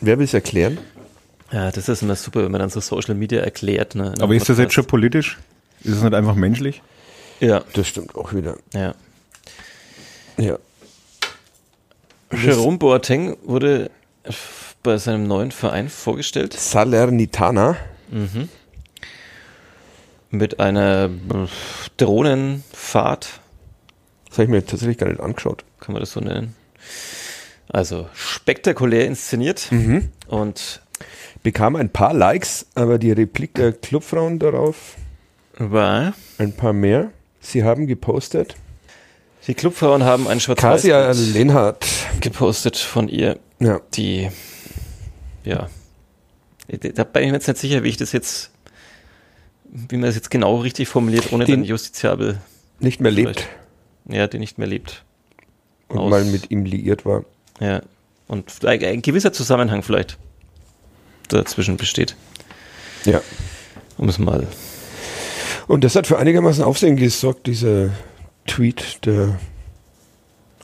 [0.01, 0.78] Wer will es erklären?
[1.53, 3.95] ja, das ist immer super, wenn man dann so Social Media erklärt.
[3.95, 5.39] Ne, Aber ist das jetzt schon politisch?
[5.83, 6.83] Ist es nicht einfach menschlich?
[7.41, 8.57] Ja, Das stimmt auch wieder.
[8.74, 8.95] ja.
[10.39, 10.59] Ja.
[12.32, 13.90] Jerome Boateng wurde
[14.82, 17.77] bei seinem neuen Verein vorgestellt Salernitana.
[20.31, 21.09] mit einer
[21.97, 23.40] Drohnenfahrt,
[24.28, 25.65] Das habe ich mir tatsächlich gar nicht angeschaut.
[25.81, 26.55] kann man das so nennen.
[27.69, 29.69] Also spektakulär inszeniert
[30.28, 30.81] und
[31.43, 34.97] Bekam ein paar Likes, aber die Replik der Clubfrauen darauf
[35.59, 37.11] war, ein paar mehr.
[37.40, 38.57] Sie haben gepostet.
[39.47, 41.86] Die Clubfrauen haben ein schwarz Kasia Lenhardt.
[42.20, 43.81] gepostet von ihr, Ja.
[43.94, 44.31] die,
[45.44, 45.68] ja,
[46.68, 48.51] da bin ich mir jetzt nicht sicher, wie ich das jetzt,
[49.64, 52.39] wie man das jetzt genau richtig formuliert, ohne Den- dann justiziabel,
[52.81, 53.47] Nicht mehr lebt
[54.09, 55.05] ja, die nicht mehr lebt.
[55.89, 57.24] und aus- mal mit ihm liiert war.
[57.60, 57.82] Ja.
[58.28, 60.18] Und ein, ein gewisser Zusammenhang vielleicht
[61.28, 62.16] dazwischen besteht,
[63.05, 63.20] Ja.
[63.97, 64.47] um es mal.
[65.68, 67.90] Und das hat für einigermaßen Aufsehen gesorgt, dieser
[68.47, 69.39] Tweet der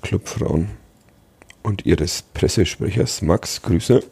[0.02, 0.70] Clubfrauen
[1.62, 3.62] und ihres Pressesprechers Max.
[3.62, 4.02] Grüße.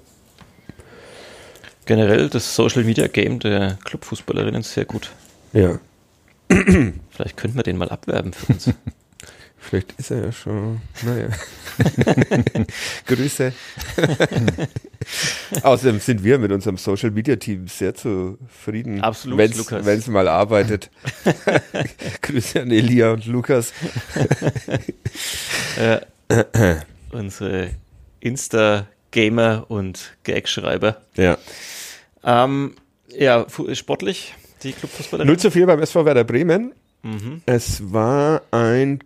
[1.87, 5.11] Generell das Social Media Game der Clubfußballerinnen sehr gut.
[5.53, 5.81] Ja,
[7.11, 8.71] Vielleicht könnten wir den mal abwerben für uns.
[9.61, 10.81] vielleicht ist er ja schon.
[11.03, 11.29] Naja.
[13.07, 13.53] Grüße.
[15.63, 19.01] Außerdem sind wir mit unserem Social Media Team sehr zufrieden.
[19.01, 19.85] Absolut, wenn's, Lukas.
[19.85, 20.91] Wenn es mal arbeitet.
[22.23, 23.73] Grüße an Elia und Lukas.
[25.79, 26.01] äh,
[27.13, 27.71] unsere
[28.21, 31.01] Insta-Gamer und Gagschreiber.
[31.17, 31.39] Ja.
[32.25, 32.75] Ähm,
[33.09, 35.27] ja, sportlich, die Clubfußballerin.
[35.27, 36.73] 0 zu 4 beim SV Werder Bremen.
[37.03, 37.43] Mhm.
[37.47, 39.01] Es war ein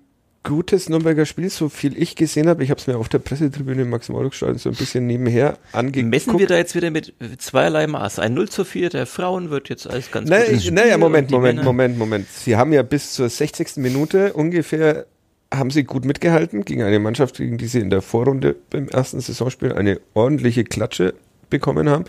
[0.44, 2.62] gutes Nürnberger Spiel, so viel ich gesehen habe.
[2.62, 6.10] Ich habe es mir auf der Pressetribüne im Max-Morlock-Stadion so ein bisschen nebenher angeguckt.
[6.10, 8.18] Messen wir da jetzt wieder mit zweierlei Maß.
[8.18, 11.30] Ein 0 zu 4 der Frauen wird jetzt als ganz Naja, gutes Spiel naja, Moment,
[11.30, 12.28] Moment, Männer- Moment, Moment.
[12.28, 13.76] Sie haben ja bis zur 60.
[13.78, 15.06] Minute ungefähr
[15.52, 19.20] haben sie gut mitgehalten gegen eine Mannschaft, gegen die sie in der Vorrunde beim ersten
[19.20, 21.14] Saisonspiel eine ordentliche Klatsche
[21.48, 22.04] bekommen haben.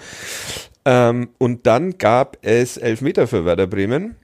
[0.83, 4.15] Ähm, und dann gab es Elfmeter für Werder Bremen.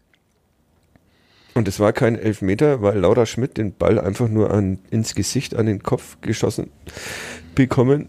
[1.54, 5.56] Und es war kein Elfmeter, weil Laura Schmidt den Ball einfach nur an, ins Gesicht,
[5.56, 6.72] an den Kopf geschossen
[7.56, 8.08] bekommen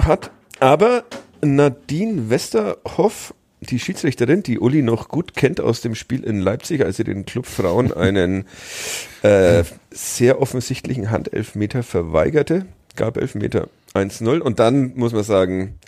[0.00, 0.30] hat.
[0.60, 1.04] Aber
[1.42, 6.96] Nadine Westerhoff, die Schiedsrichterin, die Uli noch gut kennt aus dem Spiel in Leipzig, als
[6.96, 8.44] sie den Club Frauen einen
[9.22, 14.38] äh, sehr offensichtlichen Handelfmeter verweigerte, gab Elfmeter 1-0.
[14.38, 15.78] Und dann muss man sagen,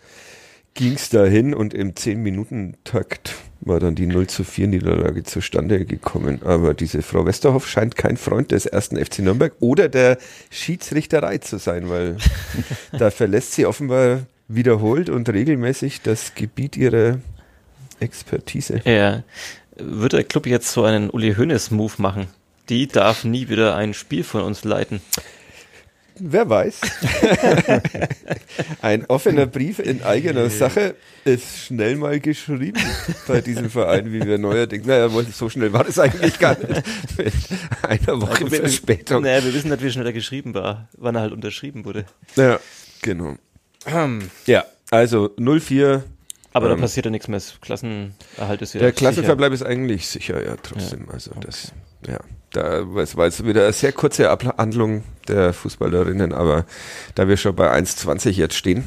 [0.74, 6.40] ging es dahin und im 10-Minuten-Takt war dann die 0 zu 4 Niederlage zustande gekommen.
[6.44, 10.19] Aber diese Frau Westerhoff scheint kein Freund des ersten FC Nürnberg oder der
[10.51, 12.16] Schiedsrichterei zu sein, weil
[12.99, 17.19] da verlässt sie offenbar wiederholt und regelmäßig das Gebiet ihrer
[18.01, 18.81] Expertise.
[18.85, 19.23] Ja.
[19.77, 22.27] Wird der Club jetzt so einen Uli Hoeneß-Move machen?
[22.69, 25.01] Die darf nie wieder ein Spiel von uns leiten.
[26.18, 26.80] Wer weiß.
[28.82, 30.94] Ein offener Brief in eigener Sache
[31.24, 32.80] ist schnell mal geschrieben
[33.26, 34.86] bei diesem Verein, wie wir neuerdings.
[34.86, 36.82] Naja, so schnell war das eigentlich gar nicht.
[37.16, 37.32] Mit
[37.82, 39.22] einer Woche wir, Verspätung.
[39.22, 42.05] Naja, wir wissen nicht, wie schnell er geschrieben war, wann er halt unterschrieben wurde.
[42.36, 42.60] Ja,
[43.01, 43.36] genau.
[44.47, 46.05] Ja, also 04.
[46.52, 47.39] Aber da Ähm, passiert ja nichts mehr.
[47.39, 48.93] Das Klassenerhalt ist ja Der sicher.
[48.93, 51.09] Klassenverbleib ist eigentlich sicher, ja, trotzdem.
[51.10, 51.72] Also das,
[52.06, 52.20] ja,
[52.52, 56.64] da es war jetzt wieder eine sehr kurze Abhandlung der Fußballerinnen, aber
[57.14, 58.84] da wir schon bei 1,20 jetzt stehen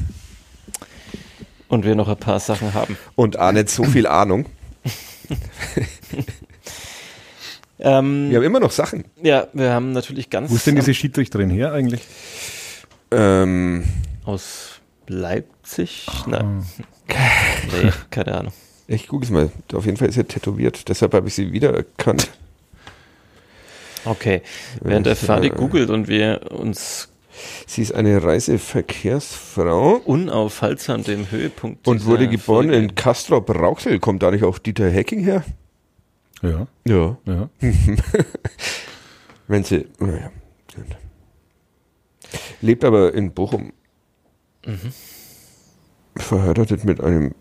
[1.68, 2.96] Und wir noch ein paar Sachen haben.
[3.14, 4.46] und auch nicht so viel Ahnung,
[7.78, 9.04] Ähm, wir haben immer noch Sachen.
[9.22, 12.00] ja, wir haben natürlich ganz Wo ist denn diese Schiedsrichterin her eigentlich?
[13.10, 13.84] Ähm,
[14.24, 16.06] aus Leipzig?
[16.26, 16.64] Nein.
[17.08, 18.52] Nee, keine Ahnung.
[18.88, 19.50] ich gucke es mal.
[19.74, 22.30] Auf jeden Fall ist sie tätowiert, deshalb habe ich sie wiedererkannt.
[24.06, 24.40] Okay.
[24.80, 27.08] Während der Fadi äh, googelt und wir uns
[27.66, 33.98] Sie ist eine Reiseverkehrsfrau unaufhaltsam dem Höhepunkt und wurde geboren Folge- in Castrop Rauxel.
[33.98, 35.44] Kommt da nicht auch Dieter Hecking her?
[36.42, 37.18] Ja, Ja.
[37.26, 37.50] ja.
[39.48, 40.30] Wenn sie, naja.
[42.62, 43.72] Lebt aber in Bochum.
[46.16, 47.34] Verheiratet mit einem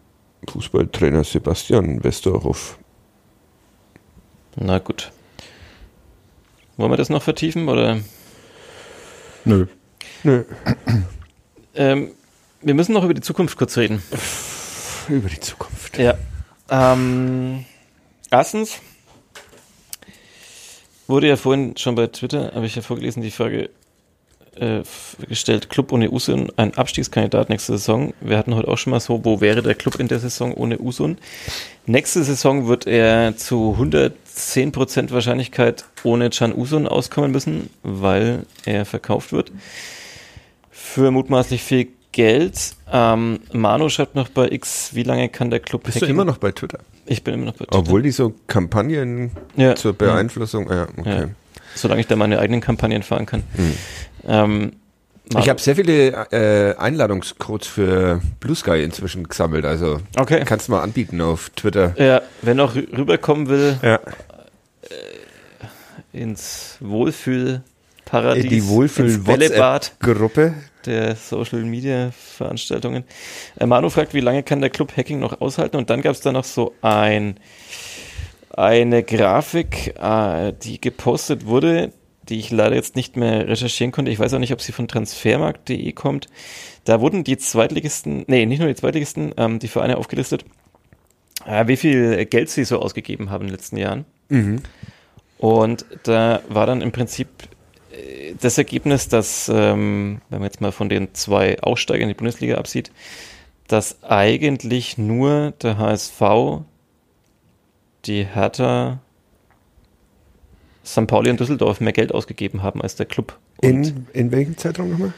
[0.50, 2.78] Fußballtrainer Sebastian Westerhoff.
[4.58, 5.12] Na gut.
[6.78, 8.00] Wollen wir das noch vertiefen oder?
[9.46, 9.68] Nö.
[10.24, 10.44] Nö,
[11.76, 12.12] Ähm,
[12.62, 14.02] wir müssen noch über die Zukunft kurz reden.
[15.10, 15.98] über die Zukunft.
[15.98, 16.16] Ja.
[16.70, 17.66] Ähm,
[18.32, 18.80] erstens
[21.08, 23.70] wurde ja vorhin schon bei Twitter, habe ich ja vorgelesen, die Frage
[24.60, 24.82] äh,
[25.28, 28.14] gestellt, Club ohne Usun, ein Abstiegskandidat nächste Saison.
[28.22, 30.80] Wir hatten heute auch schon mal so, wo wäre der Club in der Saison ohne
[30.80, 31.18] Usun?
[31.86, 39.32] Nächste Saison wird er zu 110% Wahrscheinlichkeit ohne Can Usun auskommen müssen, weil er verkauft
[39.32, 39.52] wird.
[40.72, 42.76] Für mutmaßlich viel Geld.
[42.92, 46.12] Ähm, Manu schreibt noch bei X, wie lange kann der Club Bist du hacken?
[46.12, 46.80] immer noch bei Twitter?
[47.06, 47.78] Ich bin immer noch bei Twitter.
[47.78, 51.20] Obwohl die so Kampagnen ja, zur Beeinflussung, ja, okay.
[51.20, 51.28] Ja.
[51.76, 53.44] solange ich da meine eigenen Kampagnen fahren kann.
[54.28, 54.74] Ähm,
[55.38, 60.44] Ich habe sehr viele äh, Einladungscodes für Blue Sky inzwischen gesammelt, also okay.
[60.46, 61.94] kannst du mal anbieten auf Twitter.
[61.98, 64.00] Ja, wer noch rü- rüberkommen will Ja.
[66.14, 70.54] ins Wohlfühlparadies, Die ins Wohlfühl Bällebad Gruppe.
[70.86, 73.04] der Social Media Veranstaltungen.
[73.60, 75.78] Äh, Manu fragt, wie lange kann der Club Hacking noch aushalten?
[75.78, 77.40] Und dann gab es da noch so ein
[78.58, 81.92] eine Grafik, äh, die gepostet wurde,
[82.30, 84.12] die ich leider jetzt nicht mehr recherchieren konnte.
[84.12, 86.28] Ich weiß auch nicht, ob sie von transfermarkt.de kommt.
[86.84, 90.46] Da wurden die Zweitligisten, nee, nicht nur die Zweitligisten, ähm, die Vereine aufgelistet,
[91.46, 94.06] äh, wie viel Geld sie so ausgegeben haben in den letzten Jahren.
[95.38, 97.28] Und da war dann im Prinzip
[97.92, 102.18] äh, das Ergebnis, dass, ähm, wenn man jetzt mal von den zwei Aussteigern in die
[102.18, 102.92] Bundesliga absieht,
[103.68, 106.22] dass eigentlich nur der HSV,
[108.06, 109.00] die Hertha,
[110.86, 111.08] St.
[111.08, 113.38] Pauli und Düsseldorf mehr Geld ausgegeben haben als der Club.
[113.58, 115.14] Und In, in welchem Zeitraum nochmal?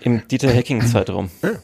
[0.00, 1.30] im Dieter Hecking-Zeitraum.
[1.42, 1.58] Und-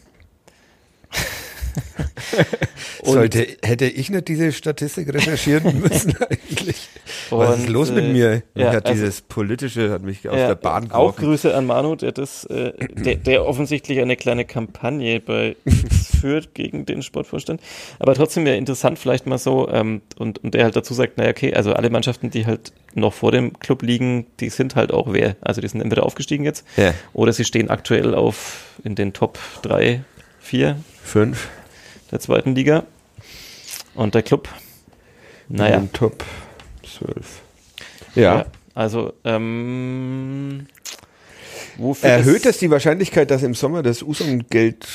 [3.03, 6.89] Sollte, hätte ich nicht diese Statistik recherchieren müssen eigentlich?
[7.31, 8.43] Was ist los mit äh, mir?
[8.55, 11.25] Ja, hat also- dieses politische hat mich aus Ja, der Bahn Auch geworfen.
[11.25, 15.57] Grüße an Manu, der das, äh, der, der offensichtlich eine kleine Kampagne bei
[16.21, 17.61] führt gegen den Sportvorstand.
[17.99, 21.31] Aber trotzdem ja interessant vielleicht mal so, ähm, und, und der halt dazu sagt, naja,
[21.31, 25.13] okay, also alle Mannschaften, die halt noch vor dem Club liegen, die sind halt auch
[25.13, 25.37] wer.
[25.41, 26.93] Also die sind entweder aufgestiegen jetzt Ja.
[27.13, 30.03] oder sie stehen aktuell auf in den Top 3,
[30.41, 31.49] 4 Fünf.
[32.11, 32.85] Der zweiten Liga.
[33.95, 34.49] Und der Club,
[35.49, 35.77] naja.
[35.77, 36.25] In den Top
[36.85, 37.43] 12.
[38.15, 38.47] Ja.
[38.75, 40.67] also, ähm,
[42.03, 44.87] Erhöht es die Wahrscheinlichkeit, dass im Sommer das Usum-Geld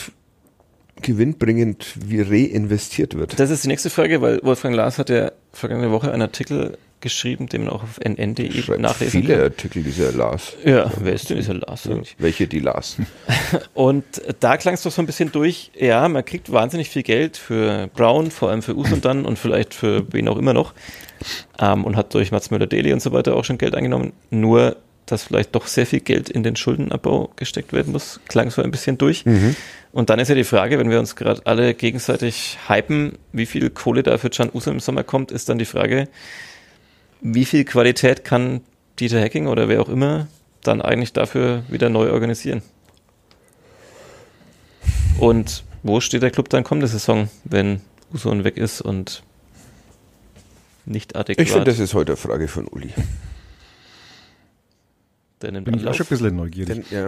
[1.02, 3.40] gewinnbringend wie reinvestiert wird?
[3.40, 7.48] Das ist die nächste Frage, weil Wolfgang Lars hat ja vergangene Woche einen Artikel geschrieben,
[7.48, 9.44] den man auch auf nn.de nachlesen viele kann.
[9.46, 10.54] Artikel, dieser Lars.
[10.66, 11.92] Ja, wer ist denn dieser Lars Ja.
[11.92, 12.16] eigentlich?
[12.20, 12.98] Welche die Lars?
[13.74, 14.04] Und
[14.42, 17.88] da klang es doch so ein bisschen durch, ja, man kriegt wahnsinnig viel Geld für
[17.96, 20.74] Brown, vor allem für Us und dann und vielleicht für wen auch immer noch.
[21.60, 24.12] Ähm, und hat durch Mats Müller-Deli und so weiter auch schon Geld eingenommen.
[24.32, 24.76] Nur,
[25.06, 28.72] dass vielleicht doch sehr viel Geld in den Schuldenabbau gesteckt werden muss, klang so ein
[28.72, 29.24] bisschen durch.
[29.92, 33.70] Und dann ist ja die Frage, wenn wir uns gerade alle gegenseitig hypen, wie viel
[33.70, 36.10] Kohle da für Can Uso im Sommer kommt, ist dann die Frage,
[37.26, 38.62] wie viel Qualität kann
[39.00, 40.28] Dieter Hacking oder wer auch immer
[40.62, 42.62] dann eigentlich dafür wieder neu organisieren?
[45.18, 47.82] Und wo steht der Club dann kommende Saison, wenn
[48.14, 49.24] Uson weg ist und
[50.86, 52.94] nicht adäquat Ich finde, das ist heute eine Frage von Uli.
[55.42, 55.96] Der nimmt Bin ich auch Anlauf?
[55.98, 56.86] schon ein bisschen neugierig.
[56.90, 57.08] Denn, ja.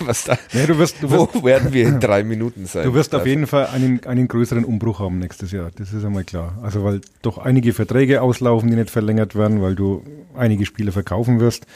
[0.06, 0.36] Was da?
[0.52, 2.84] Ja, du wirst, du wirst, Wo werden wir in drei Minuten sein?
[2.84, 5.70] du wirst auf Also, jeden Fall einen, einen größeren Umbruch haben nächstes Jahr.
[5.76, 6.58] Das ist einmal klar.
[6.62, 10.04] Also, weil doch einige Verträge auslaufen, die nicht verlängert werden, weil du
[10.36, 11.66] einige Spiele verkaufen wirst.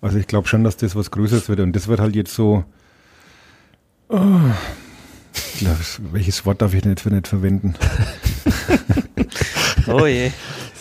[0.00, 1.60] Also, ich glaube schon, dass das was Größeres wird.
[1.60, 2.64] Und das wird halt jetzt so.
[4.10, 4.16] Oh,
[5.34, 5.76] ich glaub,
[6.12, 7.74] welches Wort darf ich denn jetzt für nicht verwenden?
[9.86, 10.30] Oh je.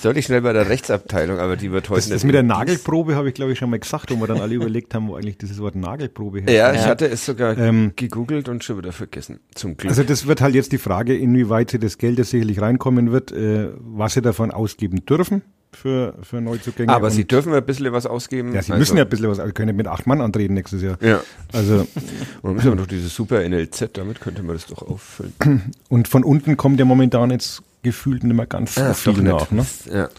[0.08, 3.16] Soll ich schnell bei der Rechtsabteilung, aber die wird heute Das, das mit der Nagelprobe
[3.16, 5.38] habe ich, glaube ich, schon mal gesagt, wo wir dann alle überlegt haben, wo eigentlich
[5.38, 6.76] dieses Wort Nagelprobe Ja, herkommt.
[6.78, 6.90] ich Ja.
[6.90, 9.40] hatte es sogar Ähm, gegoogelt und schon wieder vergessen.
[9.54, 9.90] Zum Glück.
[9.90, 13.34] Also das wird halt jetzt die Frage, inwieweit sie das Geld, das sicherlich reinkommen wird,
[13.34, 15.42] äh, was sie davon ausgeben dürfen
[15.74, 16.90] für, für Neuzugänge.
[16.94, 18.54] aber sie dürfen ein bisschen was ausgeben.
[18.54, 20.82] Ja, sie Also- müssen ja ein bisschen was, also können mit acht Mann antreten nächstes
[20.82, 20.98] Jahr.
[21.02, 21.20] Ja.
[21.52, 21.80] Also,
[22.42, 25.34] Und dann müssen wir noch dieses super NLZ, damit könnte man das doch auffüllen.
[25.90, 29.50] und von unten kommt ja momentan jetzt gefühlt nicht mehr ganz so Ah, viel nach.
[29.52, 29.66] Ne?
[29.92, 30.10] Ja.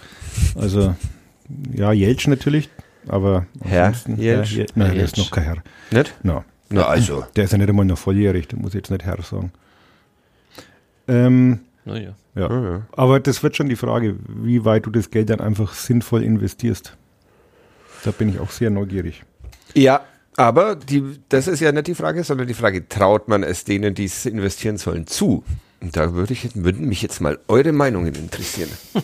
[0.54, 0.94] Also,
[1.72, 2.68] ja, Jeltsch natürlich,
[3.08, 4.50] aber Herr ansonsten- Jeltsch?
[4.50, 5.30] Herr Jel- Nein, der ist Jeltsch.
[5.30, 5.56] noch kein Herr.
[5.90, 6.14] Nicht?
[6.22, 6.44] No.
[6.70, 7.24] Na also.
[7.36, 9.52] Der ist ja nicht einmal noch volljährig, der muss ich jetzt nicht Herr sagen.
[11.06, 12.14] Ähm, Naja.
[12.34, 12.48] ja.
[12.50, 12.82] Ja, ja.
[12.92, 16.96] Aber das wird schon die Frage, wie weit du das Geld dann einfach sinnvoll investierst.
[18.04, 19.24] Da bin ich auch sehr neugierig.
[19.74, 20.02] Ja,
[20.36, 23.94] aber die, das ist ja nicht die Frage, sondern die Frage, traut man es denen,
[23.94, 25.42] die es investieren sollen, zu?
[25.80, 28.70] Und da würde ich, würden mich jetzt mal eure Meinungen interessieren.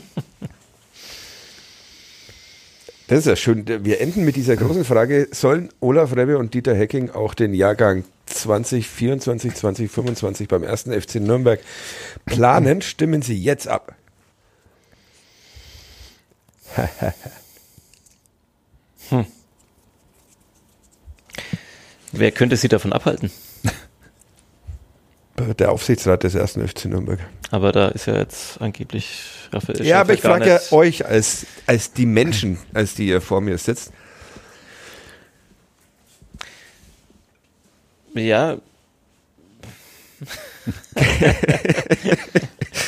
[3.07, 3.67] Das ist ja schön.
[3.85, 8.05] Wir enden mit dieser großen Frage, sollen Olaf Rebbe und Dieter Hecking auch den Jahrgang
[8.27, 11.61] 2024, 2025 beim ersten FC Nürnberg
[12.25, 12.81] planen?
[12.81, 13.95] Stimmen Sie jetzt ab.
[22.13, 23.31] Wer könnte sie davon abhalten?
[25.59, 27.19] Der Aufsichtsrat des ersten FC Nürnberg.
[27.51, 29.21] Aber da ist ja jetzt angeblich
[29.53, 33.09] Raphael Ja, aber ich gar frage ja nicht- euch als, als die Menschen, als die
[33.09, 33.91] ihr vor mir sitzt.
[38.15, 38.57] Ja,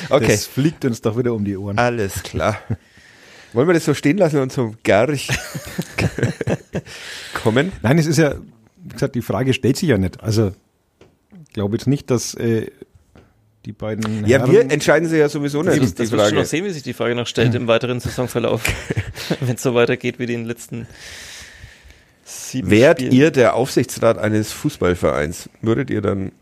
[0.08, 1.76] Okay, Das fliegt uns doch wieder um die Ohren.
[1.78, 2.56] alles klar.
[3.52, 5.28] Wollen wir das so stehen lassen und zum Gerch
[7.42, 7.72] kommen?
[7.82, 8.34] Nein, es ist ja,
[8.76, 10.22] wie gesagt, die Frage stellt sich ja nicht.
[10.22, 10.52] Also,
[11.56, 12.70] glaube jetzt nicht, dass äh,
[13.64, 15.82] die beiden Ja, Herren, wir entscheiden sie ja sowieso nicht.
[15.82, 18.62] das, Das wirst du noch sehen, wie sich die Frage noch stellt im weiteren Saisonverlauf.
[19.40, 20.86] Wenn es so weitergeht wie den letzten
[22.24, 23.12] sieben Wärt Spielen.
[23.14, 25.48] ihr der Aufsichtsrat eines Fußballvereins?
[25.62, 26.32] Würdet ihr dann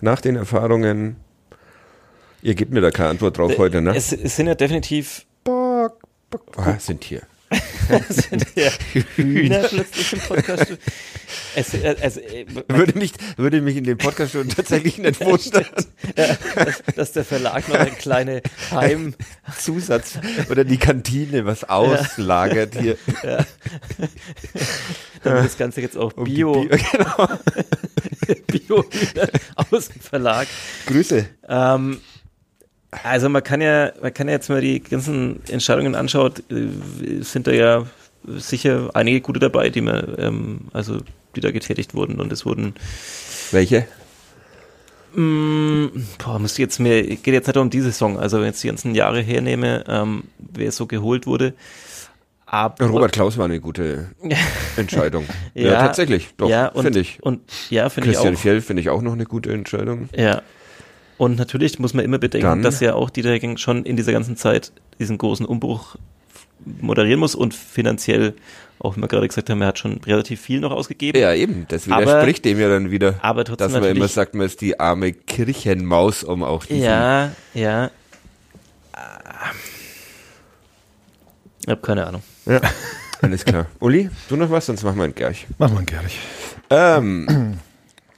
[0.00, 1.16] nach den Erfahrungen,
[2.42, 3.94] ihr gebt mir da keine Antwort drauf heute, ne?
[3.94, 5.26] Es, es sind ja definitiv
[6.56, 7.22] Ah, sind hier.
[8.08, 8.70] Sind ja
[9.16, 10.66] Hühner plötzlich im Podcast.
[11.56, 15.66] Es, äh, äh, Würde mich, würde mich in dem Podcast schon tatsächlich nicht wundern.
[16.16, 19.14] ja, dass, dass der Verlag noch eine kleine Heim,
[19.58, 20.18] Zusatz
[20.50, 22.96] oder die Kantine was auslagert hier.
[25.22, 27.28] damit das Ganze jetzt auch Um Bio, Bio- genau.
[28.46, 28.84] Bio
[29.70, 30.46] aus dem Verlag.
[30.86, 31.26] Grüße.
[31.48, 32.00] Ähm,
[33.02, 37.46] also man kann ja, man kann ja jetzt mal die ganzen Entscheidungen anschaut, äh, sind
[37.46, 37.86] da ja
[38.26, 40.98] sicher einige gute dabei, die man, ähm, also
[41.36, 42.74] die da getätigt wurden und es wurden
[43.50, 43.86] Welche?
[45.14, 45.86] Mm,
[46.18, 48.68] boah, müsste jetzt mir, geht jetzt nicht um die Saison, also wenn ich jetzt die
[48.68, 51.54] ganzen Jahre hernehme, ähm, wer so geholt wurde.
[52.46, 54.10] Aber, Robert Klaus war eine gute
[54.76, 55.26] Entscheidung.
[55.54, 56.34] ja, Ja, tatsächlich.
[56.36, 57.22] Doch, ja, finde ich.
[57.22, 57.40] Und
[57.70, 58.38] ja, finde ich Christian auch.
[58.40, 60.08] Fjell finde ich auch noch eine gute Entscheidung.
[60.16, 60.42] Ja.
[61.18, 64.12] Und natürlich muss man immer bedenken, Dann- dass ja auch Dieter Hecking schon in dieser
[64.12, 65.96] ganzen Zeit diesen großen Umbruch
[66.80, 68.34] moderieren muss und finanziell,
[68.78, 71.18] auch wie wir gerade gesagt haben, er hat schon relativ viel noch ausgegeben.
[71.20, 71.66] Ja, eben.
[71.68, 73.14] Das Aber- widerspricht dem ja dann wieder.
[73.22, 77.32] aber trotzdem dass man immer sagt, man ist die arme Kirchenmaus, um auch diesen Ja,
[77.52, 77.90] ja.
[81.62, 82.22] Ich habe keine Ahnung.
[82.46, 82.60] Ja,
[83.22, 83.66] alles klar.
[83.80, 84.66] Uli, du noch was?
[84.66, 85.46] Sonst machen wir einen Gerch.
[85.58, 86.18] Mach mal gleich.
[86.70, 87.58] Ähm,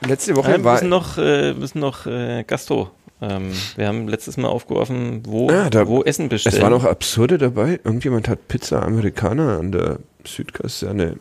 [0.01, 0.73] letzte Woche Ja, wir war.
[0.75, 2.91] müssen noch, äh, müssen noch äh, Gastro
[3.23, 6.55] Ähm, wir haben letztes Mal aufgeworfen, wo, Ja, da- wo Essen bestellen.
[6.55, 7.81] Es war noch absurde dabei.
[7.83, 11.17] Irgendjemand hat Pizza Amerikaner an der Südkaserne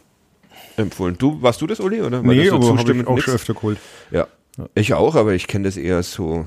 [0.76, 1.18] empfohlen.
[1.18, 2.02] Du, warst du das, Uli?
[2.02, 2.18] Oder?
[2.22, 3.24] War Nee, das so aber habe ich auch nix?
[3.24, 3.78] schon öfter geholt.
[4.12, 4.28] Ja.
[4.74, 6.46] Ich auch, aber ich kenne das eher so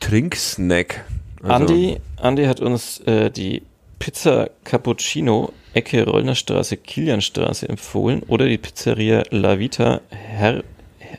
[0.00, 1.04] Trinksnack.
[1.42, 3.62] Also, Andi, Andi hat uns äh, die
[3.98, 10.64] Pizza Cappuccino Ecke Rollnerstraße, Kilianstraße empfohlen oder die Pizzeria La Vita Herr,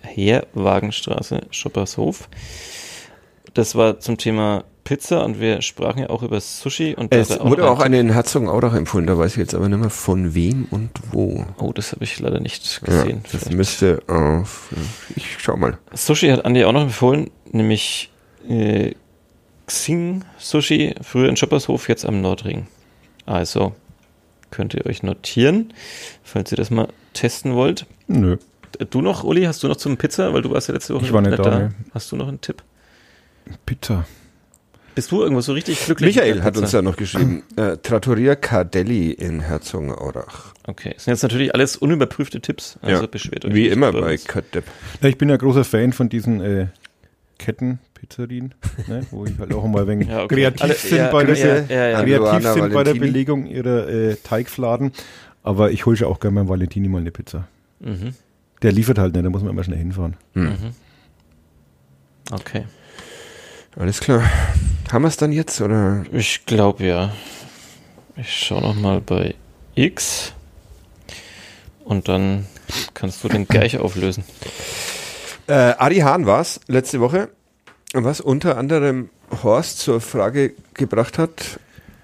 [0.04, 2.30] Herwagenstraße, Schoppershof.
[3.54, 7.48] Das war zum Thema Pizza und wir sprachen ja auch über Sushi und Es er
[7.48, 10.68] wurde auch eine in Herzogenaurach empfohlen, da weiß ich jetzt aber nicht mehr von wem
[10.72, 11.46] und wo.
[11.58, 13.22] Oh, das habe ich leider nicht Ja, gesehen.
[13.24, 13.56] das Vielleicht.
[13.58, 14.70] müsste auf.
[15.16, 15.78] Ich schau mal.
[15.94, 18.12] Sushi hat Andi auch noch empfohlen, nämlich
[18.50, 18.92] äh,
[19.68, 22.68] Xing Sushi, früher in Schoppershof, jetzt am Nordring.
[23.26, 23.74] Also
[24.52, 25.74] könnt ihr euch notieren,
[26.24, 27.86] falls ihr das mal testen wollt.
[28.08, 28.38] Nö.
[28.90, 31.14] Du noch, Uli, hast du noch zum Pizza, weil du warst ja letzte Woche Ich
[31.14, 31.70] war nicht da, nee.
[31.94, 32.64] Hast du noch einen Tipp?
[33.66, 34.06] Pizza.
[34.96, 36.16] Bist du irgendwo so richtig glücklich?
[36.16, 37.44] Michael hat uns ja noch geschrieben.
[37.56, 40.54] Äh, Trattoria Cardelli in Herzogenaurach.
[40.68, 44.18] Okay, das sind jetzt natürlich alles unüberprüfte Tipps, also Ja, beschwert euch Wie immer bei.
[44.18, 44.66] Kadepp.
[45.02, 46.68] Ja, ich bin ja großer Fan von diesen äh,
[47.38, 48.54] Kettenpizzerien,
[48.88, 50.36] ne, wo ich halt auch mal ein wenig Ja, okay.
[50.36, 52.02] kreativ Alle- sind, ja, bei, der, ja, ja, ja.
[52.04, 53.00] kreativ Luana sind bei der Valentini.
[53.00, 54.92] Belegung ihrer äh, Teigfladen.
[55.44, 57.48] Aber ich hole schon auch gerne beim Valentini mal eine Pizza.
[57.80, 58.14] Mhm.
[58.64, 60.16] Der liefert halt nicht, da muss man immer schnell hinfahren.
[60.34, 60.74] Mhm.
[62.32, 62.66] Okay.
[63.78, 64.24] Alles klar.
[64.92, 66.06] Haben wir es dann jetzt oder?
[66.12, 67.12] Ich glaube ja.
[68.16, 69.36] Ich schaue noch mal bei
[69.76, 70.34] X
[71.84, 72.46] und dann
[72.94, 74.24] kannst du den gleich auflösen.
[75.48, 77.30] Äh, Adi Hahn war es letzte Woche,
[77.94, 79.10] was unter anderem
[79.44, 81.60] Horst zur Frage gebracht hat,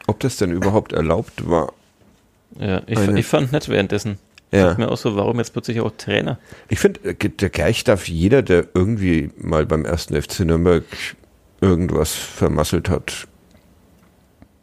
[0.08, 1.74] ob das denn überhaupt erlaubt war.
[2.60, 4.18] Ja, ich, ich fand nett währenddessen.
[4.52, 4.70] Ja.
[4.70, 6.40] Dachte mir auch so, warum jetzt plötzlich auch Trainer?
[6.70, 10.84] Ich finde, äh, der gleich darf jeder, der irgendwie mal beim ersten FC Nürnberg
[11.62, 13.28] irgendwas vermasselt hat,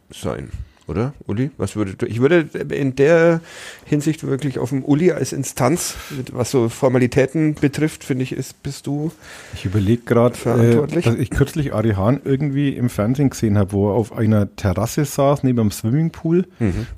[0.09, 0.51] sein.
[0.87, 1.51] Oder, Uli?
[1.57, 2.05] Was würdet du?
[2.05, 3.41] Ich würde in der
[3.83, 5.95] Hinsicht wirklich auf den Uli als Instanz,
[6.31, 9.11] was so Formalitäten betrifft, finde ich, ist, bist du.
[9.53, 11.03] Ich überlege gerade, äh, Verantwortlich?
[11.03, 15.03] dass ich kürzlich Ari Hahn irgendwie im Fernsehen gesehen habe, wo er auf einer Terrasse
[15.03, 16.45] saß, neben einem Swimmingpool,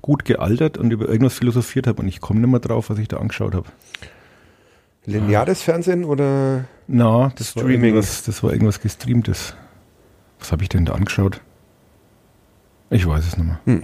[0.03, 1.99] gut gealtert und über irgendwas philosophiert hat.
[1.99, 3.69] Und ich komme nicht mehr drauf, was ich da angeschaut habe.
[5.05, 6.65] Lineares Fernsehen oder?
[6.87, 7.95] Na, das war, Streaming.
[7.95, 9.55] irgendwas, das war irgendwas gestreamtes.
[10.39, 11.41] Was habe ich denn da angeschaut?
[12.89, 13.59] Ich weiß es nicht mehr.
[13.65, 13.83] Hm.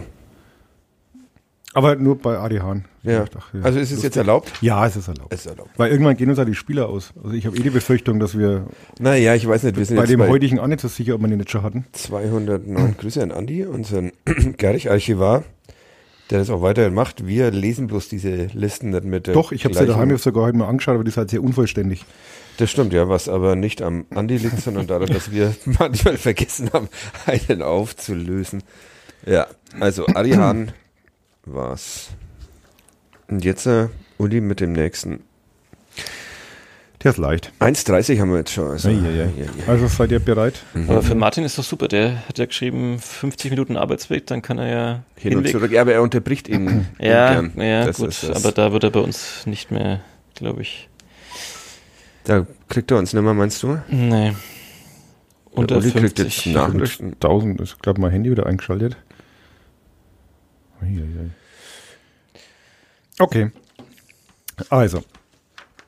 [1.73, 2.85] Aber nur bei Ari Hahn.
[3.03, 3.23] Ja.
[3.25, 4.17] Ich dachte, Also ist es jetzt lustig.
[4.17, 4.53] erlaubt?
[4.61, 5.33] Ja, es ist erlaubt.
[5.33, 5.71] Es ist erlaubt.
[5.75, 7.11] Weil irgendwann gehen uns ja die Spieler aus.
[7.21, 8.67] Also ich habe eh die Befürchtung, dass wir
[8.97, 11.15] Naja, ich weiß nicht, wir sind bei jetzt dem bei heutigen auch nicht so sicher,
[11.15, 11.85] ob wir den nicht schon hatten.
[11.91, 14.13] 209 Grüße an Andi, unseren
[14.57, 15.43] Gerich-Archivar,
[16.29, 17.27] der das auch weiterhin macht.
[17.27, 20.57] Wir lesen bloß diese Listen nicht mit der Doch, ich habe sie daheim sogar heute
[20.57, 22.05] mal angeschaut, aber die ist halt sehr unvollständig.
[22.57, 26.69] Das stimmt, ja, was aber nicht am Andi liegt, sondern daran, dass wir manchmal vergessen
[26.71, 26.87] haben,
[27.25, 28.63] einen aufzulösen.
[29.25, 29.47] Ja,
[29.79, 30.71] also Adi Hahn
[31.45, 32.09] war's.
[33.27, 33.87] Und jetzt äh,
[34.17, 35.21] Uli mit dem nächsten.
[37.03, 37.51] Der ist leicht.
[37.59, 38.71] 1,30 haben wir jetzt schon.
[38.71, 39.45] Also, Ja, ja, ja.
[39.67, 40.63] Also seid ihr bereit?
[40.87, 44.57] Aber für Martin ist doch super, der hat ja geschrieben, 50 Minuten Arbeitsweg, dann kann
[44.57, 45.71] er ja Hin und zurück.
[45.71, 46.87] Ja, aber er unterbricht ihn.
[46.99, 47.51] Ja, ungern.
[47.61, 48.43] ja Das gut, ist das.
[48.43, 50.01] aber da wird er bei uns nicht mehr,
[50.33, 50.89] glaube ich.
[52.23, 53.77] Da kriegt er uns nicht mehr, meinst du?
[53.87, 54.33] Nee.
[55.51, 56.45] Unter Uli kriegt 50.
[56.47, 57.13] jetzt Nachrichten.
[57.13, 58.97] 1000 ist, glaube mein Handy wieder eingeschaltet.
[63.19, 63.51] Okay.
[64.69, 65.03] Also,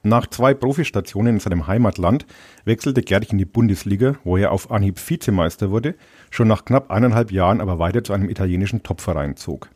[0.03, 2.26] nach zwei Profistationen in seinem Heimatland
[2.64, 5.95] wechselte Gerd in die Bundesliga, wo er auf Anhieb Vizemeister wurde,
[6.30, 9.69] schon nach knapp eineinhalb Jahren aber weiter zu einem italienischen Topverein zog.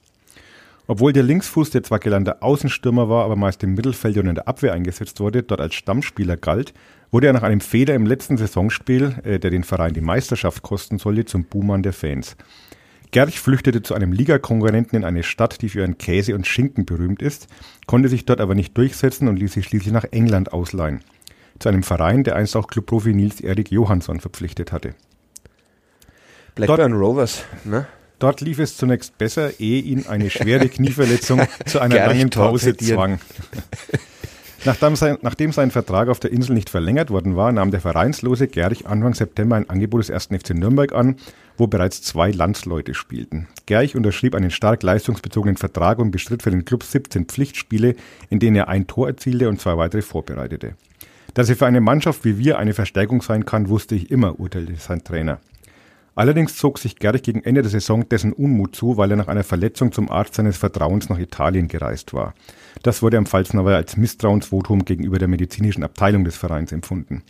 [0.88, 4.48] Obwohl der Linksfuß, der zwar gelernter Außenstürmer war, aber meist im Mittelfeld und in der
[4.48, 6.74] Abwehr eingesetzt wurde, dort als Stammspieler galt,
[7.12, 10.98] wurde er nach einem Fehler im letzten Saisonspiel, äh, der den Verein die Meisterschaft kosten
[10.98, 12.36] sollte, zum Buhmann der Fans.
[13.12, 17.22] Gerch flüchtete zu einem Ligakonkurrenten in eine Stadt, die für ihren Käse und Schinken berühmt
[17.22, 17.48] ist,
[17.86, 21.02] konnte sich dort aber nicht durchsetzen und ließ sich schließlich nach England ausleihen.
[21.60, 24.96] Zu einem Verein, der einst auch Clubprofi Nils Erik Johansson verpflichtet hatte.
[26.56, 27.86] Blackburn Rovers, ne?
[28.20, 32.78] Dort lief es zunächst besser, ehe ihn eine schwere Knieverletzung zu einer Gerch langen Pause
[32.78, 33.20] zwang.
[34.66, 38.48] Nachdem sein, nachdem sein Vertrag auf der Insel nicht verlängert worden war, nahm der vereinslose
[38.48, 40.26] Gerch Anfang September ein Angebot des 1.
[40.26, 41.16] FC Nürnberg an,
[41.62, 43.48] wo bereits zwei Landsleute spielten.
[43.68, 47.94] Gerch unterschrieb einen stark leistungsbezogenen Vertrag und bestritt für den Club 17 Pflichtspiele,
[48.32, 50.74] in denen er ein Tor erzielte und zwei weitere vorbereitete.
[51.36, 54.74] Dass er für eine Mannschaft wie wir eine Verstärkung sein kann, wusste ich immer, urteilte
[54.78, 55.40] sein Trainer.
[56.16, 59.44] Allerdings zog sich Gerch gegen Ende der Saison dessen Unmut zu, weil er nach einer
[59.44, 62.34] Verletzung zum Arzt seines Vertrauens nach Italien gereist war.
[62.82, 67.22] Das wurde am Pfalznerweiher als Misstrauensvotum gegenüber der medizinischen Abteilung des Vereins empfunden.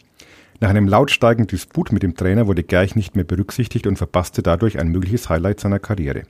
[0.61, 4.77] Nach einem lautstarken Disput mit dem Trainer wurde Gerch nicht mehr berücksichtigt und verpasste dadurch
[4.77, 6.21] ein mögliches Highlight seiner Karriere.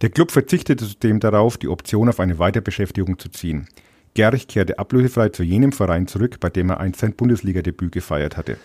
[0.00, 3.66] Der Club verzichtete zudem darauf, die Option auf eine Weiterbeschäftigung zu ziehen.
[4.14, 8.58] Gerch kehrte ablösefrei zu jenem Verein zurück, bei dem er einst sein Bundesligadebüt gefeiert hatte.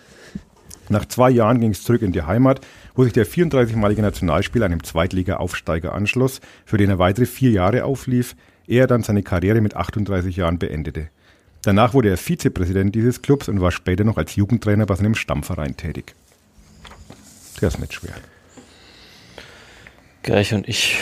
[0.88, 2.60] Nach zwei Jahren ging es zurück in die Heimat,
[2.94, 8.36] wo sich der 34-malige Nationalspieler einem Zweitliga-Aufsteiger anschloss, für den er weitere vier Jahre auflief,
[8.68, 11.08] ehe er dann seine Karriere mit 38 Jahren beendete.
[11.64, 15.76] Danach wurde er Vizepräsident dieses Clubs und war später noch als Jugendtrainer bei seinem Stammverein
[15.76, 16.14] tätig.
[17.60, 18.14] Der ist nicht schwer.
[20.22, 20.98] Gerch und ich.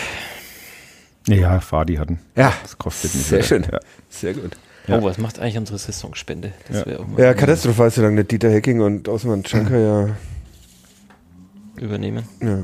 [1.26, 2.18] Ja, Fadi hatten.
[2.36, 3.26] Ja, das kostet nicht.
[3.26, 3.46] sehr wieder.
[3.46, 3.62] schön.
[3.70, 3.78] Ja.
[4.08, 4.56] Sehr gut.
[4.88, 4.98] Ja.
[4.98, 6.52] Oh, was macht eigentlich unsere Saisonspende?
[6.68, 6.86] Das Ja.
[6.86, 10.16] wäre auch mal Ja, katastrophal, solange nicht Dieter Hecking und Osman Schanker ja,
[11.76, 12.24] übernehmen.
[12.40, 12.62] ja.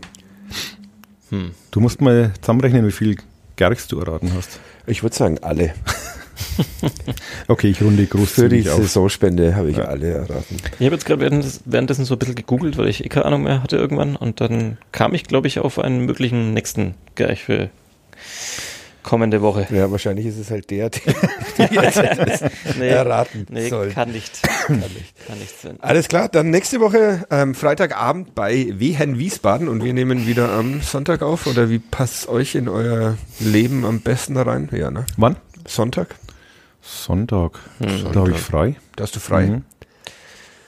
[1.31, 1.53] Hm.
[1.71, 3.17] Du musst mal zusammenrechnen, wie viel
[3.57, 4.59] Gerchs du erraten hast.
[4.87, 5.75] Ich würde sagen, alle.
[7.49, 8.63] Okay, ich runde Für die.
[8.63, 9.85] Saisonspende habe ich Ja.
[9.85, 10.57] alle erraten.
[10.79, 13.43] Ich habe jetzt gerade währenddes- währenddessen so ein bisschen gegoogelt, weil ich eh keine Ahnung
[13.45, 14.17] mehr hatte irgendwann.
[14.17, 17.71] Und dann kam ich, glaube ich, auf einen möglichen nächsten Gerch für
[19.03, 19.67] kommende Woche.
[19.71, 21.01] Ja, wahrscheinlich ist es halt der, den
[21.71, 22.45] die jetzt
[22.79, 23.89] Nee, erraten nee soll.
[23.91, 24.43] kann nicht.
[24.67, 25.27] Kann nicht.
[25.27, 25.77] Kann nicht sein.
[25.81, 30.83] Alles klar, dann nächste Woche ähm, Freitagabend bei Wehen Wiesbaden und wir nehmen wieder am
[30.83, 31.47] Sonntag auf.
[31.47, 34.69] Oder wie passt euch in euer Leben am besten da rein?
[34.73, 35.07] Ja, ne?
[35.17, 35.37] Wann?
[35.67, 36.15] Sonntag?
[36.89, 37.59] Sonntag.
[37.79, 38.13] Hm.
[38.13, 38.77] Da habe ich frei.
[38.97, 39.47] Da hast du frei.
[39.47, 39.65] Mhm.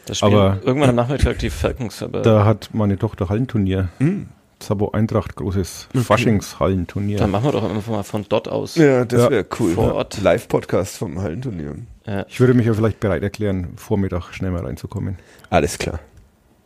[0.07, 3.89] Das spielen Aber- irgendwann am Nachmittag die Falcons, aber Da hat meine Tochter Hallenturnier.
[3.99, 4.29] Mhm.
[4.63, 6.05] Sabo Eintracht, großes Okay.
[6.05, 7.17] Faschingshallenturnier.
[7.19, 8.75] dann machen wir doch einfach mal von dort aus.
[8.75, 9.31] Ja, das Ja.
[9.31, 9.73] wäre cool.
[9.73, 9.95] Vor ne?
[9.95, 10.21] Ort.
[10.21, 11.77] Live-Podcast vom Hallenturnier.
[12.07, 12.27] Ja.
[12.29, 15.17] Ich würde mich ja vielleicht bereit erklären, Vormittag schnell mal reinzukommen.
[15.49, 16.01] Alles klar.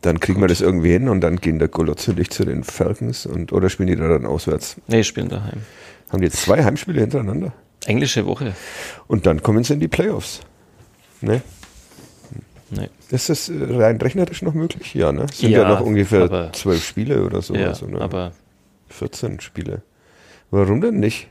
[0.01, 2.63] Dann kriegen wir das irgendwie hin und dann gehen der Golotz und ich zu den
[2.65, 4.75] Falcons und oder spielen die da dann auswärts?
[4.87, 5.61] Nee, spielen daheim.
[6.11, 7.53] Haben die jetzt zwei Heimspiele hintereinander?
[7.85, 8.55] Englische Woche.
[9.07, 10.41] Und dann kommen sie in die Playoffs.
[11.21, 11.41] Ne?
[12.71, 12.89] Nee.
[13.11, 14.93] Ist das äh, rein rechnerisch noch möglich?
[14.95, 15.27] Ja, ne?
[15.31, 17.53] Sind Ja, ja, noch ungefähr zwölf Spiele oder so.
[17.53, 18.01] ja, also, ne?
[18.01, 18.31] aber
[18.89, 19.83] 14 Spiele.
[20.51, 21.27] Warum denn nicht?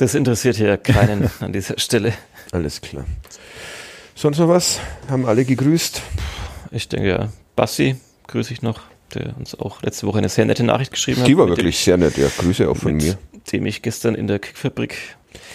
[0.00, 2.14] das interessiert ja keinen an dieser Stelle.
[2.52, 3.04] Alles klar.
[4.14, 4.80] Sonst noch was?
[5.08, 6.02] Haben alle gegrüßt?
[6.70, 7.96] Ich denke ja, Bassi
[8.26, 8.80] grüße ich noch,
[9.14, 11.28] der uns auch letzte Woche eine sehr nette Nachricht geschrieben hat.
[11.28, 12.16] Die war wirklich sehr nett.
[12.16, 13.18] Ja, Grüße auch von dem, mir.
[13.52, 14.96] Dem ich gestern in der Kickfabrik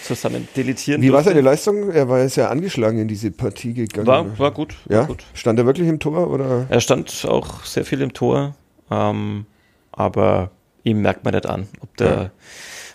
[0.02, 1.30] zusammen deletieren Wie war durfte.
[1.30, 1.90] seine Leistung?
[1.90, 4.06] Er war ja sehr angeschlagen in diese Partie gegangen.
[4.06, 4.74] War, war gut.
[4.88, 5.00] ja?
[5.00, 5.24] War gut.
[5.34, 6.66] Stand er wirklich im Tor oder?
[6.68, 8.54] Er stand auch sehr viel im Tor,
[8.90, 9.46] ähm,
[9.92, 10.50] aber
[10.84, 12.30] ihm merkt man nicht an, ob der, Ja.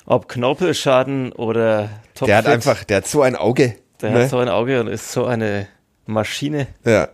[0.06, 3.76] ob Knorpelschaden oder Topfit, Der hat einfach, der hat so ein Auge.
[4.02, 4.24] der ne?
[4.24, 5.68] hat so ein Auge und ist so eine
[6.06, 6.68] Maschine.
[6.86, 7.08] Ja,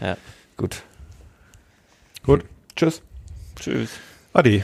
[0.00, 0.16] Ja.
[0.56, 0.82] gut.
[2.22, 2.44] Gut.
[2.76, 3.02] Tschüss.
[3.58, 3.90] Tschüss.
[4.32, 4.62] Ade.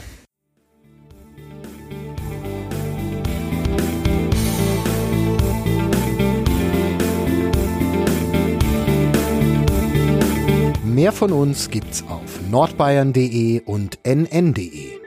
[10.97, 15.06] Mehr von uns gibt's auf nordbayern.de und nn.de.